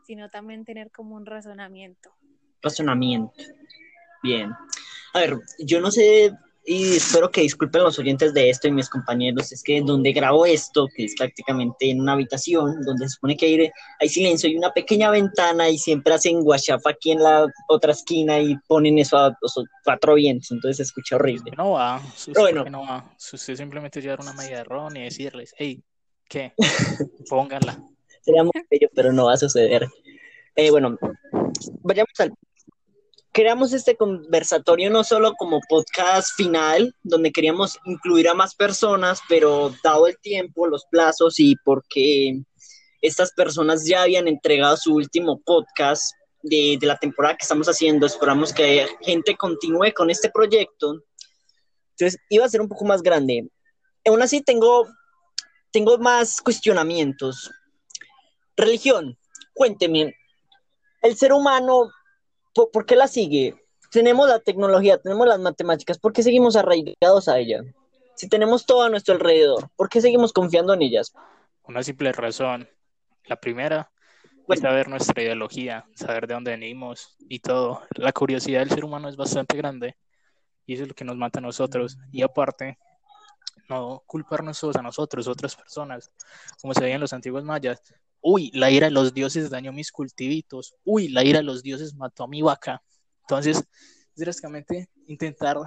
sino 0.06 0.30
también 0.30 0.66
tener 0.66 0.92
como 0.92 1.16
un 1.16 1.26
razonamiento. 1.26 2.14
Razonamiento. 2.62 3.32
Bien. 4.24 4.52
A 5.14 5.20
ver, 5.20 5.40
yo 5.60 5.80
no 5.82 5.90
sé 5.90 6.32
y 6.64 6.96
espero 6.96 7.32
que 7.32 7.42
disculpen 7.42 7.84
los 7.84 7.98
oyentes 7.98 8.34
de 8.34 8.50
esto 8.50 8.68
y 8.68 8.72
mis 8.72 8.90
compañeros, 8.90 9.52
es 9.52 9.64
que 9.64 9.82
donde 9.82 10.12
grabo 10.14 10.46
esto, 10.46 10.88
que 10.96 11.06
es 11.06 11.16
prácticamente 11.18 11.90
en 11.90 12.02
una 12.02 12.14
habitación, 12.14 12.82
donde 12.84 13.08
se 13.08 13.16
supone 13.16 13.36
que 13.36 13.48
hay, 13.48 13.72
hay 14.00 14.10
silencio 14.10 14.50
y 14.50 14.58
una 14.58 14.72
pequeña 14.72 15.10
ventana 15.10 15.70
y 15.70 15.78
siempre 15.80 16.14
hacen 16.14 16.42
WhatsApp 16.44 16.86
aquí 16.86 17.12
en 17.12 17.24
la 17.24 17.48
otra 17.68 17.94
esquina 17.94 18.40
y 18.40 18.56
ponen 18.68 19.00
eso 19.00 19.18
a 19.18 19.36
cuatro 19.84 20.14
vientos, 20.14 20.52
entonces 20.52 20.78
se 20.78 20.84
escucha 20.84 21.16
horrible. 21.16 21.52
No 21.58 21.72
va, 21.72 22.02
bueno. 22.36 22.64
no 22.66 22.82
va. 22.82 23.16
Usted 23.18 23.56
simplemente 23.56 24.02
llevar 24.02 24.22
una 24.22 24.34
media 24.34 24.58
de 24.58 24.64
ron 24.64 24.96
y 24.98 25.04
decirles, 25.04 25.54
hey, 25.58 25.82
¿qué? 26.30 26.54
Pónganla. 27.30 27.80
Sería 28.22 28.44
muy 28.44 28.52
bello, 28.70 28.88
pero 28.94 29.12
no 29.12 29.26
va 29.26 29.34
a 29.34 29.38
suceder. 29.38 29.88
Eh, 30.56 30.70
bueno, 30.70 30.98
vayamos 31.82 32.20
al 32.20 32.34
creamos 33.32 33.72
este 33.74 33.96
conversatorio 33.96 34.90
no 34.90 35.04
solo 35.04 35.34
como 35.36 35.62
podcast 35.70 36.36
final, 36.36 36.96
donde 37.02 37.32
queríamos 37.32 37.80
incluir 37.86 38.28
a 38.28 38.34
más 38.34 38.56
personas, 38.56 39.22
pero 39.30 39.74
dado 39.84 40.08
el 40.08 40.18
tiempo, 40.20 40.68
los 40.68 40.86
plazos 40.86 41.40
y 41.40 41.56
porque 41.64 42.42
estas 43.02 43.32
personas 43.32 43.86
ya 43.86 44.04
habían 44.04 44.28
entregado 44.28 44.76
su 44.78 44.94
último 44.94 45.42
podcast 45.42 46.14
de, 46.44 46.78
la 46.82 46.98
temporada 46.98 47.38
que 47.38 47.44
estamos 47.44 47.68
haciendo, 47.68 48.06
esperamos 48.06 48.54
que 48.54 48.88
gente 49.02 49.36
continúe 49.38 49.94
con 49.96 50.10
este 50.10 50.30
proyecto. 50.30 51.02
Entonces, 51.92 52.20
iba 52.30 52.46
a 52.46 52.50
ser 52.50 52.62
un 52.62 52.68
poco 52.68 52.86
más 52.86 53.02
grande. 53.02 53.48
Aún 54.06 54.22
así, 54.22 54.42
tengo, 54.42 54.88
tengo 55.72 55.98
más 56.00 56.42
cuestionamientos. 56.42 57.52
Religión, 58.58 59.18
cuénteme, 59.54 60.16
el 61.02 61.16
ser 61.16 61.34
humano 61.34 61.92
¿por, 62.54 62.86
qué 62.86 62.96
la 62.96 63.08
sigue? 63.08 63.56
Tenemos 63.92 64.28
la 64.28 64.40
tecnología, 64.40 64.98
tenemos 64.98 65.28
las 65.28 65.40
matemáticas, 65.40 65.98
¿por 65.98 66.14
qué 66.14 66.24
seguimos 66.24 66.56
arraigados 66.56 67.28
a 67.28 67.40
ella? 67.40 67.64
Si 68.16 68.30
tenemos 68.30 68.66
todo 68.66 68.84
a 68.84 68.90
nuestro 68.90 69.16
alrededor, 69.16 69.70
¿por 69.76 69.90
qué 69.90 70.02
seguimos 70.02 70.34
confiando 70.34 70.74
en 70.74 70.82
ellas? 70.82 71.14
Una 71.64 71.84
simple 71.84 72.12
razón. 72.12 72.70
La 73.26 73.36
primera 73.36 73.92
es 74.48 74.60
saber 74.60 74.88
nuestra 74.88 75.24
ideología, 75.24 75.86
saber 75.96 76.28
de 76.28 76.34
dónde 76.34 76.52
venimos 76.52 77.16
y 77.20 77.40
todo. 77.40 77.82
La 77.96 78.12
curiosidad 78.12 78.60
del 78.60 78.70
ser 78.70 78.86
humano 78.86 79.10
es 79.10 79.16
bastante 79.16 79.58
grande 79.58 79.98
y 80.66 80.74
eso 80.74 80.84
es 80.84 80.90
lo 80.90 80.96
que 80.96 81.06
nos 81.06 81.18
mata 81.18 81.40
a 81.40 81.42
nosotros. 81.42 81.98
Y 82.12 82.22
aparte, 82.22 82.78
no 83.70 84.04
culparnos 84.06 84.60
todos 84.60 84.76
a 84.76 84.82
nosotros, 84.82 85.28
otras 85.28 85.56
personas, 85.56 86.12
como 86.62 86.74
se 86.74 86.82
veía 86.82 86.96
en 86.96 87.02
los 87.02 87.14
antiguos 87.14 87.44
mayas, 87.44 87.82
uy, 88.22 88.52
la 88.54 88.72
ira 88.72 88.88
de 88.88 88.92
los 88.92 89.14
dioses 89.14 89.50
dañó 89.50 89.74
mis 89.74 89.92
cultivitos, 89.92 90.76
uy, 90.84 91.10
la 91.10 91.24
ira 91.24 91.40
de 91.40 91.44
los 91.44 91.64
dioses 91.64 91.96
mató 91.96 92.24
a 92.24 92.28
mi 92.28 92.42
vaca. 92.42 92.82
Entonces, 93.22 93.64
drásticamente 94.16 94.90
intentar 95.08 95.58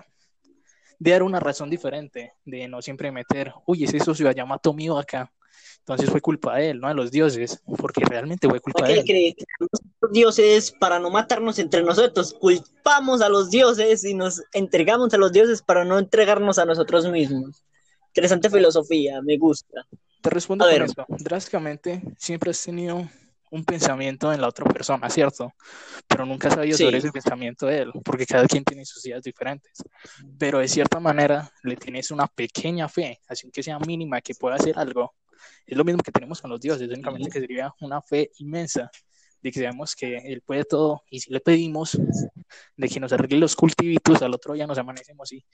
dar 0.98 1.22
una 1.22 1.40
razón 1.40 1.70
diferente, 1.70 2.32
de 2.44 2.68
no 2.68 2.80
siempre 2.80 3.10
meter, 3.12 3.52
uy, 3.66 3.84
ese 3.84 4.00
socio 4.00 4.28
allá 4.28 4.44
mató 4.44 4.70
a 4.70 4.74
mi 4.74 4.88
vaca. 4.88 5.32
Entonces 5.78 6.08
fue 6.08 6.20
culpa 6.20 6.56
de 6.56 6.70
él, 6.70 6.80
no 6.80 6.88
de 6.88 6.94
los 6.94 7.10
dioses, 7.10 7.62
porque 7.76 8.02
realmente 8.04 8.48
fue 8.48 8.58
culpa 8.60 8.86
de 8.86 9.00
él. 9.00 9.36
los 10.00 10.12
dioses, 10.12 10.72
para 10.72 10.98
no 10.98 11.10
matarnos 11.10 11.58
entre 11.58 11.82
nosotros, 11.82 12.32
culpamos 12.32 13.20
a 13.20 13.28
los 13.28 13.50
dioses 13.50 14.02
y 14.04 14.14
nos 14.14 14.42
entregamos 14.52 15.12
a 15.12 15.18
los 15.18 15.32
dioses 15.32 15.60
para 15.60 15.84
no 15.84 15.98
entregarnos 15.98 16.58
a 16.58 16.64
nosotros 16.64 17.06
mismos. 17.10 17.62
Interesante 18.08 18.48
filosofía, 18.48 19.20
me 19.20 19.36
gusta. 19.36 19.86
Te 20.24 20.30
respondo 20.30 20.64
con 20.64 20.82
eso. 20.82 21.04
Drásticamente, 21.18 22.02
siempre 22.16 22.50
has 22.50 22.62
tenido 22.62 23.06
un 23.50 23.62
pensamiento 23.62 24.32
en 24.32 24.40
la 24.40 24.48
otra 24.48 24.64
persona, 24.64 25.10
¿cierto? 25.10 25.52
Pero 26.08 26.24
nunca 26.24 26.48
has 26.48 26.54
sabido 26.54 26.78
sobre 26.78 26.96
ese 26.96 27.12
pensamiento 27.12 27.66
de 27.66 27.82
él, 27.82 27.92
porque 28.02 28.24
cada 28.24 28.46
quien 28.46 28.64
tiene 28.64 28.86
sus 28.86 29.04
ideas 29.04 29.22
diferentes. 29.22 29.82
Pero 30.38 30.60
de 30.60 30.68
cierta 30.68 30.98
manera 30.98 31.52
le 31.62 31.76
tienes 31.76 32.10
una 32.10 32.26
pequeña 32.26 32.88
fe, 32.88 33.20
así 33.28 33.50
que 33.50 33.62
sea 33.62 33.78
mínima, 33.80 34.22
que 34.22 34.34
pueda 34.34 34.56
hacer 34.56 34.78
algo. 34.78 35.14
Es 35.66 35.76
lo 35.76 35.84
mismo 35.84 36.02
que 36.02 36.10
tenemos 36.10 36.40
con 36.40 36.50
los 36.50 36.58
dioses, 36.58 36.88
únicamente 36.88 37.28
que 37.28 37.40
sería 37.40 37.74
una 37.82 38.00
fe 38.00 38.30
inmensa 38.38 38.90
de 39.42 39.52
que 39.52 39.60
sabemos 39.60 39.94
que 39.94 40.16
Él 40.16 40.40
puede 40.40 40.64
todo 40.64 41.02
y 41.10 41.20
si 41.20 41.30
le 41.30 41.40
pedimos 41.40 41.98
de 42.78 42.88
que 42.88 42.98
nos 42.98 43.12
arregle 43.12 43.40
los 43.40 43.54
cultivitos, 43.54 44.22
al 44.22 44.32
otro 44.32 44.54
día 44.54 44.66
nos 44.66 44.78
amanecemos 44.78 45.30
y, 45.34 45.44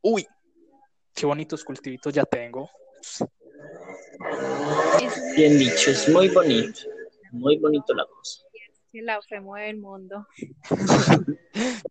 uy, 0.00 0.26
qué 1.12 1.26
bonitos 1.26 1.62
cultivitos 1.62 2.14
ya 2.14 2.24
tengo. 2.24 2.70
Bien 5.36 5.58
dicho, 5.58 5.90
es 5.90 6.08
muy 6.08 6.28
bonito. 6.28 6.80
Muy 7.32 7.58
bonito 7.58 7.94
la 7.94 8.04
voz. 8.04 8.44
La 8.92 9.20
fe 9.22 9.40
mueve 9.40 9.70
el 9.70 9.78
mundo. 9.78 10.26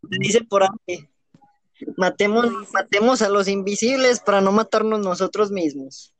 Dice 0.01 0.43
por 0.43 0.63
ahí, 0.63 1.07
matemos, 1.95 2.47
matemos 2.73 3.21
a 3.21 3.29
los 3.29 3.47
invisibles 3.47 4.19
para 4.19 4.41
no 4.41 4.51
matarnos 4.51 4.99
nosotros 4.99 5.51
mismos. 5.51 6.13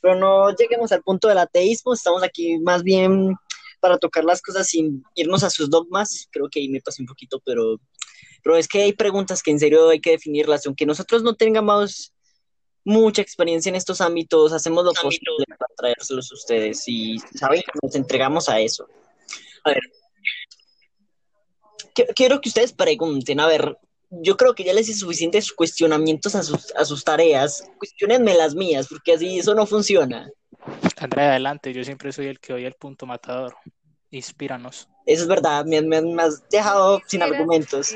Pero 0.00 0.14
no 0.14 0.54
lleguemos 0.54 0.92
al 0.92 1.02
punto 1.02 1.28
del 1.28 1.38
ateísmo, 1.38 1.92
estamos 1.92 2.22
aquí 2.22 2.58
más 2.58 2.82
bien 2.82 3.34
para 3.80 3.98
tocar 3.98 4.24
las 4.24 4.40
cosas 4.40 4.68
sin 4.68 5.02
irnos 5.14 5.42
a 5.42 5.50
sus 5.50 5.68
dogmas. 5.68 6.28
Creo 6.30 6.48
que 6.48 6.60
ahí 6.60 6.68
me 6.68 6.80
pasé 6.80 7.02
un 7.02 7.08
poquito, 7.08 7.40
pero, 7.44 7.76
pero 8.42 8.56
es 8.56 8.68
que 8.68 8.82
hay 8.82 8.92
preguntas 8.92 9.42
que 9.42 9.50
en 9.50 9.58
serio 9.58 9.90
hay 9.90 10.00
que 10.00 10.12
definirlas. 10.12 10.66
Aunque 10.66 10.86
nosotros 10.86 11.22
no 11.22 11.34
tengamos 11.34 12.14
mucha 12.84 13.22
experiencia 13.22 13.68
en 13.68 13.76
estos 13.76 14.00
ámbitos, 14.00 14.52
hacemos 14.52 14.84
lo 14.84 14.92
posible 14.92 15.44
para 15.48 15.74
traérselos 15.76 16.30
a 16.30 16.34
ustedes 16.34 16.82
y 16.86 17.18
saben 17.34 17.62
que 17.62 17.78
nos 17.82 17.94
entregamos 17.94 18.48
a 18.48 18.60
eso. 18.60 18.86
A 19.64 19.70
ver, 19.70 19.80
quiero 22.14 22.40
que 22.40 22.48
ustedes 22.48 22.72
pregunten, 22.72 23.40
a 23.40 23.46
ver, 23.46 23.76
yo 24.10 24.36
creo 24.36 24.54
que 24.54 24.64
ya 24.64 24.72
les 24.72 24.88
hice 24.88 25.00
suficientes 25.00 25.52
cuestionamientos 25.52 26.34
a 26.34 26.42
sus, 26.42 26.74
a 26.74 26.84
sus 26.84 27.04
tareas, 27.04 27.62
cuestionenme 27.78 28.34
las 28.34 28.54
mías, 28.54 28.88
porque 28.88 29.12
así 29.12 29.38
eso 29.38 29.54
no 29.54 29.66
funciona. 29.66 30.30
Andrea, 30.98 31.30
adelante, 31.30 31.72
yo 31.72 31.84
siempre 31.84 32.12
soy 32.12 32.26
el 32.26 32.40
que 32.40 32.52
oye 32.52 32.66
el 32.66 32.74
punto 32.74 33.06
matador. 33.06 33.56
Inspíranos. 34.10 34.88
Eso 35.06 35.22
es 35.22 35.28
verdad, 35.28 35.64
me, 35.64 35.80
me 35.82 36.22
has 36.22 36.46
dejado 36.48 37.00
sin 37.06 37.22
argumentos. 37.22 37.94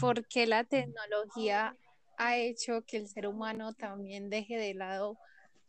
Porque 0.00 0.46
la 0.46 0.64
tecnología 0.64 1.76
ha 2.18 2.36
hecho 2.36 2.82
que 2.84 2.98
el 2.98 3.08
ser 3.08 3.26
humano 3.28 3.72
también 3.72 4.28
deje 4.28 4.58
de 4.58 4.74
lado 4.74 5.18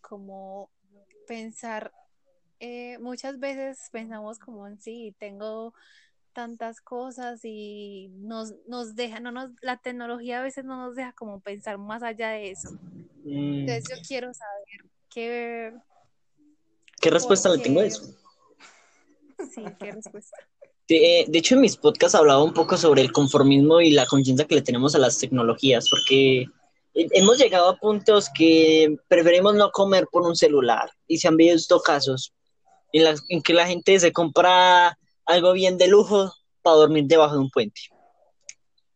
como 0.02 0.70
pensar, 1.28 1.93
eh, 2.60 2.97
muchas 3.00 3.39
veces 3.39 3.88
pensamos 3.91 4.39
como 4.39 4.68
en 4.68 4.80
sí, 4.82 5.16
tengo 5.20 5.74
tantas 6.34 6.82
cosas 6.82 7.41
y 7.43 8.10
nos, 8.16 8.54
nos 8.68 8.95
deja, 8.95 9.20
no 9.20 9.32
nos, 9.32 9.52
la 9.62 9.78
tecnología 9.78 10.39
a 10.39 10.43
veces 10.43 10.66
no 10.66 10.76
nos 10.76 10.95
deja 10.95 11.14
como 11.14 11.39
pensar 11.39 11.78
más 11.78 12.02
allá 12.02 12.30
de 12.30 12.52
eso. 12.52 12.72
Mm. 13.24 13.60
Entonces 13.60 13.86
yo 13.89 14.02
quiero 14.08 14.34
saber 14.34 14.89
qué... 15.10 15.74
¿Qué 17.00 17.10
respuesta 17.12 17.50
le 17.50 17.62
tengo 17.62 17.80
a 17.80 17.86
eso? 17.86 18.16
Sí, 19.56 19.64
qué 19.80 19.91
respuesta. 19.93 20.36
De, 20.89 21.27
hecho, 21.33 21.53
en 21.53 21.61
mis 21.61 21.77
podcasts 21.77 22.15
hablaba 22.15 22.43
un 22.43 22.53
poco 22.53 22.75
sobre 22.75 23.01
el 23.03 23.11
conformismo 23.11 23.79
y 23.79 23.91
la 23.91 24.07
conciencia 24.07 24.47
que 24.47 24.55
le 24.55 24.63
tenemos 24.63 24.95
a 24.95 24.99
las 24.99 25.19
tecnologías, 25.19 25.87
porque 25.87 26.47
hemos 26.95 27.37
llegado 27.37 27.69
a 27.69 27.77
puntos 27.77 28.27
que 28.35 28.97
preferimos 29.07 29.53
no 29.53 29.69
comer 29.69 30.07
por 30.11 30.23
un 30.23 30.35
celular 30.35 30.89
y 31.07 31.19
se 31.19 31.27
han 31.27 31.37
visto 31.37 31.79
casos 31.79 32.33
en, 32.91 33.15
en 33.29 33.41
que 33.43 33.53
la 33.53 33.67
gente 33.67 33.99
se 33.99 34.11
compra 34.11 34.97
algo 35.27 35.53
bien 35.53 35.77
de 35.77 35.87
lujo 35.87 36.33
para 36.63 36.77
dormir 36.77 37.05
debajo 37.05 37.35
de 37.35 37.41
un 37.41 37.51
puente 37.51 37.81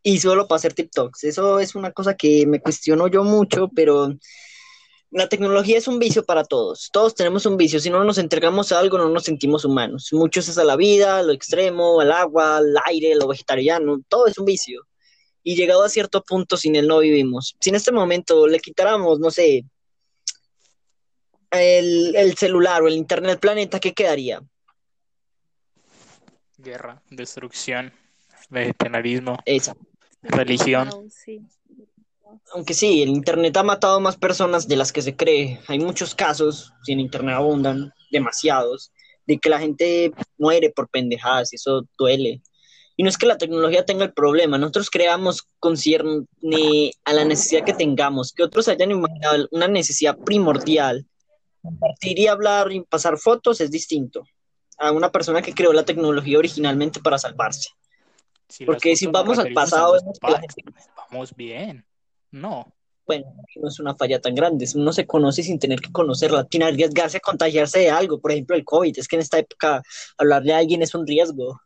y 0.02 0.18
solo 0.18 0.46
para 0.46 0.56
hacer 0.56 0.74
TikToks. 0.74 1.24
Eso 1.24 1.58
es 1.58 1.74
una 1.74 1.92
cosa 1.92 2.14
que 2.14 2.46
me 2.46 2.60
cuestiono 2.60 3.08
yo 3.08 3.24
mucho, 3.24 3.68
pero 3.74 4.14
la 5.14 5.28
tecnología 5.28 5.78
es 5.78 5.86
un 5.86 6.00
vicio 6.00 6.24
para 6.24 6.42
todos. 6.42 6.90
Todos 6.92 7.14
tenemos 7.14 7.46
un 7.46 7.56
vicio. 7.56 7.78
Si 7.78 7.88
no 7.88 8.02
nos 8.02 8.18
entregamos 8.18 8.72
a 8.72 8.80
algo, 8.80 8.98
no 8.98 9.08
nos 9.08 9.22
sentimos 9.22 9.64
humanos. 9.64 10.08
Muchos 10.12 10.48
es 10.48 10.58
a 10.58 10.64
la 10.64 10.74
vida, 10.74 11.22
lo 11.22 11.32
extremo, 11.32 12.00
al 12.00 12.10
agua, 12.10 12.56
al 12.56 12.74
aire, 12.86 13.14
lo 13.14 13.28
vegetariano. 13.28 14.00
Todo 14.08 14.26
es 14.26 14.36
un 14.38 14.44
vicio. 14.44 14.88
Y 15.44 15.54
llegado 15.54 15.84
a 15.84 15.88
cierto 15.88 16.24
punto, 16.24 16.56
sin 16.56 16.74
él 16.74 16.88
no 16.88 16.98
vivimos. 16.98 17.54
Si 17.60 17.70
en 17.70 17.76
este 17.76 17.92
momento 17.92 18.48
le 18.48 18.58
quitáramos, 18.58 19.20
no 19.20 19.30
sé, 19.30 19.64
el, 21.52 22.34
celular 22.36 22.82
o 22.82 22.88
el 22.88 22.94
internet 22.94 23.38
planeta, 23.38 23.78
¿qué 23.78 23.92
quedaría? 23.92 24.42
Guerra, 26.58 27.00
destrucción, 27.10 27.92
vegetarianismo, 28.50 29.38
religión 30.22 30.90
aunque 32.52 32.74
sí, 32.74 33.02
el 33.02 33.08
Internet 33.10 33.56
ha 33.56 33.62
matado 33.62 34.00
más 34.00 34.16
personas 34.16 34.68
de 34.68 34.76
las 34.76 34.92
que 34.92 35.02
se 35.02 35.16
cree. 35.16 35.60
Hay 35.68 35.78
muchos 35.78 36.14
casos, 36.14 36.72
si 36.82 36.92
en 36.92 37.00
Internet 37.00 37.36
abundan, 37.36 37.92
demasiados, 38.10 38.92
de 39.26 39.38
que 39.38 39.48
la 39.48 39.58
gente 39.58 40.12
muere 40.38 40.70
por 40.70 40.88
pendejadas 40.88 41.52
y 41.52 41.56
eso 41.56 41.86
duele. 41.98 42.42
Y 42.96 43.02
no 43.02 43.08
es 43.08 43.18
que 43.18 43.26
la 43.26 43.38
tecnología 43.38 43.84
tenga 43.84 44.04
el 44.04 44.12
problema, 44.12 44.56
nosotros 44.56 44.88
creamos 44.88 45.48
concierne 45.58 46.92
a 47.04 47.12
la 47.12 47.24
necesidad 47.24 47.64
que 47.64 47.72
tengamos, 47.72 48.32
que 48.32 48.44
otros 48.44 48.68
hayan 48.68 48.92
imaginado 48.92 49.48
una 49.50 49.66
necesidad 49.66 50.16
primordial. 50.16 51.06
Compartir 51.60 52.18
y 52.18 52.26
hablar 52.26 52.70
y 52.72 52.82
pasar 52.82 53.18
fotos 53.18 53.60
es 53.60 53.70
distinto 53.70 54.24
a 54.78 54.92
una 54.92 55.10
persona 55.10 55.42
que 55.42 55.54
creó 55.54 55.72
la 55.72 55.84
tecnología 55.84 56.38
originalmente 56.38 57.00
para 57.00 57.18
salvarse. 57.18 57.70
Porque 58.66 58.94
si 58.96 59.06
vamos 59.06 59.38
al 59.38 59.52
pasado, 59.52 59.96
vamos 61.10 61.34
bien. 61.34 61.84
No. 62.34 62.74
Bueno, 63.06 63.26
no 63.56 63.68
es 63.68 63.78
una 63.78 63.94
falla 63.94 64.20
tan 64.20 64.34
grande. 64.34 64.66
Uno 64.74 64.92
se 64.92 65.06
conoce 65.06 65.44
sin 65.44 65.60
tener 65.60 65.80
que 65.80 65.92
conocerla, 65.92 66.48
sin 66.50 66.64
arriesgarse 66.64 67.18
a 67.18 67.20
contagiarse 67.20 67.78
de 67.78 67.90
algo. 67.90 68.20
Por 68.20 68.32
ejemplo, 68.32 68.56
el 68.56 68.64
COVID. 68.64 68.98
Es 68.98 69.06
que 69.06 69.16
en 69.16 69.22
esta 69.22 69.38
época 69.38 69.82
hablarle 70.18 70.52
a 70.52 70.58
alguien 70.58 70.82
es 70.82 70.94
un 70.94 71.06
riesgo. 71.06 71.60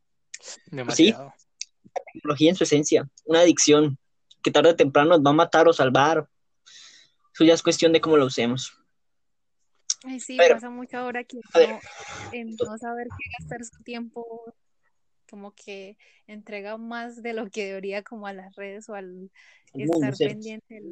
Demasiado. 0.66 1.32
Sí, 1.38 1.48
la 1.84 2.02
tecnología 2.12 2.50
en 2.50 2.56
su 2.56 2.64
esencia, 2.64 3.08
una 3.24 3.40
adicción 3.40 3.98
que 4.42 4.50
tarde 4.50 4.70
o 4.70 4.76
temprano 4.76 5.10
nos 5.10 5.24
va 5.24 5.30
a 5.30 5.34
matar 5.34 5.68
o 5.68 5.72
salvar. 5.72 6.28
Eso 7.32 7.44
ya 7.44 7.54
es 7.54 7.62
cuestión 7.62 7.92
de 7.92 8.00
cómo 8.00 8.18
lo 8.18 8.26
usemos. 8.26 8.74
Ay, 10.04 10.20
sí, 10.20 10.36
pasa 10.36 10.68
mucho 10.68 10.98
ahora 10.98 11.24
que 11.24 11.38
no, 11.38 11.80
en 12.32 12.56
no 12.56 12.78
saber 12.78 13.06
qué 13.08 13.24
gastar 13.40 13.64
su 13.64 13.82
tiempo, 13.82 14.54
como 15.28 15.52
que 15.52 15.96
entrega 16.26 16.76
más 16.76 17.22
de 17.22 17.32
lo 17.32 17.48
que 17.48 17.66
debería 17.66 18.02
como 18.02 18.26
a 18.26 18.32
las 18.32 18.54
redes 18.56 18.88
o 18.88 18.94
al 18.94 19.30
estar 19.74 20.16
pendiente. 20.16 20.82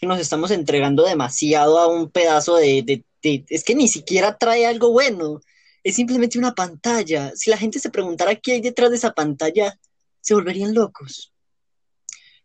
Nos 0.00 0.18
estamos 0.18 0.50
entregando 0.50 1.04
demasiado 1.04 1.78
a 1.78 1.86
un 1.86 2.10
pedazo 2.10 2.56
de, 2.56 3.04
de, 3.22 3.44
Es 3.48 3.64
que 3.64 3.74
ni 3.74 3.88
siquiera 3.88 4.36
trae 4.36 4.66
algo 4.66 4.90
bueno, 4.90 5.40
es 5.84 5.94
simplemente 5.94 6.38
una 6.38 6.54
pantalla. 6.54 7.32
Si 7.34 7.50
la 7.50 7.56
gente 7.56 7.78
se 7.78 7.90
preguntara 7.90 8.34
qué 8.36 8.52
hay 8.52 8.60
detrás 8.60 8.90
de 8.90 8.96
esa 8.96 9.12
pantalla, 9.12 9.78
se 10.20 10.34
volverían 10.34 10.74
locos. 10.74 11.32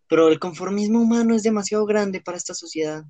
Pero 0.07 0.29
el 0.29 0.39
conformismo 0.39 1.01
humano 1.01 1.35
es 1.35 1.43
demasiado 1.43 1.85
grande 1.85 2.21
para 2.21 2.37
esta 2.37 2.53
sociedad. 2.53 3.03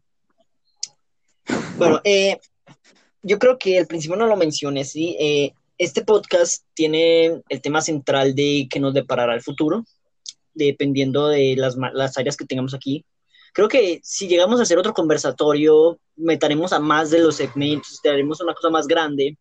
Bueno, 1.78 2.01
eh, 2.03 2.38
yo 3.21 3.39
creo 3.39 3.57
que 3.57 3.80
al 3.80 3.88
principio 3.88 4.17
no 4.17 4.28
lo 4.28 4.36
mencioné, 4.36 4.84
¿sí? 4.84 5.15
Eh, 5.19 5.53
este 5.78 6.03
podcast 6.03 6.63
tiene 6.73 7.41
el 7.49 7.61
tema 7.61 7.82
central 7.82 8.34
de 8.36 8.67
que 8.69 8.80
nos 8.80 8.93
deparará 8.93 9.36
el 9.36 9.41
futuro, 9.41 9.86
dependiendo 10.53 11.28
de 11.28 11.55
las, 11.55 11.75
las 11.93 12.17
áreas 12.17 12.36
que 12.36 12.45
tengamos 12.45 12.73
aquí. 12.73 13.05
Creo 13.53 13.67
que 13.67 13.99
si 14.03 14.28
llegamos 14.28 14.59
a 14.59 14.63
hacer 14.63 14.78
otro 14.78 14.93
conversatorio, 14.93 15.99
meteremos 16.15 16.73
a 16.73 16.80
más 16.80 17.11
de 17.11 17.19
los 17.19 17.36
segmentos, 17.36 17.99
haremos 18.05 18.41
una 18.41 18.53
cosa 18.53 18.69
más 18.69 18.88
grande 18.88 19.38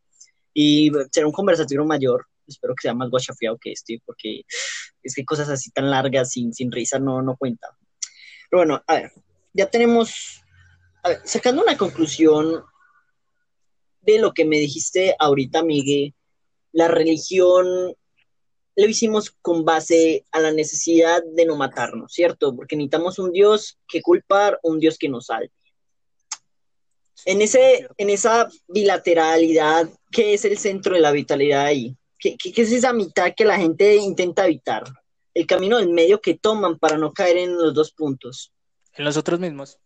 y 0.53 0.91
será 1.11 1.27
un 1.27 1.33
conversatorio 1.33 1.85
mayor. 1.85 2.27
Espero 2.47 2.75
que 2.75 2.83
sea 2.83 2.95
más 2.95 3.11
guachafiado 3.11 3.59
que 3.61 3.73
este, 3.73 4.01
porque 4.05 4.43
es 5.03 5.15
que 5.15 5.25
cosas 5.25 5.49
así 5.49 5.71
tan 5.71 5.91
largas, 5.91 6.31
sin, 6.31 6.53
sin 6.53 6.71
risa, 6.71 6.99
no, 6.99 7.21
no 7.23 7.37
cuentan. 7.37 7.71
Pero 8.51 8.61
bueno, 8.61 8.83
a 8.87 8.95
ver, 8.95 9.13
ya 9.53 9.67
tenemos 9.67 10.43
sacando 11.25 11.63
una 11.63 11.77
conclusión 11.77 12.65
de 14.03 14.19
lo 14.19 14.33
que 14.33 14.45
me 14.45 14.59
dijiste 14.59 15.17
ahorita, 15.19 15.63
Miguel, 15.63 16.15
la 16.77 16.89
religión 16.89 17.97
lo 18.77 18.87
hicimos 18.87 19.31
con 19.41 19.65
base 19.65 20.27
a 20.31 20.41
la 20.41 20.53
necesidad 20.53 21.23
de 21.25 21.47
no 21.47 21.57
matarnos, 21.57 22.13
¿cierto? 22.13 22.55
Porque 22.55 22.77
necesitamos 22.77 23.19
un 23.19 23.33
Dios 23.33 23.79
que 23.89 24.03
culpar, 24.03 24.61
un 24.63 24.79
Dios 24.79 24.99
que 24.99 25.09
nos 25.09 25.27
salve. 25.27 25.51
En, 27.25 27.41
ese, 27.41 27.89
en 27.97 28.11
esa 28.11 28.51
bilateralidad, 28.69 29.89
¿qué 30.13 30.35
es 30.35 30.45
el 30.45 30.59
centro 30.59 30.95
de 30.95 31.01
la 31.01 31.13
vitalidad 31.13 31.65
ahí? 31.65 31.97
¿Qué, 32.19 32.37
qué, 32.37 32.53
es 32.61 32.71
esa 32.71 32.93
mitad 32.93 33.33
que 33.35 33.47
la 33.47 33.57
gente 33.57 33.97
intenta 33.97 34.45
evitar? 34.45 34.85
El 35.33 35.47
camino 35.47 35.79
del 35.79 35.89
medio 35.89 36.21
que 36.21 36.35
toman 36.35 36.79
para 36.79 36.99
no 36.99 37.15
caer 37.15 37.39
en 37.39 37.57
los 37.57 37.73
dos 37.73 37.93
puntos. 37.93 38.53
En 38.93 39.07
los 39.07 39.17
otros 39.17 39.41
mismos. 39.41 39.79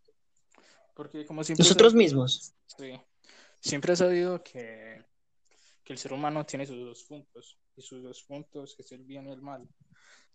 Porque 0.97 1.25
como 1.25 1.45
siempre... 1.45 1.63
Nosotros 1.63 1.95
mismos. 1.95 2.53
Sí. 2.67 3.01
Siempre 3.61 3.93
he 3.93 3.97
sabido 3.97 4.43
que, 4.43 5.00
el 5.93 5.99
ser 5.99 6.13
humano 6.13 6.45
tiene 6.47 6.67
sus 6.67 6.79
dos 6.79 7.05
puntos. 7.05 7.59
Y 7.77 7.83
sus 7.83 8.03
dos 8.03 8.23
puntos 8.23 8.77
es 8.79 8.93
el 8.93 9.05
bien 9.05 9.27
y 9.27 9.33
el 9.33 9.43
mal. 9.43 9.69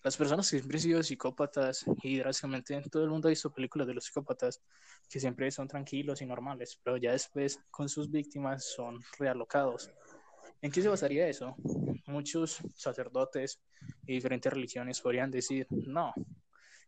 Las 0.04 0.18
personas 0.18 0.50
que 0.50 0.60
siempre 0.60 0.78
han 0.78 0.84
sido 0.84 1.04
psicópatas 1.04 1.86
y 2.04 2.20
drásticamente 2.20 2.80
todo 2.92 3.04
el 3.04 3.10
mundo 3.10 3.28
ha 3.28 3.30
visto 3.30 3.52
películas 3.52 3.88
de 3.88 3.96
los 3.96 4.06
psicópatas 4.06 4.62
que 5.10 5.20
siempre 5.20 5.50
son 5.50 5.68
tranquilos 5.68 6.22
y 6.22 6.26
normales, 6.28 6.80
pero 6.84 6.98
ya 6.98 7.12
después 7.12 7.60
con 7.72 7.90
sus 7.90 8.12
víctimas 8.12 8.66
son 8.76 9.02
realocados. 9.18 9.90
¿En 10.62 10.72
qué 10.72 10.82
se 10.82 10.90
basaría 10.90 11.28
eso? 11.28 11.56
Muchos 12.06 12.60
sacerdotes 12.76 13.60
y 14.06 14.14
diferentes 14.14 14.54
religiones 14.54 15.02
podrían 15.02 15.32
decir, 15.32 15.66
no, 15.70 16.14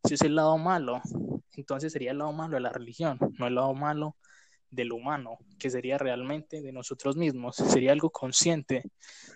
si 0.03 0.13
es 0.13 0.21
el 0.21 0.35
lado 0.35 0.57
malo, 0.57 1.01
entonces 1.53 1.91
sería 1.91 2.11
el 2.11 2.19
lado 2.19 2.33
malo 2.33 2.55
de 2.55 2.61
la 2.61 2.69
religión, 2.69 3.17
no 3.39 3.47
el 3.47 3.55
lado 3.55 3.73
malo 3.73 4.15
del 4.69 4.91
humano, 4.91 5.37
que 5.57 5.69
sería 5.69 5.97
realmente 5.97 6.61
de 6.61 6.71
nosotros 6.71 7.15
mismos, 7.15 7.55
sería 7.55 7.91
algo 7.91 8.09
consciente 8.09 8.83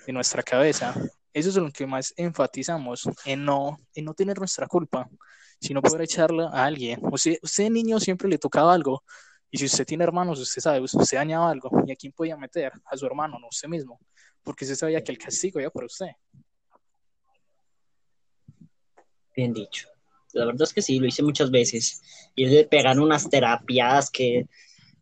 de 0.05 0.13
nuestra 0.13 0.43
cabeza. 0.43 0.93
Eso 1.33 1.49
es 1.49 1.55
lo 1.55 1.71
que 1.71 1.87
más 1.87 2.13
enfatizamos, 2.17 3.09
en 3.25 3.45
no, 3.45 3.77
en 3.95 4.05
no 4.05 4.13
tener 4.13 4.37
nuestra 4.37 4.67
culpa, 4.67 5.09
sino 5.59 5.81
poder 5.81 6.01
echarla 6.01 6.49
a 6.49 6.65
alguien. 6.65 6.99
Usted, 7.11 7.37
usted 7.41 7.69
niño 7.69 7.99
siempre 7.99 8.27
le 8.27 8.37
tocaba 8.37 8.73
algo, 8.73 9.03
y 9.49 9.57
si 9.57 9.65
usted 9.65 9.85
tiene 9.85 10.03
hermanos, 10.03 10.39
usted 10.39 10.61
sabe, 10.61 10.79
usted 10.79 11.17
dañaba 11.17 11.49
algo, 11.49 11.69
¿y 11.85 11.91
a 11.91 11.95
quién 11.95 12.13
podía 12.13 12.37
meter? 12.37 12.71
A 12.85 12.97
su 12.97 13.05
hermano, 13.05 13.37
no 13.39 13.47
usted 13.47 13.67
mismo, 13.67 13.99
porque 14.43 14.65
usted 14.65 14.75
sabía 14.75 15.03
que 15.03 15.11
el 15.11 15.17
castigo 15.17 15.59
iba 15.59 15.69
por 15.69 15.85
usted. 15.85 16.11
Bien 19.35 19.53
dicho. 19.53 19.87
La 20.33 20.45
verdad 20.45 20.63
es 20.63 20.73
que 20.73 20.81
sí, 20.81 20.99
lo 20.99 21.07
hice 21.07 21.23
muchas 21.23 21.51
veces. 21.51 22.01
Y 22.35 22.45
le 22.45 22.65
pegan 22.65 22.99
unas 22.99 23.29
terapias 23.29 24.09
que, 24.09 24.47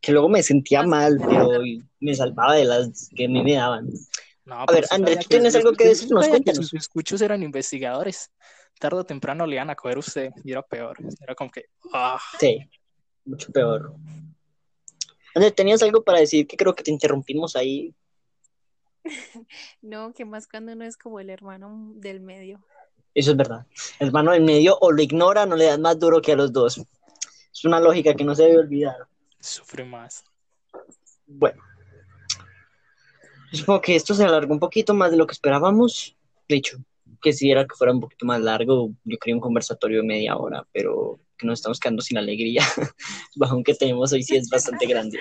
que 0.01 0.11
luego 0.11 0.29
me 0.29 0.43
sentía 0.43 0.83
mal, 0.83 1.17
pero 1.19 1.61
me 1.99 2.13
salvaba 2.13 2.55
de 2.55 2.65
las 2.65 3.09
que 3.15 3.25
a 3.25 3.29
mí 3.29 3.43
me 3.43 3.55
daban. 3.55 3.89
a 4.47 4.65
ver, 4.71 4.81
pues, 4.81 4.91
Andrés, 4.91 5.19
¿tú 5.19 5.27
tienes 5.29 5.55
algo 5.55 5.73
que 5.73 5.87
decirnos? 5.87 6.25
Sus 6.53 6.73
escuchos 6.73 7.21
eran 7.21 7.43
investigadores. 7.43 8.31
Tarde 8.79 8.99
o 8.99 9.03
temprano 9.03 9.45
le 9.45 9.55
iban 9.55 9.69
a 9.69 9.75
coger 9.75 9.97
usted 9.97 10.31
y 10.43 10.53
era 10.53 10.61
peor. 10.61 10.97
Era 11.21 11.35
como 11.35 11.51
que. 11.51 11.65
Ah. 11.93 12.19
Sí, 12.39 12.59
mucho 13.25 13.51
peor. 13.51 13.93
Andrés, 15.35 15.53
¿tenías 15.53 15.83
algo 15.83 16.03
para 16.03 16.19
decir 16.19 16.47
que 16.47 16.57
creo 16.57 16.73
que 16.73 16.83
te 16.83 16.91
interrumpimos 16.91 17.55
ahí? 17.55 17.93
No, 19.81 20.13
que 20.13 20.25
más 20.25 20.47
cuando 20.47 20.73
uno 20.73 20.85
es 20.85 20.97
como 20.97 21.19
el 21.19 21.29
hermano 21.29 21.91
del 21.95 22.21
medio. 22.21 22.63
Eso 23.13 23.31
es 23.31 23.37
verdad. 23.37 23.65
El 23.99 24.07
hermano 24.07 24.31
del 24.31 24.43
medio 24.43 24.77
o 24.79 24.91
lo 24.91 25.01
ignora 25.01 25.45
no 25.45 25.55
le 25.55 25.65
das 25.65 25.79
más 25.79 25.97
duro 25.99 26.21
que 26.21 26.33
a 26.33 26.35
los 26.35 26.51
dos. 26.53 26.77
Es 27.51 27.65
una 27.65 27.79
lógica 27.79 28.13
que 28.13 28.23
no 28.23 28.35
se 28.35 28.43
debe 28.43 28.59
olvidar. 28.59 29.07
Sufre 29.39 29.85
más. 29.85 30.23
Bueno. 31.25 31.61
Supongo 33.51 33.81
que 33.81 33.95
esto 33.95 34.13
se 34.13 34.23
alargó 34.23 34.53
un 34.53 34.59
poquito 34.59 34.93
más 34.93 35.11
de 35.11 35.17
lo 35.17 35.25
que 35.25 35.33
esperábamos. 35.33 36.15
De 36.47 36.57
hecho, 36.57 36.77
quisiera 37.21 37.65
que 37.65 37.75
fuera 37.75 37.93
un 37.93 37.99
poquito 37.99 38.25
más 38.25 38.41
largo. 38.41 38.91
Yo 39.03 39.17
quería 39.17 39.35
un 39.35 39.41
conversatorio 39.41 40.01
de 40.01 40.07
media 40.07 40.37
hora, 40.37 40.67
pero 40.71 41.19
que 41.37 41.47
nos 41.47 41.59
estamos 41.59 41.79
quedando 41.79 42.01
sin 42.01 42.17
alegría. 42.17 42.61
Bajo 43.35 43.63
que 43.63 43.73
tenemos 43.73 44.13
hoy 44.13 44.23
sí 44.23 44.35
es 44.35 44.49
bastante 44.49 44.85
grande. 44.85 45.19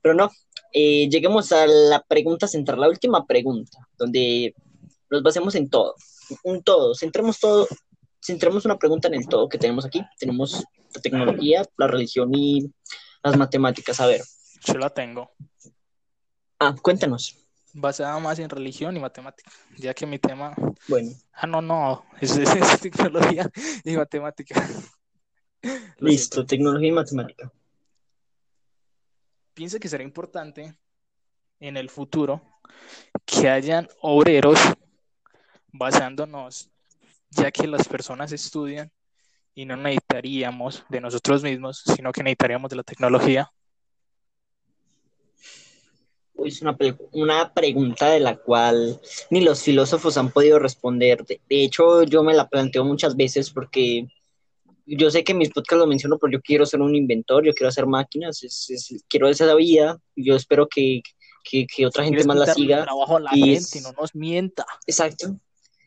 Pero 0.00 0.14
no, 0.14 0.30
eh, 0.72 1.08
lleguemos 1.08 1.52
a 1.52 1.66
la 1.66 2.02
pregunta 2.02 2.46
central, 2.46 2.80
la 2.80 2.88
última 2.88 3.26
pregunta, 3.26 3.78
donde 3.98 4.54
nos 5.10 5.22
basemos 5.22 5.54
en 5.54 5.68
todo 5.68 5.94
un 6.42 6.62
todo, 6.62 6.94
centremos 6.94 7.38
todo, 7.38 7.68
centremos 8.20 8.64
una 8.64 8.78
pregunta 8.78 9.08
en 9.08 9.14
el 9.14 9.28
todo 9.28 9.48
que 9.48 9.58
tenemos 9.58 9.84
aquí. 9.84 10.02
Tenemos 10.18 10.64
la 10.94 11.00
tecnología, 11.00 11.64
la 11.76 11.86
religión 11.86 12.30
y 12.34 12.70
las 13.24 13.36
matemáticas. 13.36 13.98
A 14.00 14.06
ver. 14.06 14.22
Yo 14.64 14.74
la 14.74 14.90
tengo. 14.90 15.32
Ah, 16.60 16.74
cuéntanos. 16.80 17.36
Basada 17.72 18.16
más 18.20 18.38
en 18.38 18.48
religión 18.48 18.96
y 18.96 19.00
matemática, 19.00 19.50
ya 19.76 19.92
que 19.94 20.06
mi 20.06 20.18
tema. 20.18 20.54
Bueno. 20.86 21.10
Ah, 21.32 21.46
no, 21.46 21.60
no, 21.60 22.04
es, 22.20 22.36
es, 22.36 22.80
tecnología 22.80 23.50
y 23.82 23.96
matemática. 23.96 24.64
Listo, 25.98 26.46
tecnología 26.46 26.88
y 26.88 26.92
matemática. 26.92 27.50
Piensa 29.54 29.78
que 29.78 29.88
será 29.88 30.04
importante 30.04 30.76
en 31.58 31.76
el 31.76 31.88
futuro 31.90 32.42
que 33.24 33.48
hayan 33.48 33.88
obreros 34.00 34.58
basándonos, 35.72 36.70
ya 37.30 37.50
que 37.50 37.66
las 37.66 37.88
personas 37.88 38.30
estudian 38.32 38.92
y 39.54 39.64
no 39.64 39.76
necesitaríamos 39.76 40.84
de 40.88 41.00
nosotros 41.00 41.42
mismos, 41.42 41.82
sino 41.96 42.12
que 42.12 42.22
necesitaríamos 42.22 42.70
de 42.70 42.76
la 42.76 42.82
tecnología? 42.82 43.50
Es 46.44 46.60
una, 46.62 46.76
una 47.12 47.54
pregunta 47.54 48.10
de 48.10 48.20
la 48.20 48.36
cual 48.36 49.00
ni 49.30 49.40
los 49.40 49.62
filósofos 49.62 50.16
han 50.18 50.30
podido 50.30 50.58
responder. 50.58 51.24
De, 51.24 51.40
hecho, 51.48 52.02
yo 52.02 52.22
me 52.22 52.34
la 52.34 52.48
planteo 52.48 52.84
muchas 52.84 53.16
veces 53.16 53.50
porque 53.50 54.08
yo 54.84 55.10
sé 55.10 55.22
que 55.24 55.32
en 55.32 55.38
mis 55.38 55.50
podcasts 55.50 55.78
lo 55.78 55.86
menciono, 55.86 56.18
pero 56.18 56.32
yo 56.32 56.40
quiero 56.42 56.66
ser 56.66 56.80
un 56.80 56.94
inventor, 56.94 57.44
yo 57.44 57.52
quiero 57.52 57.68
hacer 57.68 57.86
máquinas, 57.86 58.40
quiero 59.08 59.28
esa 59.28 59.54
vida. 59.54 59.98
Yo 60.16 60.34
espero 60.34 60.68
que 60.68 61.02
que, 61.44 61.66
que 61.66 61.86
otra 61.86 62.02
gente 62.02 62.16
¿Quieres 62.16 62.26
más 62.26 62.36
la 62.48 62.54
siga. 62.54 62.82
trabajo 62.82 63.18
a 63.18 63.20
la 63.20 63.30
y 63.34 63.54
gente, 63.54 63.80
no 63.82 63.92
nos 63.92 64.14
mienta. 64.14 64.64
Exacto. 64.86 65.36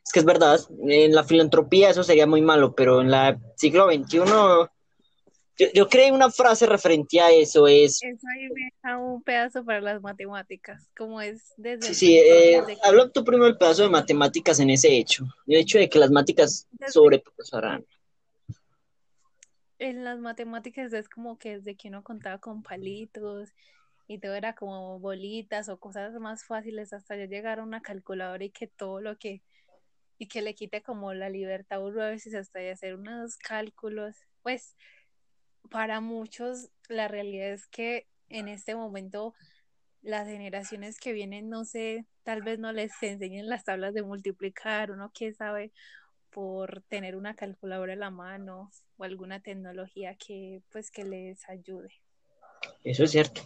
Es 0.07 0.13
que 0.13 0.19
es 0.19 0.25
verdad, 0.25 0.57
en 0.87 1.13
la 1.13 1.25
filantropía 1.25 1.89
eso 1.89 2.01
sería 2.01 2.25
muy 2.25 2.41
malo, 2.41 2.73
pero 2.73 3.01
en 3.01 3.11
la 3.11 3.37
siglo 3.57 3.91
XXI, 3.91 4.19
yo, 5.57 5.67
yo 5.73 5.89
creé 5.89 6.13
una 6.13 6.31
frase 6.31 6.65
referente 6.65 7.19
a 7.19 7.29
eso, 7.29 7.67
es, 7.67 8.01
Eso 8.01 8.25
ahí 8.33 8.47
me 8.47 8.71
deja 8.71 8.97
un 8.99 9.21
pedazo 9.21 9.65
para 9.65 9.81
las 9.81 10.01
matemáticas, 10.01 10.89
como 10.97 11.19
es 11.19 11.51
desde 11.57 11.87
sí, 11.87 11.93
sí, 11.93 12.17
eh, 12.17 12.61
desde 12.61 12.75
que- 12.75 12.87
habla 12.87 13.09
tú 13.09 13.25
primero 13.25 13.47
el 13.47 13.57
pedazo 13.57 13.83
de 13.83 13.89
matemáticas 13.89 14.61
en 14.61 14.69
ese 14.69 14.95
hecho, 14.95 15.25
el 15.45 15.57
hecho 15.57 15.77
de 15.77 15.89
que 15.89 15.99
las 15.99 16.09
matemáticas 16.09 16.69
sobrepasarán. 16.87 17.85
en 19.79 20.05
las 20.05 20.19
matemáticas 20.19 20.93
es 20.93 21.09
como 21.09 21.37
que 21.37 21.57
desde 21.57 21.75
que 21.75 21.89
uno 21.89 22.01
contaba 22.01 22.37
con 22.37 22.63
palitos 22.63 23.49
y 24.07 24.19
todo 24.19 24.35
era 24.35 24.55
como 24.55 24.99
bolitas 24.99 25.67
o 25.67 25.77
cosas 25.81 26.13
más 26.13 26.45
fáciles 26.45 26.93
hasta 26.93 27.17
ya 27.17 27.25
llegar 27.25 27.59
a 27.59 27.63
una 27.63 27.81
calculadora 27.81 28.45
y 28.45 28.51
que 28.51 28.67
todo 28.67 29.01
lo 29.01 29.17
que 29.17 29.41
y 30.17 30.27
que 30.27 30.41
le 30.41 30.55
quite 30.55 30.81
como 30.81 31.13
la 31.13 31.29
libertad 31.29 31.83
uno 31.83 32.01
a 32.01 32.09
veces 32.09 32.33
hasta 32.35 32.59
de 32.59 32.71
hacer 32.71 32.95
unos 32.95 33.37
cálculos 33.37 34.15
pues 34.41 34.75
para 35.69 36.01
muchos 36.01 36.69
la 36.89 37.07
realidad 37.07 37.49
es 37.49 37.67
que 37.67 38.07
en 38.29 38.47
este 38.47 38.75
momento 38.75 39.33
las 40.01 40.27
generaciones 40.27 40.99
que 40.99 41.13
vienen 41.13 41.49
no 41.49 41.65
sé 41.65 42.05
tal 42.23 42.41
vez 42.41 42.59
no 42.59 42.71
les 42.71 42.91
enseñen 43.01 43.49
las 43.49 43.63
tablas 43.63 43.93
de 43.93 44.03
multiplicar 44.03 44.91
uno 44.91 45.11
que 45.13 45.33
sabe 45.33 45.71
por 46.29 46.83
tener 46.87 47.15
una 47.15 47.35
calculadora 47.35 47.93
en 47.93 47.99
la 47.99 48.11
mano 48.11 48.71
o 48.97 49.03
alguna 49.03 49.39
tecnología 49.39 50.15
que 50.15 50.61
pues 50.71 50.91
que 50.91 51.03
les 51.03 51.47
ayude. 51.49 51.89
Eso 52.83 53.05
es 53.05 53.11
cierto. 53.11 53.41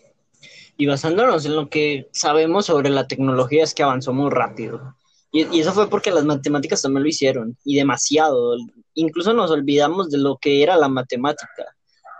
Y 0.77 0.87
basándonos 0.87 1.45
en 1.45 1.55
lo 1.55 1.69
que 1.69 2.09
sabemos 2.11 2.65
sobre 2.65 2.89
la 2.89 3.07
tecnología 3.07 3.63
es 3.63 3.73
que 3.73 3.83
avanzó 3.83 4.13
muy 4.13 4.29
rápido. 4.29 4.95
Y, 5.31 5.59
eso 5.59 5.71
fue 5.71 5.89
porque 5.89 6.11
las 6.11 6.25
matemáticas 6.25 6.81
también 6.81 7.03
lo 7.03 7.09
hicieron, 7.09 7.57
y 7.63 7.75
demasiado. 7.75 8.55
Incluso 8.93 9.33
nos 9.33 9.51
olvidamos 9.51 10.09
de 10.09 10.17
lo 10.17 10.37
que 10.37 10.61
era 10.61 10.75
la 10.77 10.89
matemática. 10.89 11.75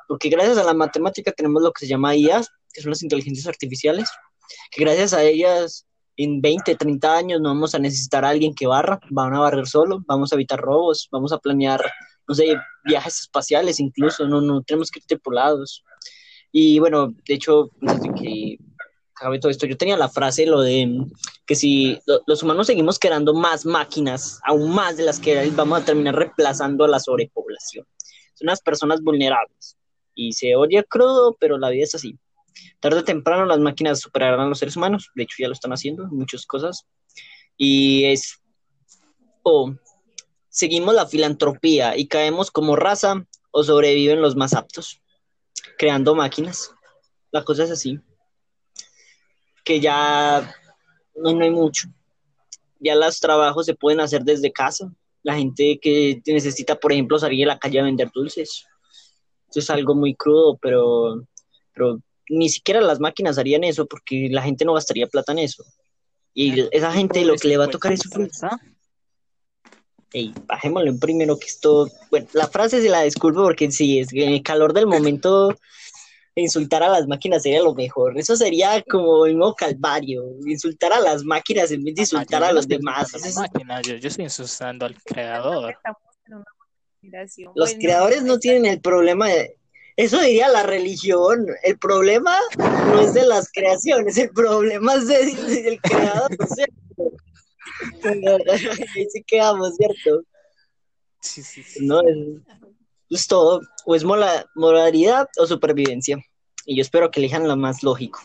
Porque 0.07 0.29
gracias 0.29 0.57
a 0.57 0.63
la 0.63 0.73
matemática 0.73 1.31
tenemos 1.31 1.61
lo 1.61 1.71
que 1.71 1.85
se 1.85 1.89
llama 1.89 2.15
IAs, 2.15 2.49
que 2.73 2.81
son 2.81 2.91
las 2.91 3.03
inteligencias 3.03 3.47
artificiales, 3.47 4.09
que 4.71 4.83
gracias 4.83 5.13
a 5.13 5.23
ellas 5.23 5.85
en 6.17 6.41
20, 6.41 6.75
30 6.75 7.17
años 7.17 7.41
no 7.41 7.49
vamos 7.49 7.73
a 7.75 7.79
necesitar 7.79 8.23
a 8.25 8.29
alguien 8.29 8.53
que 8.53 8.67
barra, 8.67 8.99
van 9.09 9.33
a 9.33 9.39
barrer 9.39 9.67
solo, 9.67 10.03
vamos 10.07 10.31
a 10.31 10.35
evitar 10.35 10.59
robos, 10.59 11.07
vamos 11.11 11.31
a 11.31 11.39
planear, 11.39 11.81
no 12.27 12.35
sé, 12.35 12.55
viajes 12.83 13.21
espaciales 13.21 13.79
incluso, 13.79 14.27
no, 14.27 14.41
no 14.41 14.61
tenemos 14.61 14.91
que 14.91 14.99
ir 14.99 15.05
tripulados. 15.05 15.83
Y 16.51 16.79
bueno, 16.79 17.13
de 17.25 17.33
hecho, 17.33 17.71
antes 17.81 18.01
de 18.01 18.13
que 18.13 18.57
acabe 19.21 19.39
todo 19.39 19.51
esto, 19.51 19.67
yo 19.67 19.77
tenía 19.77 19.95
la 19.97 20.09
frase, 20.09 20.47
lo 20.47 20.61
de 20.61 21.05
que 21.45 21.55
si 21.55 21.99
lo- 22.07 22.21
los 22.25 22.41
humanos 22.41 22.65
seguimos 22.65 22.97
creando 22.97 23.35
más 23.35 23.67
máquinas, 23.67 24.39
aún 24.43 24.71
más 24.73 24.97
de 24.97 25.03
las 25.03 25.19
que 25.19 25.37
hay, 25.37 25.51
vamos 25.51 25.79
a 25.79 25.85
terminar 25.85 26.15
reemplazando 26.15 26.85
a 26.85 26.87
la 26.87 26.99
sobrepoblación. 26.99 27.85
Son 28.33 28.47
unas 28.47 28.61
personas 28.61 28.99
vulnerables. 29.01 29.77
Y 30.15 30.33
se 30.33 30.55
oye 30.55 30.83
crudo, 30.85 31.37
pero 31.39 31.59
la 31.59 31.69
vida 31.69 31.83
es 31.83 31.93
así. 31.93 32.17
Tarde 32.79 32.99
o 32.99 33.03
temprano 33.03 33.45
las 33.45 33.59
máquinas 33.59 33.99
superarán 33.99 34.39
a 34.39 34.47
los 34.47 34.57
seres 34.57 34.75
humanos. 34.75 35.11
De 35.13 35.23
hecho, 35.23 35.35
ya 35.39 35.47
lo 35.47 35.53
están 35.53 35.71
haciendo 35.71 36.03
en 36.03 36.09
muchas 36.09 36.45
cosas. 36.47 36.85
Y 37.57 38.05
es 38.05 38.41
o 39.43 39.75
seguimos 40.49 40.95
la 40.95 41.05
filantropía 41.05 41.95
y 41.95 42.07
caemos 42.07 42.49
como 42.49 42.75
raza 42.75 43.23
o 43.51 43.63
sobreviven 43.63 44.21
los 44.21 44.35
más 44.35 44.53
aptos, 44.53 44.99
creando 45.77 46.15
máquinas. 46.15 46.71
La 47.31 47.43
cosa 47.43 47.63
es 47.63 47.71
así. 47.71 47.99
Que 49.71 49.79
ya 49.79 50.53
no, 51.15 51.31
no 51.33 51.45
hay 51.45 51.49
mucho. 51.49 51.87
Ya 52.81 52.93
los 52.93 53.21
trabajos 53.21 53.65
se 53.65 53.73
pueden 53.73 54.01
hacer 54.01 54.21
desde 54.23 54.51
casa. 54.51 54.91
La 55.23 55.35
gente 55.35 55.79
que 55.81 56.21
necesita, 56.25 56.77
por 56.77 56.91
ejemplo, 56.91 57.17
salir 57.17 57.45
a 57.45 57.53
la 57.53 57.57
calle 57.57 57.79
a 57.79 57.83
vender 57.83 58.11
dulces. 58.13 58.65
Eso 59.49 59.59
es 59.59 59.69
algo 59.69 59.95
muy 59.95 60.13
crudo, 60.13 60.57
pero, 60.61 61.25
pero 61.73 62.01
ni 62.27 62.49
siquiera 62.49 62.81
las 62.81 62.99
máquinas 62.99 63.37
harían 63.37 63.63
eso 63.63 63.85
porque 63.85 64.27
la 64.29 64.41
gente 64.41 64.65
no 64.65 64.73
gastaría 64.73 65.07
plata 65.07 65.31
en 65.31 65.39
eso. 65.39 65.63
Y 66.33 66.67
esa 66.75 66.91
gente 66.91 67.23
lo 67.23 67.37
que 67.37 67.47
le 67.47 67.55
va 67.55 67.63
a 67.63 67.69
tocar 67.69 67.93
es 67.93 68.01
sufrir. 68.01 68.29
Ey, 70.11 70.33
bajémoslo 70.47 70.89
en 70.89 70.99
primero 70.99 71.39
que 71.39 71.47
esto. 71.47 71.89
Bueno, 72.09 72.27
la 72.33 72.49
frase 72.49 72.81
se 72.81 72.89
la 72.89 73.03
disculpo 73.03 73.41
porque 73.41 73.71
sí, 73.71 73.99
es 73.99 74.09
que 74.09 74.25
en 74.25 74.33
el 74.33 74.43
calor 74.43 74.73
del 74.73 74.87
momento 74.87 75.57
insultar 76.35 76.81
a 76.83 76.89
las 76.89 77.07
máquinas 77.07 77.43
sería 77.43 77.61
lo 77.61 77.73
mejor. 77.73 78.17
Eso 78.17 78.35
sería 78.35 78.81
como 78.83 79.25
el 79.25 79.37
nuevo 79.37 79.53
calvario. 79.55 80.23
Insultar 80.45 80.93
a 80.93 80.99
las 80.99 81.23
máquinas 81.23 81.71
en 81.71 81.83
vez 81.83 81.95
de 81.95 82.01
insultar 82.03 82.43
Ah, 82.43 82.47
a 82.49 82.53
los 82.53 82.67
demás. 82.67 83.13
insultando 83.13 83.25
a 83.25 83.29
Eso 83.29 83.39
la 83.39 83.45
es- 83.45 83.51
máquina, 83.51 83.81
yo, 83.81 83.95
yo 83.97 84.07
estoy 84.07 84.23
insultando 84.25 84.85
al 84.85 84.95
creador. 85.03 85.71
estamos 85.71 86.01
en 86.27 86.33
una 86.35 86.45
generación. 87.01 87.51
Los 87.55 87.69
Bueno, 87.71 87.81
creadores 87.81 88.23
no 88.23 88.39
tienen 88.39 88.65
el 88.65 88.79
problema 88.81 89.27
de. 89.27 89.57
Eso 89.97 90.21
diría 90.21 90.47
la 90.47 90.63
religión. 90.63 91.45
El 91.63 91.77
problema 91.77 92.37
no 92.57 93.01
es 93.01 93.13
de 93.13 93.25
las 93.25 93.51
creaciones, 93.51 94.17
el 94.17 94.29
problema 94.29 94.95
es 94.95 95.07
de- 95.07 95.61
del 95.63 95.81
creador. 95.81 96.29
¿cierto? 96.55 97.11
Ahí 98.95 99.07
sí 99.11 99.23
quedamos, 99.27 99.75
¿cierto? 99.75 100.23
Sí, 101.19 101.43
sí, 101.43 101.61
sí. 101.61 101.85
No, 101.85 101.99
es, 102.01 102.17
es 103.15 103.27
todo. 103.27 103.61
O 103.85 103.95
es 103.95 104.03
mola- 104.03 104.45
moralidad 104.55 105.27
o 105.37 105.45
supervivencia. 105.45 106.17
Y 106.65 106.75
yo 106.75 106.81
espero 106.81 107.09
que 107.11 107.19
elijan 107.19 107.47
lo 107.47 107.55
más 107.57 107.83
lógico. 107.83 108.19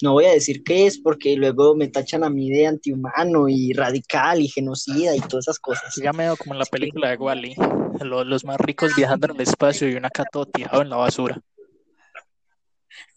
No 0.00 0.12
voy 0.12 0.26
a 0.26 0.30
decir 0.32 0.62
qué 0.62 0.86
es 0.86 0.98
porque 0.98 1.34
luego 1.36 1.74
me 1.74 1.88
tachan 1.88 2.22
a 2.22 2.30
mí 2.30 2.50
de 2.50 2.68
antihumano 2.68 3.48
y 3.48 3.72
radical 3.72 4.40
y 4.40 4.46
genocida 4.46 5.16
y 5.16 5.20
todas 5.20 5.46
esas 5.46 5.58
cosas. 5.58 5.92
Ya 5.96 6.12
me 6.12 6.24
veo 6.24 6.36
como 6.36 6.54
en 6.54 6.60
la 6.60 6.66
película 6.66 7.08
de 7.10 7.16
Wally, 7.16 7.56
los, 8.00 8.24
los 8.24 8.44
más 8.44 8.58
ricos 8.58 8.94
viajando 8.94 9.26
en 9.26 9.34
el 9.34 9.40
espacio 9.40 9.88
y 9.88 9.94
una 9.94 10.08
todo 10.10 10.46
tirado 10.46 10.82
en 10.82 10.90
la 10.90 10.96
basura. 10.96 11.40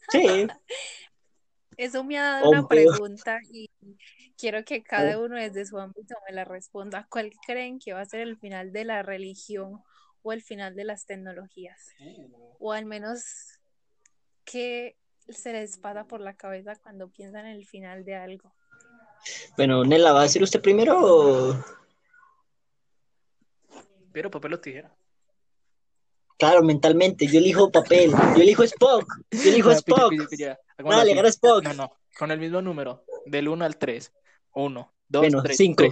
Sí, 0.10 0.48
Eso 1.78 2.04
me 2.04 2.18
ha 2.18 2.24
dado 2.24 2.50
una 2.50 2.68
pregunta 2.68 3.40
y 3.50 3.70
quiero 4.36 4.66
que 4.66 4.84
cada 4.84 5.20
uno 5.20 5.36
desde 5.36 5.66
su 5.66 5.78
ámbito 5.78 6.16
me 6.28 6.34
la 6.34 6.46
responda. 6.46 7.06
¿Cuál 7.10 7.32
creen 7.46 7.78
que 7.80 7.94
va 7.94 8.02
a 8.02 8.06
ser 8.06 8.22
el 8.22 8.38
final 8.38 8.74
de 8.74 8.86
la 8.86 9.04
religión 9.04 9.82
o 10.24 10.34
el 10.34 10.42
final 10.42 10.76
de 10.76 10.84
las 10.84 11.06
tecnologías? 11.06 11.90
O 12.60 12.72
al 12.74 12.86
menos, 12.86 13.24
¿qué 14.46 14.98
se 15.30 15.54
les 15.54 15.78
pasa 15.78 16.06
por 16.06 16.22
la 16.22 16.36
cabeza 16.36 16.76
cuando 16.76 17.10
piensan 17.10 17.46
en 17.46 17.56
el 17.56 17.66
final 17.66 18.04
de 18.06 18.16
algo? 18.16 18.54
bueno, 19.56 19.84
Nela, 19.84 20.14
¿va 20.14 20.22
a 20.22 20.24
decir 20.24 20.42
usted 20.42 20.62
primero 20.62 20.98
o...? 21.00 21.66
Pero 24.12 24.30
papel 24.32 24.54
o 24.54 24.60
tijera. 24.60 24.94
Claro, 26.38 26.64
mentalmente, 26.64 27.28
yo 27.28 27.38
elijo 27.38 27.72
papel, 27.72 28.12
yo 28.36 28.42
elijo 28.42 28.64
Spock, 28.64 29.06
yo 29.32 29.50
elijo 29.52 29.72
Spock. 29.72 30.12
Dale, 30.80 31.14
gana 31.14 31.30
Spock. 31.30 31.64
No, 31.64 31.74
no, 31.74 31.92
con 32.18 32.32
el 32.32 32.40
mismo 32.40 32.62
número, 32.64 33.06
del 33.28 33.48
1 33.48 33.64
al 33.64 33.78
3. 33.78 34.12
1, 34.56 34.94
2, 35.08 35.22
Bueno, 35.22 35.44
3. 35.44 35.56
cinco. 35.56 35.84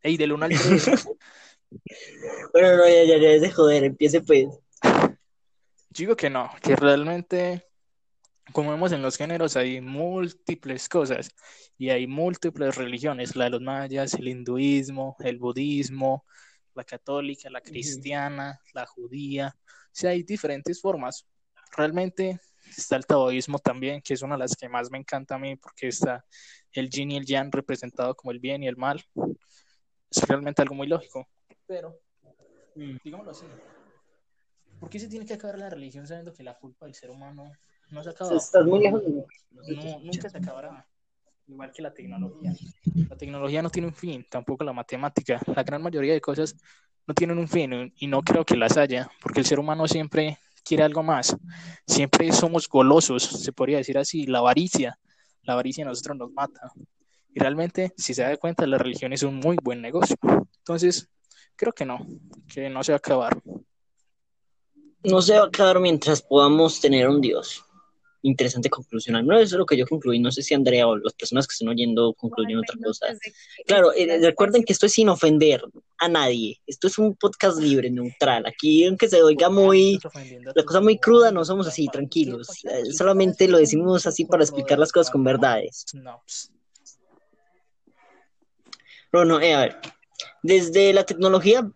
Ey, 0.00 0.16
del 0.16 0.32
1 0.32 0.44
al 0.44 0.52
3. 0.52 1.08
Bueno, 2.52 2.76
no, 2.76 2.88
ya, 2.88 3.04
ya, 3.04 3.18
ya, 3.18 3.30
es 3.30 3.42
de 3.42 3.50
joder, 3.50 3.84
empiece 3.84 4.20
pues. 4.20 4.48
Digo 5.90 6.16
que 6.16 6.30
no, 6.30 6.50
que 6.62 6.74
realmente, 6.76 7.66
como 8.52 8.70
vemos 8.70 8.92
en 8.92 9.02
los 9.02 9.16
géneros, 9.16 9.56
hay 9.56 9.80
múltiples 9.80 10.88
cosas 10.88 11.30
y 11.76 11.90
hay 11.90 12.06
múltiples 12.06 12.76
religiones, 12.76 13.36
la 13.36 13.44
de 13.44 13.50
los 13.50 13.60
mayas, 13.60 14.14
el 14.14 14.28
hinduismo, 14.28 15.16
el 15.20 15.38
budismo, 15.38 16.24
la 16.74 16.84
católica, 16.84 17.50
la 17.50 17.60
cristiana, 17.60 18.60
la 18.72 18.86
judía, 18.86 19.54
o 19.92 19.94
sea, 19.94 20.10
hay 20.10 20.22
diferentes 20.22 20.80
formas. 20.80 21.26
Realmente 21.76 22.40
está 22.66 22.96
el 22.96 23.04
taoísmo 23.04 23.58
también, 23.58 24.00
que 24.00 24.14
es 24.14 24.22
una 24.22 24.36
de 24.36 24.40
las 24.40 24.56
que 24.56 24.68
más 24.68 24.90
me 24.90 24.98
encanta 24.98 25.34
a 25.34 25.38
mí, 25.38 25.56
porque 25.56 25.88
está 25.88 26.24
el 26.72 26.88
yin 26.88 27.10
y 27.10 27.16
el 27.18 27.26
yang 27.26 27.52
representado 27.52 28.14
como 28.14 28.32
el 28.32 28.40
bien 28.40 28.62
y 28.62 28.68
el 28.68 28.76
mal. 28.78 29.04
Es 30.10 30.26
realmente 30.26 30.62
algo 30.62 30.74
muy 30.74 30.86
lógico, 30.86 31.28
pero 31.72 31.98
Mm. 32.74 32.98
digámoslo 33.02 33.30
así. 33.30 33.46
¿Por 34.78 34.90
qué 34.90 34.98
se 34.98 35.08
tiene 35.08 35.24
que 35.24 35.34
acabar 35.34 35.58
la 35.58 35.70
religión 35.70 36.06
sabiendo 36.06 36.32
que 36.34 36.42
la 36.42 36.58
culpa 36.58 36.84
del 36.84 36.94
ser 36.94 37.10
humano 37.10 37.50
no 37.90 38.02
se 38.02 38.10
ha 38.10 38.12
acabado? 38.12 38.36
Estás 38.36 38.64
muy 38.66 38.80
lejos 38.80 39.02
de. 39.02 39.10
No, 39.10 40.00
nunca 40.00 40.28
se 40.28 40.36
acabará. 40.38 40.86
Igual 41.46 41.72
que 41.72 41.82
la 41.82 41.94
tecnología. 41.94 42.52
La 43.08 43.16
tecnología 43.16 43.62
no 43.62 43.70
tiene 43.70 43.88
un 43.88 43.94
fin, 43.94 44.26
tampoco 44.30 44.64
la 44.64 44.72
matemática. 44.72 45.40
La 45.54 45.62
gran 45.62 45.82
mayoría 45.82 46.12
de 46.12 46.20
cosas 46.20 46.54
no 47.06 47.14
tienen 47.14 47.38
un 47.38 47.48
fin 47.48 47.92
y 47.96 48.06
no 48.06 48.22
creo 48.22 48.44
que 48.44 48.56
las 48.56 48.76
haya, 48.76 49.10
porque 49.22 49.40
el 49.40 49.46
ser 49.46 49.58
humano 49.58 49.86
siempre 49.88 50.38
quiere 50.64 50.82
algo 50.82 51.02
más. 51.02 51.36
Siempre 51.86 52.32
somos 52.32 52.68
golosos, 52.68 53.22
se 53.22 53.52
podría 53.52 53.78
decir 53.78 53.96
así. 53.98 54.26
La 54.26 54.38
avaricia, 54.38 54.98
la 55.42 55.54
avaricia 55.54 55.84
a 55.84 55.88
nosotros 55.88 56.16
nos 56.18 56.32
mata. 56.32 56.72
Y 57.34 57.40
realmente, 57.40 57.92
si 57.96 58.12
se 58.14 58.22
da 58.22 58.36
cuenta, 58.36 58.66
la 58.66 58.78
religión 58.78 59.12
es 59.12 59.22
un 59.22 59.36
muy 59.36 59.56
buen 59.62 59.80
negocio. 59.80 60.16
Entonces, 60.58 61.08
creo 61.56 61.72
que 61.72 61.84
no, 61.84 62.06
que 62.52 62.68
no 62.68 62.82
se 62.82 62.92
va 62.92 62.96
a 62.96 62.98
acabar. 62.98 63.42
No 65.04 65.20
se 65.20 65.34
va 65.34 65.44
a 65.44 65.46
acabar 65.46 65.80
mientras 65.80 66.22
podamos 66.22 66.80
tener 66.80 67.08
un 67.08 67.20
Dios. 67.20 67.64
interesante 68.24 68.70
conclusión. 68.70 69.26
No, 69.26 69.34
eso 69.36 69.56
es 69.56 69.58
lo 69.58 69.66
que 69.66 69.76
yo 69.76 69.84
concluí. 69.86 70.20
No 70.20 70.30
sé 70.30 70.42
si 70.42 70.54
Andrea 70.54 70.86
o 70.86 70.96
las 70.96 71.12
personas 71.14 71.46
que 71.46 71.54
están 71.54 71.68
oyendo 71.68 72.14
concluyen 72.14 72.58
otra 72.58 72.76
cosa. 72.82 73.06
Claro, 73.66 73.92
eh, 73.92 74.18
recuerden 74.20 74.62
que 74.62 74.72
esto 74.72 74.86
es 74.86 74.92
sin 74.92 75.08
ofender 75.08 75.60
a 75.98 76.08
nadie. 76.08 76.60
Esto 76.66 76.86
es 76.86 76.98
un 76.98 77.16
podcast 77.16 77.58
libre, 77.58 77.90
neutral. 77.90 78.46
Aquí, 78.46 78.86
aunque 78.86 79.08
se 79.08 79.22
oiga 79.22 79.50
muy, 79.50 79.98
la 80.54 80.64
cosa 80.64 80.80
muy 80.80 80.98
cruda, 80.98 81.32
no 81.32 81.44
somos 81.44 81.66
así, 81.66 81.88
tranquilos. 81.88 82.48
Eh, 82.64 82.92
solamente 82.92 83.48
lo 83.48 83.58
decimos 83.58 84.06
así 84.06 84.24
para 84.24 84.44
explicar 84.44 84.78
las 84.78 84.92
cosas 84.92 85.10
con 85.10 85.24
verdades. 85.24 85.84
Bueno, 89.10 89.40
eh, 89.40 89.54
a 89.54 89.60
ver, 89.60 89.76
desde 90.42 90.92
la 90.92 91.04
tecnología, 91.04 91.68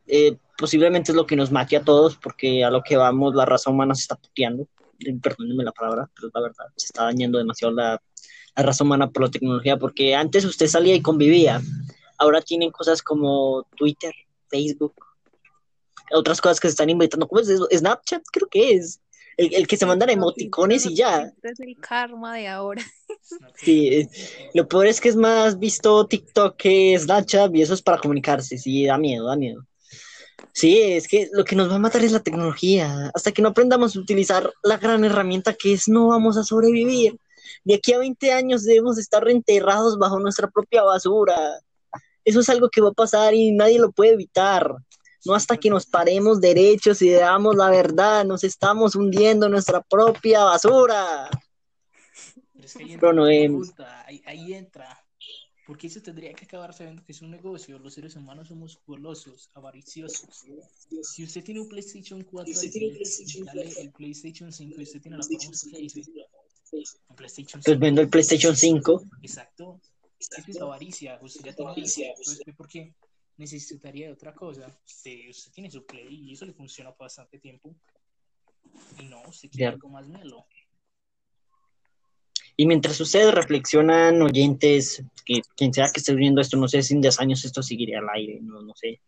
posiblemente 0.58 1.12
es 1.12 1.16
lo 1.16 1.26
que 1.26 1.36
nos 1.36 1.52
mate 1.52 1.76
a 1.76 1.84
todos, 1.84 2.16
porque 2.16 2.64
a 2.64 2.70
lo 2.70 2.82
que 2.82 2.96
vamos, 2.96 3.34
la 3.34 3.44
raza 3.44 3.70
humana 3.70 3.94
se 3.94 4.02
está 4.02 4.16
puteando 4.16 4.68
perdónenme 5.22 5.64
la 5.64 5.72
palabra, 5.72 6.10
pero 6.14 6.28
es 6.28 6.34
la 6.34 6.40
verdad, 6.40 6.66
se 6.76 6.86
está 6.86 7.04
dañando 7.04 7.38
demasiado 7.38 7.74
la, 7.74 8.00
la 8.56 8.62
raza 8.62 8.84
humana 8.84 9.10
por 9.10 9.24
la 9.24 9.30
tecnología, 9.30 9.76
porque 9.76 10.14
antes 10.14 10.44
usted 10.44 10.66
salía 10.66 10.94
y 10.94 11.02
convivía, 11.02 11.60
ahora 12.18 12.40
tienen 12.40 12.70
cosas 12.70 13.02
como 13.02 13.66
Twitter, 13.76 14.14
Facebook, 14.48 14.94
otras 16.12 16.40
cosas 16.40 16.60
que 16.60 16.68
se 16.68 16.72
están 16.72 16.90
inventando, 16.90 17.28
¿cómo 17.28 17.40
es 17.40 17.48
eso? 17.48 17.68
Snapchat 17.70 18.22
creo 18.32 18.48
que 18.48 18.72
es, 18.72 19.00
el, 19.36 19.54
el 19.54 19.66
que 19.66 19.76
se 19.76 19.86
mandan 19.86 20.10
emoticones 20.10 20.86
y 20.86 20.94
ya. 20.94 21.32
Es 21.42 21.60
el 21.60 21.76
karma 21.78 22.36
de 22.36 22.48
ahora. 22.48 22.82
Sí, 23.56 24.08
lo 24.54 24.68
peor 24.68 24.86
es 24.86 25.00
que 25.00 25.08
es 25.08 25.16
más 25.16 25.58
visto 25.58 26.06
TikTok 26.06 26.56
que 26.56 26.98
Snapchat 26.98 27.54
y 27.54 27.62
eso 27.62 27.74
es 27.74 27.82
para 27.82 27.98
comunicarse, 27.98 28.58
sí, 28.58 28.86
da 28.86 28.98
miedo, 28.98 29.26
da 29.26 29.36
miedo. 29.36 29.66
Sí, 30.52 30.80
es 30.80 31.06
que 31.06 31.28
lo 31.32 31.44
que 31.44 31.56
nos 31.56 31.70
va 31.70 31.76
a 31.76 31.78
matar 31.78 32.02
es 32.02 32.12
la 32.12 32.20
tecnología. 32.20 33.10
Hasta 33.14 33.32
que 33.32 33.42
no 33.42 33.50
aprendamos 33.50 33.96
a 33.96 34.00
utilizar 34.00 34.52
la 34.62 34.78
gran 34.78 35.04
herramienta 35.04 35.54
que 35.54 35.74
es, 35.74 35.88
no 35.88 36.08
vamos 36.08 36.36
a 36.36 36.44
sobrevivir. 36.44 37.18
De 37.64 37.74
aquí 37.74 37.92
a 37.92 37.98
20 37.98 38.32
años 38.32 38.64
debemos 38.64 38.98
estar 38.98 39.22
reenterrados 39.22 39.98
bajo 39.98 40.18
nuestra 40.18 40.48
propia 40.48 40.82
basura. 40.82 41.36
Eso 42.24 42.40
es 42.40 42.48
algo 42.48 42.70
que 42.70 42.80
va 42.80 42.88
a 42.88 42.92
pasar 42.92 43.34
y 43.34 43.52
nadie 43.52 43.78
lo 43.78 43.92
puede 43.92 44.14
evitar. 44.14 44.74
No 45.24 45.34
hasta 45.34 45.56
que 45.56 45.70
nos 45.70 45.86
paremos 45.86 46.40
derechos 46.40 47.02
y 47.02 47.10
veamos 47.10 47.56
la 47.56 47.68
verdad, 47.68 48.24
nos 48.24 48.44
estamos 48.44 48.94
hundiendo 48.94 49.46
en 49.46 49.52
nuestra 49.52 49.82
propia 49.82 50.44
basura. 50.44 51.28
Pero 52.74 53.12
no, 53.12 53.24
ahí 53.24 54.54
entra 54.54 55.06
porque 55.66 55.88
eso 55.88 56.00
tendría 56.00 56.32
que 56.32 56.44
acabar 56.44 56.72
sabiendo 56.72 57.04
que 57.04 57.10
es 57.10 57.20
un 57.22 57.30
negocio. 57.30 57.78
Los 57.80 57.94
seres 57.94 58.14
humanos 58.14 58.48
somos 58.48 58.80
golosos, 58.86 59.50
avariciosos. 59.52 60.44
Si 61.02 61.24
usted 61.24 61.42
tiene 61.42 61.60
un 61.60 61.68
PlayStation 61.68 62.22
4, 62.22 62.54
dale 63.44 63.80
el 63.80 63.90
PlayStation 63.90 64.52
5 64.52 64.80
y 64.80 64.82
usted 64.84 65.00
tiene 65.00 65.18
la 65.18 65.26
que 65.26 65.36
dice, 65.36 66.06
un 67.08 67.16
PlayStation 67.16 67.60
5. 67.60 67.64
Pues 67.64 67.78
vendo 67.80 68.00
el 68.00 68.08
PlayStation 68.08 68.56
5. 68.56 69.06
Exacto. 69.22 69.80
Eso 70.20 70.42
es 70.46 70.60
avaricia. 70.60 71.18
Usted 71.20 71.44
ya 71.44 71.52
tiene 71.52 71.82
eso. 71.82 72.02
¿Por 72.56 72.68
qué 72.68 72.94
necesitaría 73.36 74.06
de 74.06 74.12
otra 74.12 74.32
cosa? 74.34 74.66
Usted, 74.86 75.28
usted 75.28 75.50
tiene 75.50 75.68
su 75.68 75.84
Play 75.84 76.30
y 76.30 76.32
eso 76.32 76.46
le 76.46 76.52
funciona 76.52 76.92
por 76.92 77.06
bastante 77.06 77.40
tiempo. 77.40 77.74
Y 79.00 79.04
no, 79.06 79.20
usted 79.26 79.50
quiere 79.50 79.66
algo 79.66 79.88
más 79.88 80.06
melo. 80.06 80.46
Y 82.56 82.66
mientras 82.66 83.00
ustedes 83.00 83.34
reflexionan, 83.34 84.22
oyentes, 84.22 85.02
que 85.24 85.42
quien 85.56 85.74
sea 85.74 85.90
que 85.92 86.00
esté 86.00 86.14
viendo 86.14 86.40
esto, 86.40 86.56
no 86.56 86.68
sé 86.68 86.82
si 86.82 86.94
en 86.94 87.02
10 87.02 87.20
años 87.20 87.44
esto 87.44 87.62
seguiría 87.62 87.98
al 87.98 88.08
aire, 88.14 88.38
no, 88.42 88.62
no 88.62 88.74
sé. 88.74 89.00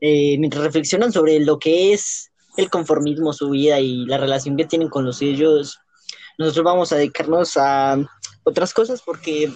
Eh, 0.00 0.36
mientras 0.38 0.62
reflexionan 0.64 1.12
sobre 1.12 1.40
lo 1.40 1.58
que 1.58 1.94
es 1.94 2.30
el 2.56 2.68
conformismo, 2.68 3.32
su 3.32 3.50
vida 3.50 3.80
y 3.80 4.04
la 4.04 4.18
relación 4.18 4.56
que 4.56 4.66
tienen 4.66 4.88
con 4.88 5.04
los 5.04 5.18
suyos, 5.18 5.78
nosotros 6.36 6.64
vamos 6.64 6.92
a 6.92 6.96
dedicarnos 6.96 7.56
a 7.56 7.96
otras 8.42 8.74
cosas 8.74 9.00
porque 9.00 9.50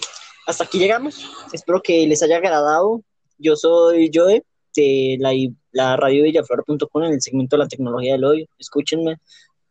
hasta 0.47 0.63
aquí 0.63 0.79
llegamos. 0.79 1.23
Espero 1.53 1.81
que 1.81 2.07
les 2.07 2.23
haya 2.23 2.37
agradado. 2.37 3.03
Yo 3.37 3.55
soy 3.55 4.09
Joe 4.11 4.43
de 4.75 5.17
la, 5.19 5.31
la 5.71 5.97
radio 5.97 6.23
villaflor.com 6.23 7.03
en 7.03 7.13
el 7.13 7.21
segmento 7.21 7.55
de 7.55 7.63
la 7.63 7.67
tecnología 7.67 8.13
del 8.13 8.23
odio. 8.23 8.47
Escúchenme, 8.57 9.17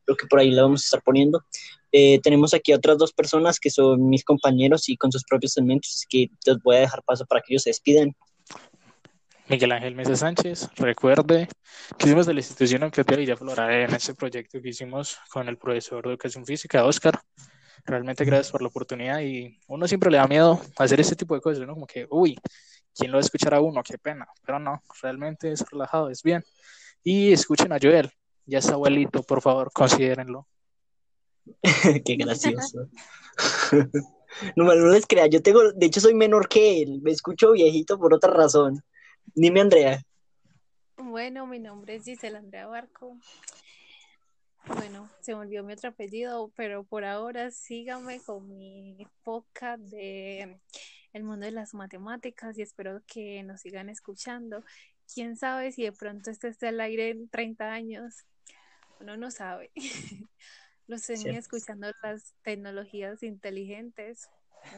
creo 0.04 0.16
que 0.16 0.26
por 0.26 0.38
ahí 0.38 0.52
lo 0.52 0.62
vamos 0.62 0.82
a 0.82 0.86
estar 0.86 1.02
poniendo. 1.02 1.42
Eh, 1.90 2.20
tenemos 2.20 2.52
aquí 2.54 2.72
otras 2.72 2.98
dos 2.98 3.12
personas 3.12 3.58
que 3.58 3.70
son 3.70 4.08
mis 4.08 4.24
compañeros 4.24 4.88
y 4.88 4.96
con 4.96 5.10
sus 5.10 5.24
propios 5.24 5.52
segmentos, 5.52 6.04
que 6.08 6.30
les 6.46 6.62
voy 6.62 6.76
a 6.76 6.80
dejar 6.80 7.02
paso 7.02 7.24
para 7.26 7.40
que 7.40 7.54
ellos 7.54 7.62
se 7.62 7.70
despidan. 7.70 8.14
Miguel 9.48 9.72
Ángel 9.72 9.94
Mesa 9.94 10.14
Sánchez, 10.14 10.68
recuerde 10.76 11.48
que 11.96 12.06
hicimos 12.06 12.26
de 12.26 12.34
la 12.34 12.40
institución 12.40 12.82
educativa 12.82 13.16
Villaflora 13.16 13.82
en 13.82 13.94
este 13.94 14.14
proyecto 14.14 14.60
que 14.60 14.68
hicimos 14.68 15.16
con 15.30 15.48
el 15.48 15.56
profesor 15.56 16.04
de 16.04 16.10
educación 16.10 16.44
física, 16.44 16.84
Oscar. 16.84 17.18
Realmente 17.86 18.26
gracias 18.26 18.52
por 18.52 18.60
la 18.60 18.68
oportunidad 18.68 19.20
y 19.20 19.58
uno 19.68 19.88
siempre 19.88 20.10
le 20.10 20.18
da 20.18 20.26
miedo 20.26 20.60
hacer 20.76 21.00
este 21.00 21.16
tipo 21.16 21.34
de 21.34 21.40
cosas, 21.40 21.66
¿no? 21.66 21.72
Como 21.72 21.86
que, 21.86 22.06
uy, 22.10 22.36
¿quién 22.94 23.10
lo 23.10 23.16
va 23.16 23.20
a 23.20 23.24
escuchar 23.24 23.54
a 23.54 23.60
uno? 23.62 23.82
Qué 23.82 23.96
pena, 23.96 24.28
pero 24.44 24.58
no, 24.58 24.82
realmente 25.00 25.50
es 25.50 25.64
relajado, 25.70 26.10
es 26.10 26.22
bien. 26.22 26.44
Y 27.02 27.32
escuchen 27.32 27.72
a 27.72 27.78
Joel, 27.80 28.10
ya 28.44 28.58
está 28.58 28.74
abuelito, 28.74 29.22
por 29.22 29.40
favor, 29.40 29.70
considérenlo. 29.72 30.46
Qué 32.04 32.16
gracioso. 32.16 32.88
no, 34.56 34.64
no 34.64 34.88
les 34.88 35.06
crea, 35.06 35.26
yo 35.26 35.42
tengo, 35.42 35.72
de 35.72 35.86
hecho 35.86 36.00
soy 36.00 36.14
menor 36.14 36.48
que 36.48 36.82
él, 36.82 37.00
me 37.02 37.10
escucho 37.10 37.52
viejito 37.52 37.98
por 37.98 38.14
otra 38.14 38.32
razón. 38.32 38.82
Dime, 39.34 39.60
Andrea. 39.60 40.02
Bueno, 40.96 41.46
mi 41.46 41.58
nombre 41.58 41.96
es 41.96 42.04
Gisela 42.04 42.38
Andrea 42.38 42.66
Barco. 42.66 43.18
Bueno, 44.66 45.08
se 45.20 45.32
me 45.34 45.40
olvidó 45.40 45.64
mi 45.64 45.72
otro 45.72 45.90
apellido, 45.90 46.52
pero 46.54 46.84
por 46.84 47.04
ahora 47.04 47.50
síganme 47.50 48.20
con 48.20 48.48
mi 48.48 49.06
podcast 49.22 49.82
de 49.84 50.60
El 51.12 51.24
mundo 51.24 51.46
de 51.46 51.52
las 51.52 51.72
matemáticas 51.72 52.58
y 52.58 52.62
espero 52.62 53.00
que 53.06 53.42
nos 53.44 53.60
sigan 53.60 53.88
escuchando. 53.88 54.62
Quién 55.12 55.36
sabe 55.36 55.72
si 55.72 55.84
de 55.84 55.92
pronto 55.92 56.30
este 56.30 56.48
esté 56.48 56.68
al 56.68 56.80
aire 56.80 57.10
en 57.10 57.28
30 57.28 57.72
años. 57.72 58.26
Uno 59.00 59.16
no 59.16 59.30
sabe. 59.30 59.70
Los 60.88 61.02
siguen 61.02 61.36
escuchando 61.36 61.86
las 62.02 62.34
tecnologías 62.42 63.22
inteligentes, 63.22 64.30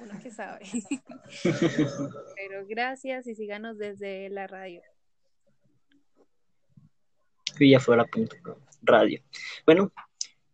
uno 0.03 0.13
que 0.21 0.33
sabe. 0.33 0.65
Pero 2.37 2.67
gracias 2.67 3.29
y 3.29 3.37
síganos 3.37 3.79
desde 3.79 4.29
la 4.29 4.49
radio. 4.49 4.83
radio. 8.83 9.23
Bueno, 9.65 9.93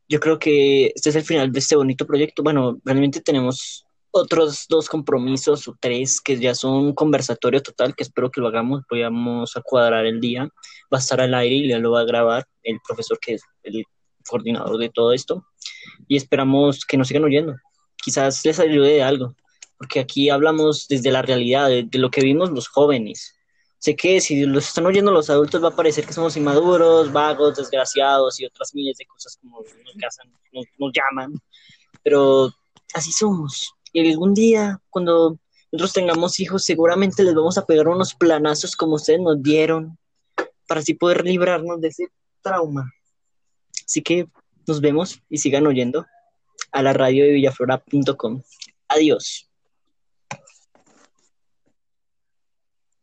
yo 0.07 0.21
creo 0.21 0.39
que 0.39 0.93
este 0.95 1.09
es 1.09 1.17
el 1.17 1.25
final 1.25 1.51
de 1.51 1.59
este 1.59 1.75
bonito 1.75 2.07
proyecto. 2.07 2.43
Bueno, 2.43 2.79
realmente 2.85 3.23
tenemos 3.23 3.87
otros 4.11 4.67
dos 4.69 4.91
compromisos 4.91 5.67
o 5.69 5.77
tres 5.81 6.21
que 6.21 6.39
ya 6.39 6.55
son 6.55 6.95
conversatorio 6.95 7.63
total, 7.63 7.95
que 7.95 8.03
espero 8.03 8.31
que 8.31 8.43
lo 8.43 8.49
hagamos. 8.49 8.83
Vamos 8.91 9.57
a 9.57 9.63
cuadrar 9.63 10.05
el 10.05 10.21
día. 10.21 10.51
Va 10.93 10.99
a 10.99 11.01
estar 11.01 11.19
al 11.19 11.33
aire 11.33 11.55
y 11.57 11.69
ya 11.69 11.79
lo 11.79 11.93
va 11.93 12.01
a 12.01 12.05
grabar 12.05 12.47
el 12.63 12.79
profesor 12.87 13.19
que 13.19 13.35
es 13.35 13.43
el 13.63 13.87
coordinador 14.29 14.79
de 14.79 14.89
todo 14.89 15.13
esto, 15.13 15.47
y 16.09 16.17
esperamos 16.17 16.85
que 16.85 16.97
nos 16.97 17.09
sigan 17.09 17.25
oyendo. 17.25 17.57
Quizás 17.97 18.45
les 18.45 18.59
ayude 18.59 18.95
de 18.95 19.03
algo, 19.03 19.35
porque 19.79 20.01
aquí 20.01 20.31
hablamos 20.31 20.87
desde 20.89 21.11
la 21.11 21.23
realidad, 21.23 21.69
de, 21.69 21.89
lo 21.93 22.11
que 22.11 22.23
vimos 22.23 22.51
los 22.51 22.69
jóvenes. 22.69 23.35
Sé 23.79 23.95
que 23.95 24.21
si 24.21 24.47
los 24.47 24.69
están 24.69 24.87
oyendo 24.87 25.13
los 25.13 25.31
adultos 25.31 25.63
va 25.63 25.69
a 25.69 25.77
parecer 25.77 26.07
que 26.07 26.13
somos 26.13 26.37
inmaduros, 26.37 27.13
vagos, 27.13 27.57
desgraciados 27.57 28.41
y 28.41 28.47
otras 28.47 28.75
miles 28.75 28.97
de 28.97 29.07
cosas 29.07 29.39
como 29.41 29.61
nos, 30.53 30.67
nos 30.79 30.93
llaman, 30.93 31.35
pero 32.03 32.53
así 32.95 33.13
somos. 33.13 33.73
Y 33.93 34.11
algún 34.11 34.35
día, 34.35 34.81
cuando 34.91 35.39
nosotros 35.73 35.93
tengamos 35.93 36.41
hijos, 36.41 36.65
seguramente 36.65 37.23
les 37.23 37.35
vamos 37.35 37.59
a 37.59 37.67
pegar 37.67 37.89
unos 37.89 38.15
planazos 38.15 38.77
como 38.77 38.95
ustedes 38.95 39.21
nos 39.21 39.43
dieron, 39.43 39.99
para 40.67 40.81
así 40.81 40.95
poder 40.95 41.25
librarnos 41.25 41.81
de 41.81 41.89
ese 41.89 42.09
trauma. 42.43 42.91
Así 43.87 44.03
que 44.03 44.27
nos 44.67 44.81
vemos 44.81 45.23
y 45.31 45.39
sigan 45.39 45.67
oyendo 45.67 46.07
a 46.73 46.83
la 46.83 46.93
radio 46.93 47.25
de 47.25 47.33
villaflora.com. 47.33 48.43
Adiós. 48.89 49.46